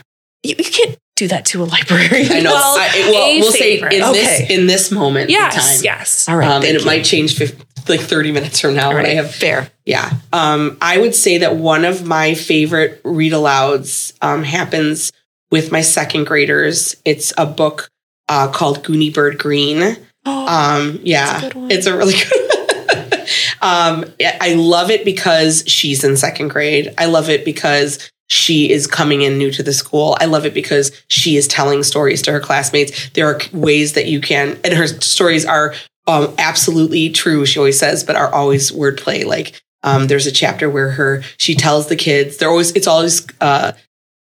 You, 0.47 0.55
you 0.57 0.63
can't 0.71 0.97
do 1.15 1.27
that 1.29 1.45
to 1.47 1.63
a 1.63 1.65
librarian. 1.65 2.31
I 2.31 2.39
know. 2.41 2.51
Well, 2.53 2.77
I, 2.79 3.09
well, 3.11 3.39
we'll 3.39 3.51
favorite. 3.51 3.91
say 3.91 3.97
in 3.99 4.13
this 4.13 4.49
in 4.51 4.67
this 4.67 4.91
moment 4.91 5.29
Yes, 5.29 5.75
time. 5.77 5.83
yes. 5.83 6.29
All 6.29 6.37
right. 6.37 6.47
Um, 6.47 6.63
and 6.63 6.75
it 6.75 6.81
you. 6.81 6.85
might 6.85 7.03
change 7.03 7.35
50, 7.37 7.63
like 7.89 8.01
30 8.01 8.31
minutes 8.31 8.59
from 8.61 8.75
now 8.75 8.91
All 8.91 8.97
I 8.97 9.09
have 9.15 9.33
fair. 9.33 9.71
Yeah. 9.85 10.11
Um, 10.31 10.77
I 10.81 10.97
would 10.99 11.15
say 11.15 11.39
that 11.39 11.55
one 11.55 11.85
of 11.85 12.05
my 12.05 12.33
favorite 12.35 13.01
read 13.03 13.33
alouds 13.33 14.13
um, 14.21 14.43
happens 14.43 15.11
with 15.51 15.71
my 15.71 15.81
second 15.81 16.25
graders. 16.25 16.95
It's 17.05 17.33
a 17.37 17.45
book 17.45 17.89
uh, 18.29 18.49
called 18.51 18.83
Gooney 18.83 19.13
Bird 19.13 19.37
Greene. 19.39 19.97
Um, 20.27 20.99
yeah, 21.03 21.25
That's 21.25 21.43
a 21.43 21.47
good 21.47 21.53
one. 21.55 21.71
it's 21.71 21.85
a 21.85 21.95
really 21.97 22.13
good 22.13 22.49
um, 23.61 24.05
I 24.19 24.37
I 24.41 24.53
love 24.55 24.89
it 24.91 25.05
because 25.05 25.63
she's 25.67 26.03
in 26.03 26.17
second 26.17 26.49
grade. 26.49 26.93
I 26.97 27.05
love 27.05 27.29
it 27.29 27.45
because 27.45 28.11
she 28.27 28.69
is 28.69 28.87
coming 28.87 29.21
in 29.21 29.37
new 29.37 29.51
to 29.51 29.63
the 29.63 29.73
school. 29.73 30.17
I 30.19 30.25
love 30.25 30.45
it 30.45 30.53
because 30.53 30.91
she 31.07 31.37
is 31.37 31.47
telling 31.47 31.83
stories 31.83 32.21
to 32.23 32.31
her 32.31 32.39
classmates. 32.39 33.09
There 33.11 33.27
are 33.27 33.39
ways 33.53 33.93
that 33.93 34.07
you 34.07 34.21
can, 34.21 34.59
and 34.63 34.73
her 34.73 34.87
stories 34.87 35.45
are 35.45 35.73
um, 36.07 36.33
absolutely 36.37 37.09
true. 37.09 37.45
She 37.45 37.59
always 37.59 37.79
says, 37.79 38.03
but 38.03 38.15
are 38.15 38.33
always 38.33 38.71
wordplay. 38.71 39.25
Like 39.25 39.61
um, 39.83 40.07
there's 40.07 40.27
a 40.27 40.31
chapter 40.31 40.69
where 40.69 40.91
her 40.91 41.23
she 41.37 41.55
tells 41.55 41.87
the 41.87 41.95
kids. 41.95 42.37
They're 42.37 42.49
always 42.49 42.71
it's 42.71 42.87
always 42.87 43.25
uh, 43.39 43.73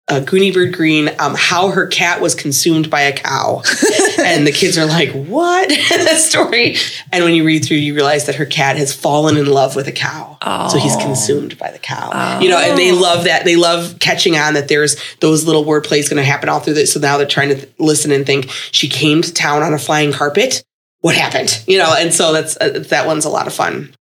uh, 0.09 0.19
Gooney 0.19 0.51
Bird 0.53 0.73
Greene 0.73 1.09
um, 1.19 1.33
how 1.35 1.69
her 1.69 1.87
cat 1.87 2.19
was 2.21 2.35
consumed 2.35 2.89
by 2.89 3.01
a 3.01 3.13
cow, 3.13 3.61
and 4.19 4.45
the 4.45 4.51
kids 4.51 4.77
are 4.77 4.85
like, 4.85 5.11
"What 5.11 5.69
that 5.89 6.17
story?" 6.19 6.75
And 7.11 7.23
when 7.23 7.33
you 7.33 7.45
read 7.45 7.63
through, 7.63 7.77
you 7.77 7.95
realize 7.95 8.25
that 8.25 8.35
her 8.35 8.45
cat 8.45 8.75
has 8.75 8.93
fallen 8.93 9.37
in 9.37 9.45
love 9.45 9.75
with 9.77 9.87
a 9.87 9.91
cow, 9.93 10.37
so 10.69 10.77
he's 10.77 10.95
Oh. 10.95 10.99
consumed 10.99 11.57
by 11.57 11.71
the 11.71 11.79
cow. 11.79 12.39
You 12.41 12.49
know, 12.49 12.57
and 12.59 12.77
they 12.77 12.91
love 12.91 13.23
that. 13.23 13.45
They 13.45 13.55
love 13.55 13.97
catching 13.99 14.35
on 14.37 14.55
that 14.55 14.67
there's 14.67 14.97
those 15.21 15.45
little 15.45 15.63
word 15.63 15.85
plays 15.85 16.09
going 16.09 16.17
to 16.21 16.29
happen 16.29 16.49
all 16.49 16.59
through 16.59 16.73
this. 16.73 16.91
So 16.93 16.99
now 16.99 17.17
they're 17.17 17.25
trying 17.25 17.49
to 17.49 17.55
th- 17.55 17.69
listen 17.79 18.11
and 18.11 18.25
think. 18.25 18.49
She 18.71 18.89
came 18.89 19.21
to 19.21 19.33
town 19.33 19.63
on 19.63 19.73
a 19.73 19.79
flying 19.79 20.11
carpet. 20.11 20.63
What 20.99 21.15
happened? 21.15 21.63
You 21.67 21.77
know, 21.77 21.93
and 21.97 22.13
so 22.13 22.33
that's 22.33 22.57
uh, 22.59 22.83
that 22.89 23.07
one's 23.07 23.23
a 23.25 23.29
lot 23.29 23.47
of 23.47 23.53
fun, 23.53 23.95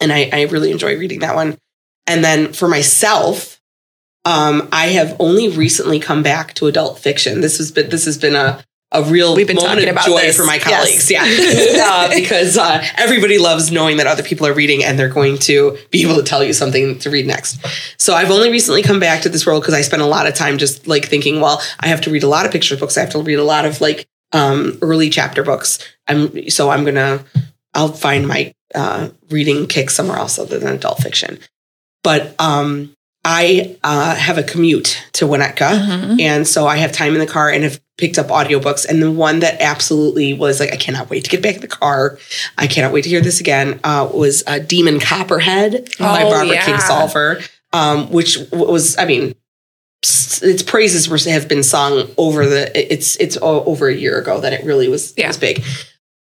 and 0.00 0.12
I, 0.12 0.28
I 0.32 0.42
really 0.44 0.70
enjoy 0.70 0.98
reading 0.98 1.20
that 1.20 1.34
one. 1.34 1.56
And 2.06 2.22
then 2.24 2.52
for 2.52 2.68
myself, 2.68 3.59
um, 4.24 4.68
I 4.72 4.86
have 4.88 5.16
only 5.18 5.48
recently 5.48 5.98
come 6.00 6.22
back 6.22 6.54
to 6.54 6.66
adult 6.66 6.98
fiction. 6.98 7.40
This 7.40 7.58
has 7.58 7.72
been 7.72 7.88
this 7.90 8.04
has 8.04 8.18
been 8.18 8.34
a 8.36 8.62
a 8.92 9.04
real 9.04 9.36
We've 9.36 9.46
been 9.46 9.54
moment 9.54 9.74
talking 9.74 9.88
of 9.88 9.94
about 9.94 10.06
joy 10.06 10.20
this. 10.22 10.36
for 10.36 10.44
my 10.44 10.56
Yes. 10.56 10.64
colleagues. 10.64 11.10
Yeah, 11.12 11.22
uh, 11.86 12.08
because 12.12 12.58
uh, 12.58 12.84
everybody 12.96 13.38
loves 13.38 13.70
knowing 13.70 13.98
that 13.98 14.08
other 14.08 14.24
people 14.24 14.48
are 14.48 14.52
reading 14.52 14.82
and 14.82 14.98
they're 14.98 15.08
going 15.08 15.38
to 15.38 15.78
be 15.92 16.02
able 16.02 16.16
to 16.16 16.24
tell 16.24 16.42
you 16.42 16.52
something 16.52 16.98
to 16.98 17.08
read 17.08 17.24
next. 17.24 17.64
So 17.98 18.14
I've 18.14 18.32
only 18.32 18.50
recently 18.50 18.82
come 18.82 18.98
back 18.98 19.22
to 19.22 19.28
this 19.28 19.46
world 19.46 19.62
because 19.62 19.74
I 19.74 19.82
spent 19.82 20.02
a 20.02 20.06
lot 20.06 20.26
of 20.26 20.34
time 20.34 20.58
just 20.58 20.88
like 20.88 21.04
thinking, 21.06 21.40
well, 21.40 21.62
I 21.78 21.86
have 21.86 22.00
to 22.00 22.10
read 22.10 22.24
a 22.24 22.28
lot 22.28 22.46
of 22.46 22.50
picture 22.52 22.76
books. 22.76 22.96
I 22.98 23.02
have 23.02 23.10
to 23.10 23.22
read 23.22 23.38
a 23.38 23.44
lot 23.44 23.64
of 23.64 23.80
like 23.80 24.08
um, 24.32 24.76
early 24.82 25.08
chapter 25.08 25.44
books. 25.44 25.78
I'm 26.08 26.50
so 26.50 26.70
I'm 26.70 26.84
gonna 26.84 27.24
I'll 27.74 27.92
find 27.92 28.26
my 28.26 28.52
uh, 28.74 29.10
reading 29.30 29.68
kick 29.68 29.90
somewhere 29.90 30.18
else 30.18 30.36
other 30.36 30.58
than 30.58 30.74
adult 30.74 30.98
fiction. 30.98 31.38
But 32.02 32.34
um, 32.40 32.92
I 33.24 33.76
uh, 33.84 34.14
have 34.14 34.38
a 34.38 34.42
commute 34.42 35.02
to 35.12 35.26
Winnetka. 35.26 35.68
Mhm. 35.86 36.20
And 36.20 36.48
so 36.48 36.66
I 36.66 36.76
have 36.78 36.90
time 36.92 37.12
in 37.12 37.20
the 37.20 37.26
car 37.26 37.50
and 37.50 37.64
have 37.64 37.78
picked 37.98 38.18
up 38.18 38.28
audiobooks. 38.28 38.86
And 38.88 39.02
the 39.02 39.10
one 39.10 39.40
that 39.40 39.60
absolutely 39.60 40.32
was 40.32 40.58
like, 40.58 40.72
I 40.72 40.76
cannot 40.76 41.10
wait 41.10 41.24
to 41.24 41.30
get 41.30 41.42
back 41.42 41.56
in 41.56 41.60
the 41.60 41.68
car. 41.68 42.18
I 42.56 42.66
cannot 42.66 42.92
wait 42.92 43.02
to 43.04 43.10
hear 43.10 43.20
this 43.20 43.38
again 43.40 43.78
uh, 43.84 44.08
was 44.12 44.42
uh, 44.46 44.58
Demon 44.60 45.00
Copperhead 45.00 45.90
by 45.98 46.22
Oh, 46.22 46.30
Barbara 46.30 46.54
yeah. 46.54 46.64
Kingsolver, 46.64 47.46
um, 47.74 48.10
which 48.10 48.38
was, 48.52 48.96
I 48.96 49.04
mean, 49.04 49.34
its 50.02 50.62
praises 50.62 51.06
were, 51.10 51.18
have 51.30 51.46
been 51.46 51.62
sung 51.62 52.08
over 52.16 52.46
the, 52.46 52.92
it's, 52.92 53.16
it's 53.16 53.36
over 53.42 53.88
a 53.88 53.94
year 53.94 54.18
ago 54.18 54.40
that 54.40 54.54
it 54.54 54.64
really 54.64 54.88
was, 54.88 55.12
Yeah. 55.18 55.28
was 55.28 55.36
big. 55.36 55.62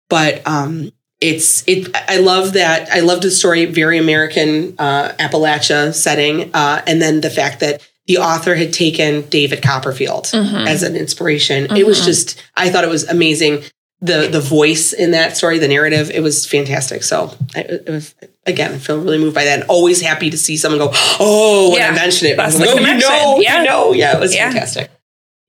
But 0.10 0.42
um, 0.48 0.92
it's 1.22 1.64
it 1.68 1.90
i 2.10 2.18
love 2.18 2.54
that 2.54 2.88
i 2.92 3.00
loved 3.00 3.24
the 3.24 3.32
story 3.32 3.66
very 3.66 3.98
american 3.98 4.76
uh 4.78 5.10
appalachia 5.18 5.94
setting 5.94 6.52
uh 6.54 6.82
and 6.86 7.02
then 7.02 7.22
the 7.22 7.30
fact 7.30 7.60
that 7.60 7.82
the 8.06 8.18
author 8.20 8.54
had 8.56 8.72
taken 8.72 9.22
david 9.30 9.62
copperfield 9.64 10.26
Mhm. 10.26 10.68
as 10.68 10.84
an 10.84 10.96
inspiration 10.96 11.76
it 11.76 11.88
was 11.88 12.02
Mhm. 12.02 12.06
just 12.06 12.44
i 12.56 12.70
thought 12.70 12.84
it 12.84 12.90
was 12.90 13.04
amazing 13.10 13.64
the 14.00 14.28
the 14.32 14.40
voice 14.40 14.94
in 14.94 15.10
that 15.12 15.36
story 15.36 15.58
the 15.58 15.68
narrative 15.68 16.12
it 16.12 16.22
was 16.22 16.46
fantastic 16.46 17.02
so 17.02 17.34
I, 17.56 17.62
it 17.62 17.90
was 17.90 18.14
again 18.46 18.74
i 18.74 18.78
feel 18.78 19.00
really 19.00 19.18
moved 19.18 19.34
by 19.34 19.46
that 19.46 19.62
and 19.62 19.70
always 19.70 20.00
happy 20.02 20.30
to 20.30 20.38
see 20.38 20.56
someone 20.56 20.78
go 20.78 20.92
oh 21.20 21.72
when 21.72 21.80
Yeah. 21.80 21.90
i 21.90 21.96
mention 21.96 22.28
it 22.28 22.38
That's 22.38 22.54
I'm 22.56 22.62
the 22.62 22.68
like, 22.68 22.76
oh, 22.76 22.80
you 22.86 23.00
know 23.00 23.40
Yeah. 23.42 23.58
you 23.64 23.68
know 23.68 23.94
yeah 23.94 24.14
it 24.16 24.20
was 24.20 24.36
Yeah. 24.36 24.52
fantastic 24.52 24.92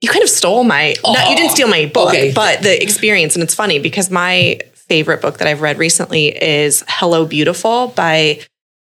You 0.00 0.08
kind 0.08 0.22
of 0.22 0.30
stole 0.30 0.62
my. 0.62 0.94
No, 1.04 1.28
you 1.28 1.34
didn't 1.36 1.50
steal 1.50 1.66
my 1.66 1.86
book, 1.86 2.10
Okay. 2.10 2.30
but 2.32 2.62
the 2.62 2.80
experience. 2.80 3.34
And 3.34 3.42
it's 3.42 3.56
funny 3.62 3.80
because 3.80 4.12
my 4.12 4.60
favorite 4.88 5.20
book 5.20 5.38
that 5.38 5.48
I've 5.48 5.60
read 5.60 5.78
recently 5.78 6.28
is 6.28 6.82
Hello 6.88 7.24
Beautiful 7.26 7.88
by 7.88 8.40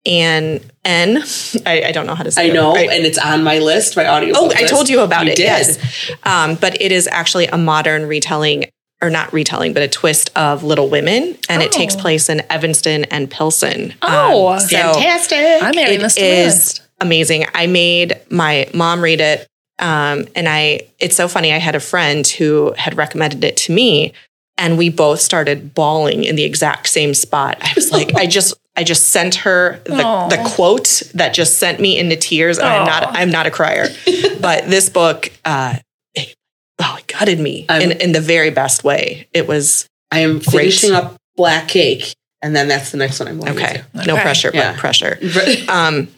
Anne 0.06 0.60
N. 0.84 1.18
I, 1.66 1.82
I 1.88 1.92
don't 1.92 2.06
know 2.06 2.14
how 2.14 2.24
to 2.24 2.30
say 2.30 2.44
it. 2.44 2.46
i 2.46 2.50
it. 2.50 2.54
know 2.54 2.72
right. 2.74 2.88
and 2.88 3.04
it's 3.04 3.18
on 3.18 3.44
my 3.44 3.58
list 3.58 3.96
my 3.96 4.06
audio 4.06 4.32
Oh, 4.36 4.50
I 4.56 4.64
told 4.66 4.88
you 4.88 5.00
about 5.00 5.26
You 5.26 5.32
it. 5.32 5.36
did. 5.36 5.42
Yes. 5.44 6.10
Um, 6.24 6.54
but 6.54 6.80
it 6.80 6.90
is 6.90 7.06
actually 7.06 7.46
a 7.48 7.58
modern 7.58 8.06
retelling, 8.06 8.64
or 9.02 9.10
not 9.10 9.30
retelling, 9.32 9.74
but 9.74 9.82
a 9.82 9.88
twist 9.88 10.30
of 10.36 10.62
Little 10.64 10.88
Women, 10.88 11.36
and 11.50 11.62
it 11.62 11.70
takes 11.72 11.94
Oh. 11.96 12.00
place 12.00 12.30
in 12.30 12.42
Evanston 12.50 13.04
and 13.04 13.30
Pilsen. 13.30 13.92
Um, 14.00 14.10
Oh, 14.12 14.58
so 14.58 14.68
fantastic 14.68 15.38
I'm 15.38 15.76
adding 15.78 15.96
it 15.96 16.00
this 16.00 16.14
to 16.14 16.20
the 16.22 16.26
list. 16.44 16.82
amazing. 17.00 17.44
I 17.54 17.66
made 17.66 18.18
my 18.30 18.68
mom 18.72 19.02
read 19.02 19.20
it, 19.20 19.46
um, 19.78 20.26
and 20.34 20.48
I. 20.48 20.80
It's 20.98 21.16
so 21.16 21.28
funny. 21.28 21.52
I 21.52 21.58
had 21.58 21.74
a 21.74 21.80
friend 21.80 22.26
who 22.26 22.72
had 22.78 22.96
recommended 22.96 23.44
it 23.44 23.56
to 23.58 23.72
me, 23.72 24.12
and 24.60 24.78
we 24.78 24.90
both 24.90 25.20
started 25.20 25.74
bawling 25.74 26.22
in 26.24 26.36
the 26.36 26.44
exact 26.44 26.88
same 26.88 27.14
spot. 27.14 27.58
I 27.60 27.72
was 27.74 27.90
like, 27.90 28.14
I 28.14 28.26
just. 28.26 28.54
I 28.76 28.84
just 28.84 29.08
sent 29.08 29.34
her 29.34 29.80
the, 29.84 30.00
Aw. 30.02 30.28
the 30.28 30.38
quote 30.54 31.02
that 31.14 31.34
just 31.34 31.58
sent 31.58 31.80
me 31.80 31.98
into 31.98 32.14
tears. 32.16 32.56
And 32.56 32.68
I'm 32.68 32.86
not 32.86 33.02
I'm 33.16 33.30
not 33.30 33.46
a 33.46 33.50
crier, 33.50 33.88
but 34.40 34.66
this 34.70 34.88
book, 34.88 35.30
uh, 35.44 35.76
it, 36.14 36.34
oh, 36.78 36.96
it 36.98 37.06
gutted 37.08 37.40
me 37.40 37.66
I'm- 37.68 37.82
in, 37.82 38.00
in 38.00 38.12
the 38.12 38.20
very 38.20 38.50
best 38.50 38.84
way. 38.84 39.28
It 39.34 39.48
was 39.48 39.88
I 40.12 40.20
am 40.20 40.38
Great. 40.38 40.44
finishing 40.50 40.92
up 40.92 41.16
Black 41.36 41.66
Cake, 41.68 42.14
and 42.40 42.54
then 42.54 42.68
that's 42.68 42.92
the 42.92 42.96
next 42.96 43.18
one 43.18 43.28
I'm 43.28 43.40
going 43.40 43.58
okay. 43.58 43.82
to. 43.92 44.06
No 44.06 44.16
pressure, 44.16 44.52
Yeah. 44.54 44.72
but 44.72 44.78
pressure. 44.80 45.18
Um, 45.68 46.08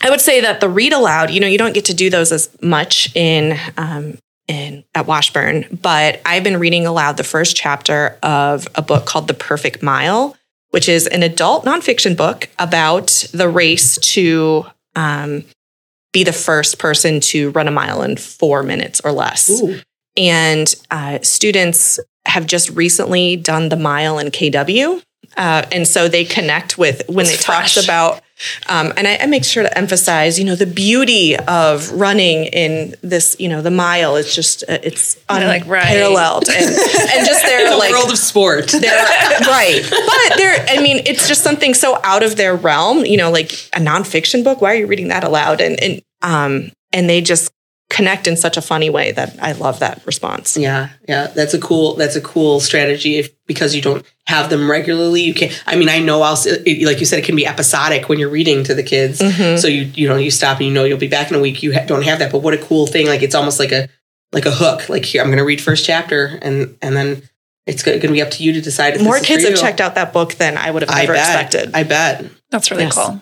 I 0.00 0.10
would 0.10 0.20
say 0.20 0.42
that 0.42 0.60
the 0.60 0.68
read 0.68 0.92
aloud, 0.92 1.30
you 1.30 1.40
know, 1.40 1.48
you 1.48 1.58
don't 1.58 1.74
get 1.74 1.86
to 1.86 1.94
do 1.94 2.10
those 2.10 2.30
as 2.32 2.50
much 2.62 3.14
in 3.16 3.58
um, 3.76 4.18
in 4.48 4.84
at 4.94 5.06
Washburne, 5.06 5.66
but 5.82 6.20
I've 6.24 6.42
been 6.42 6.58
reading 6.58 6.86
aloud 6.86 7.16
the 7.16 7.24
first 7.24 7.54
chapter 7.54 8.18
of 8.22 8.66
a 8.74 8.82
book 8.82 9.06
called 9.06 9.28
The 9.28 9.34
Perfect 9.34 9.82
Mile, 9.82 10.36
which 10.70 10.88
is 10.88 11.06
an 11.06 11.22
adult 11.22 11.64
nonfiction 11.64 12.16
book 12.16 12.48
about 12.58 13.24
the 13.32 13.48
race 13.48 13.98
to 13.98 14.66
um, 14.96 15.44
be 16.12 16.24
the 16.24 16.32
first 16.32 16.78
person 16.78 17.20
to 17.20 17.50
run 17.50 17.68
a 17.68 17.70
mile 17.70 18.02
in 18.02 18.16
four 18.16 18.62
minutes 18.62 19.00
or 19.04 19.12
less. 19.12 19.50
Ooh. 19.62 19.78
And 20.16 20.74
uh, 20.90 21.18
students 21.22 22.00
have 22.26 22.46
just 22.46 22.70
recently 22.70 23.36
done 23.36 23.68
the 23.68 23.76
mile 23.76 24.18
in 24.18 24.28
KW. 24.28 25.02
Uh, 25.36 25.64
and 25.70 25.86
so 25.86 26.08
they 26.08 26.24
connect 26.24 26.78
with 26.78 27.02
when 27.08 27.26
It's 27.26 27.34
it 27.34 27.40
talks 27.42 27.74
fresh. 27.74 27.84
about 27.84 28.22
Um, 28.68 28.92
and 28.96 29.06
I, 29.06 29.16
I, 29.16 29.26
make 29.26 29.44
sure 29.44 29.62
to 29.62 29.78
emphasize, 29.78 30.38
you 30.38 30.44
know, 30.44 30.54
the 30.54 30.66
beauty 30.66 31.36
of 31.36 31.90
running 31.92 32.44
in 32.44 32.94
this, 33.02 33.36
you 33.38 33.48
know, 33.48 33.62
the 33.62 33.70
mile 33.70 34.16
is 34.16 34.34
just, 34.34 34.62
uh, 34.68 34.78
it's 34.82 35.16
unparalleled. 35.28 36.46
Like, 36.46 36.56
right. 36.56 36.68
and, 36.68 36.76
and 36.76 37.26
just 37.26 37.44
their 37.44 37.70
the 37.70 37.76
like, 37.78 37.90
world 37.90 38.10
of 38.10 38.18
sport. 38.18 38.72
right. 38.72 39.82
But 39.90 40.36
they're, 40.36 40.64
I 40.68 40.80
mean, 40.80 41.02
it's 41.06 41.26
just 41.26 41.42
something 41.42 41.74
so 41.74 41.98
out 42.04 42.22
of 42.22 42.36
their 42.36 42.54
realm, 42.54 43.04
you 43.04 43.16
know, 43.16 43.30
like 43.30 43.52
a 43.74 43.80
nonfiction 43.80 44.44
book. 44.44 44.60
Why 44.60 44.72
are 44.72 44.76
you 44.76 44.86
reading 44.86 45.08
that 45.08 45.24
aloud? 45.24 45.60
And, 45.60 45.82
and, 45.82 46.02
um, 46.22 46.70
and 46.92 47.08
they 47.08 47.20
just 47.20 47.52
connect 47.90 48.26
in 48.26 48.36
such 48.36 48.56
a 48.56 48.62
funny 48.62 48.90
way 48.90 49.12
that 49.12 49.36
I 49.40 49.52
love 49.52 49.80
that 49.80 50.04
response. 50.04 50.56
Yeah, 50.56 50.90
yeah, 51.08 51.28
that's 51.28 51.54
a 51.54 51.60
cool 51.60 51.94
that's 51.94 52.16
a 52.16 52.20
cool 52.20 52.60
strategy 52.60 53.16
if 53.16 53.30
because 53.46 53.74
you 53.74 53.82
don't 53.82 54.04
have 54.26 54.50
them 54.50 54.70
regularly. 54.70 55.22
You 55.22 55.34
can 55.34 55.50
I 55.66 55.76
mean, 55.76 55.88
I 55.88 55.98
know 55.98 56.22
I'll 56.22 56.38
it, 56.44 56.86
like 56.86 57.00
you 57.00 57.06
said 57.06 57.18
it 57.18 57.24
can 57.24 57.36
be 57.36 57.46
episodic 57.46 58.08
when 58.08 58.18
you're 58.18 58.28
reading 58.28 58.64
to 58.64 58.74
the 58.74 58.82
kids. 58.82 59.20
Mm-hmm. 59.20 59.58
So 59.58 59.68
you 59.68 59.82
you 59.94 60.08
know, 60.08 60.16
you 60.16 60.30
stop 60.30 60.58
and 60.58 60.66
you 60.66 60.72
know 60.72 60.84
you'll 60.84 60.98
be 60.98 61.08
back 61.08 61.30
in 61.30 61.36
a 61.36 61.40
week. 61.40 61.62
You 61.62 61.72
ha- 61.72 61.86
don't 61.86 62.04
have 62.04 62.18
that, 62.18 62.30
but 62.30 62.42
what 62.42 62.54
a 62.54 62.58
cool 62.58 62.86
thing 62.86 63.06
like 63.06 63.22
it's 63.22 63.34
almost 63.34 63.58
like 63.58 63.72
a 63.72 63.88
like 64.32 64.46
a 64.46 64.52
hook. 64.52 64.88
Like 64.88 65.04
here 65.04 65.22
I'm 65.22 65.28
going 65.28 65.38
to 65.38 65.44
read 65.44 65.60
first 65.60 65.84
chapter 65.84 66.38
and 66.42 66.76
and 66.82 66.96
then 66.96 67.22
it's 67.66 67.82
going 67.82 68.00
to 68.00 68.08
be 68.08 68.22
up 68.22 68.30
to 68.32 68.42
you 68.42 68.52
to 68.54 68.60
decide. 68.60 69.00
More 69.02 69.20
kids 69.20 69.44
have 69.44 69.58
checked 69.58 69.80
out 69.80 69.94
that 69.96 70.12
book 70.12 70.34
than 70.34 70.56
I 70.56 70.70
would 70.70 70.82
have 70.82 70.90
ever 70.90 71.14
expected. 71.14 71.74
I 71.74 71.82
bet. 71.82 72.24
That's 72.50 72.70
really 72.70 72.84
yes. 72.84 72.94
cool. 72.94 73.20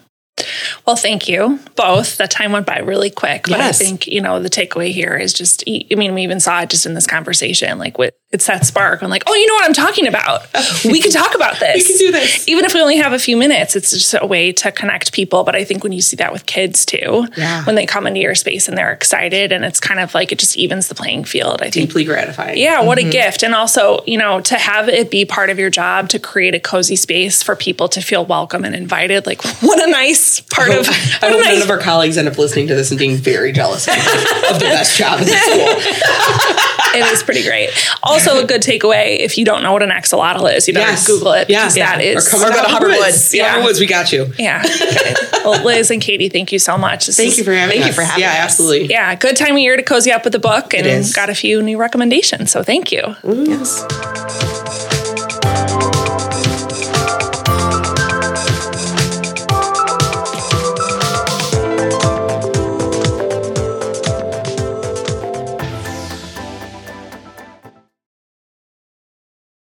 Well, 0.87 0.97
thank 0.97 1.29
you 1.29 1.59
both. 1.77 2.19
That 2.19 2.31
time 2.31 2.53
went 2.53 2.67
by 2.67 2.79
really 2.79 3.11
quick, 3.11 3.45
but 3.45 3.59
yes. 3.59 3.81
I 3.81 3.85
think 3.85 4.07
you 4.07 4.21
know 4.21 4.41
the 4.41 4.51
takeaway 4.51 4.93
here 4.93 5.17
is 5.17 5.33
just. 5.33 5.65
I 5.67 5.95
mean, 5.95 6.15
we 6.15 6.23
even 6.23 6.41
saw 6.41 6.61
it 6.61 6.71
just 6.71 6.87
in 6.87 6.95
this 6.95 7.07
conversation. 7.07 7.79
Like, 7.79 7.99
with 7.99 8.15
it's 8.33 8.47
that 8.47 8.67
spark. 8.67 9.03
I'm 9.03 9.09
like, 9.09 9.23
oh, 9.29 9.35
you 9.35 9.47
know 9.47 9.55
what 9.55 9.67
I'm 9.67 9.73
talking 9.73 10.09
about. 10.09 10.47
we 10.85 11.01
can 11.01 11.13
talk 11.13 11.37
about 11.37 11.61
this. 11.61 11.77
we 11.77 11.85
can 11.85 11.99
do 11.99 12.13
this, 12.13 12.49
even 12.49 12.65
if 12.65 12.75
we 12.75 12.81
only 12.81 12.97
have 12.97 13.13
a 13.13 13.21
few 13.21 13.37
minutes. 13.37 13.77
It's 13.77 13.93
just 13.93 14.15
a 14.21 14.27
way 14.27 14.51
to 14.53 14.73
connect 14.73 15.13
people. 15.13 15.45
But 15.45 15.55
I 15.55 15.63
think 15.65 15.85
when 15.85 15.93
you 15.93 16.03
see 16.03 16.17
that 16.17 16.33
with 16.33 16.45
kids 16.45 16.85
too, 16.85 17.29
yeah. 17.37 17.65
when 17.65 17.77
they 17.77 17.87
come 17.87 18.05
into 18.05 18.19
your 18.19 18.35
space 18.35 18.67
and 18.67 18.77
they're 18.77 18.93
excited, 18.93 19.53
and 19.53 19.65
it's 19.65 19.79
kind 19.79 20.01
of 20.01 20.13
like 20.13 20.33
it 20.33 20.41
just 20.41 20.57
evens 20.57 20.89
the 20.89 20.97
playing 20.97 21.23
field. 21.23 21.63
I 21.63 21.71
think 21.71 21.87
deeply 21.87 22.05
gratifying. 22.05 22.59
Yeah, 22.59 22.83
what 22.83 22.99
mm-hmm. 22.99 23.11
a 23.11 23.13
gift, 23.13 23.45
and 23.45 23.55
also 23.55 24.03
you 24.07 24.19
know 24.19 24.41
to 24.41 24.57
have 24.57 24.89
it 24.89 25.09
be 25.09 25.25
part 25.25 25.49
of 25.49 25.61
your 25.61 25.71
job 25.71 26.09
to 26.09 26.19
create 26.19 26.55
a 26.55 26.61
cozy 26.61 26.97
space 26.97 27.45
for 27.45 27.55
people 27.55 27.89
to 27.91 28.01
feel 28.01 28.25
welcome 28.25 28.65
and 28.65 28.75
invited. 28.75 29.25
Like, 29.27 29.45
what 29.63 29.81
a 29.81 29.91
nice 29.91 30.41
part 30.41 30.73
hope, 30.73 30.81
of. 30.81 30.89
I 30.89 31.31
hope 31.31 31.45
none 31.45 31.63
of 31.63 31.71
our 31.71 31.79
colleagues 31.79 32.19
end 32.19 32.27
up 32.27 32.37
listening 32.37 32.67
to 32.69 32.75
this 32.75 32.91
and 32.91 32.99
being 32.99 33.17
very 33.17 33.53
jealous 33.53 33.87
of, 33.87 33.95
of 33.95 34.59
the 34.59 34.67
best 34.69 34.99
job 34.99 35.21
in 35.21 35.27
the 35.27 35.33
school. 36.67 36.76
It 36.97 37.13
is 37.13 37.23
pretty 37.23 37.43
great. 37.43 37.71
Also, 38.03 38.43
a 38.43 38.47
good 38.47 38.63
takeaway 38.63 39.19
if 39.19 39.39
you 39.39 39.45
don't 39.45 39.63
know 39.63 39.73
what 39.73 39.83
an 39.83 39.91
axolotl 39.91 40.53
is, 40.55 40.69
you 40.69 40.75
better 40.75 40.91
yes. 40.91 41.07
Google 41.07 41.33
it. 41.33 41.51
Yes. 41.51 41.77
Yeah. 41.77 41.97
That 41.97 42.05
is. 42.05 42.27
Or 42.27 42.31
come 42.31 42.43
or 42.43 42.51
go 42.51 42.63
to 42.63 42.69
Hubbard 42.69 42.91
Woods. 42.91 43.35
Yeah. 43.35 43.51
Hubbard 43.51 43.65
Woods, 43.65 43.81
we 43.81 43.87
got 43.87 44.13
you. 44.13 44.33
Yeah. 44.39 44.63
Okay. 44.65 45.15
well, 45.45 45.65
Liz 45.65 45.91
and 45.91 46.01
Katie, 46.01 46.29
thank 46.29 46.53
you 46.53 46.59
so 46.59 46.77
much. 46.77 47.07
This 47.07 47.17
thank 47.17 47.31
is, 47.31 47.39
you 47.39 47.45
for 47.45 47.53
having 47.53 47.81
Thank 47.81 47.83
us. 47.83 47.89
you 47.89 47.95
for 47.95 48.03
having 48.03 48.23
yeah, 48.23 48.31
us. 48.31 48.37
Yeah, 48.37 48.45
absolutely. 48.45 48.87
Yeah, 48.89 49.15
good 49.15 49.37
time 49.37 49.53
of 49.53 49.59
year 49.59 49.77
to 49.77 49.83
cozy 49.83 50.13
up 50.13 50.25
with 50.25 50.33
the 50.33 50.39
book 50.39 50.75
and 50.75 51.15
got 51.15 51.31
a 51.31 51.35
few 51.35 51.63
new 51.63 51.79
recommendations. 51.79 52.51
So 52.51 52.63
thank 52.63 52.93
you. 52.93 53.17
Ooh. 53.25 53.45
Yes. 53.47 54.56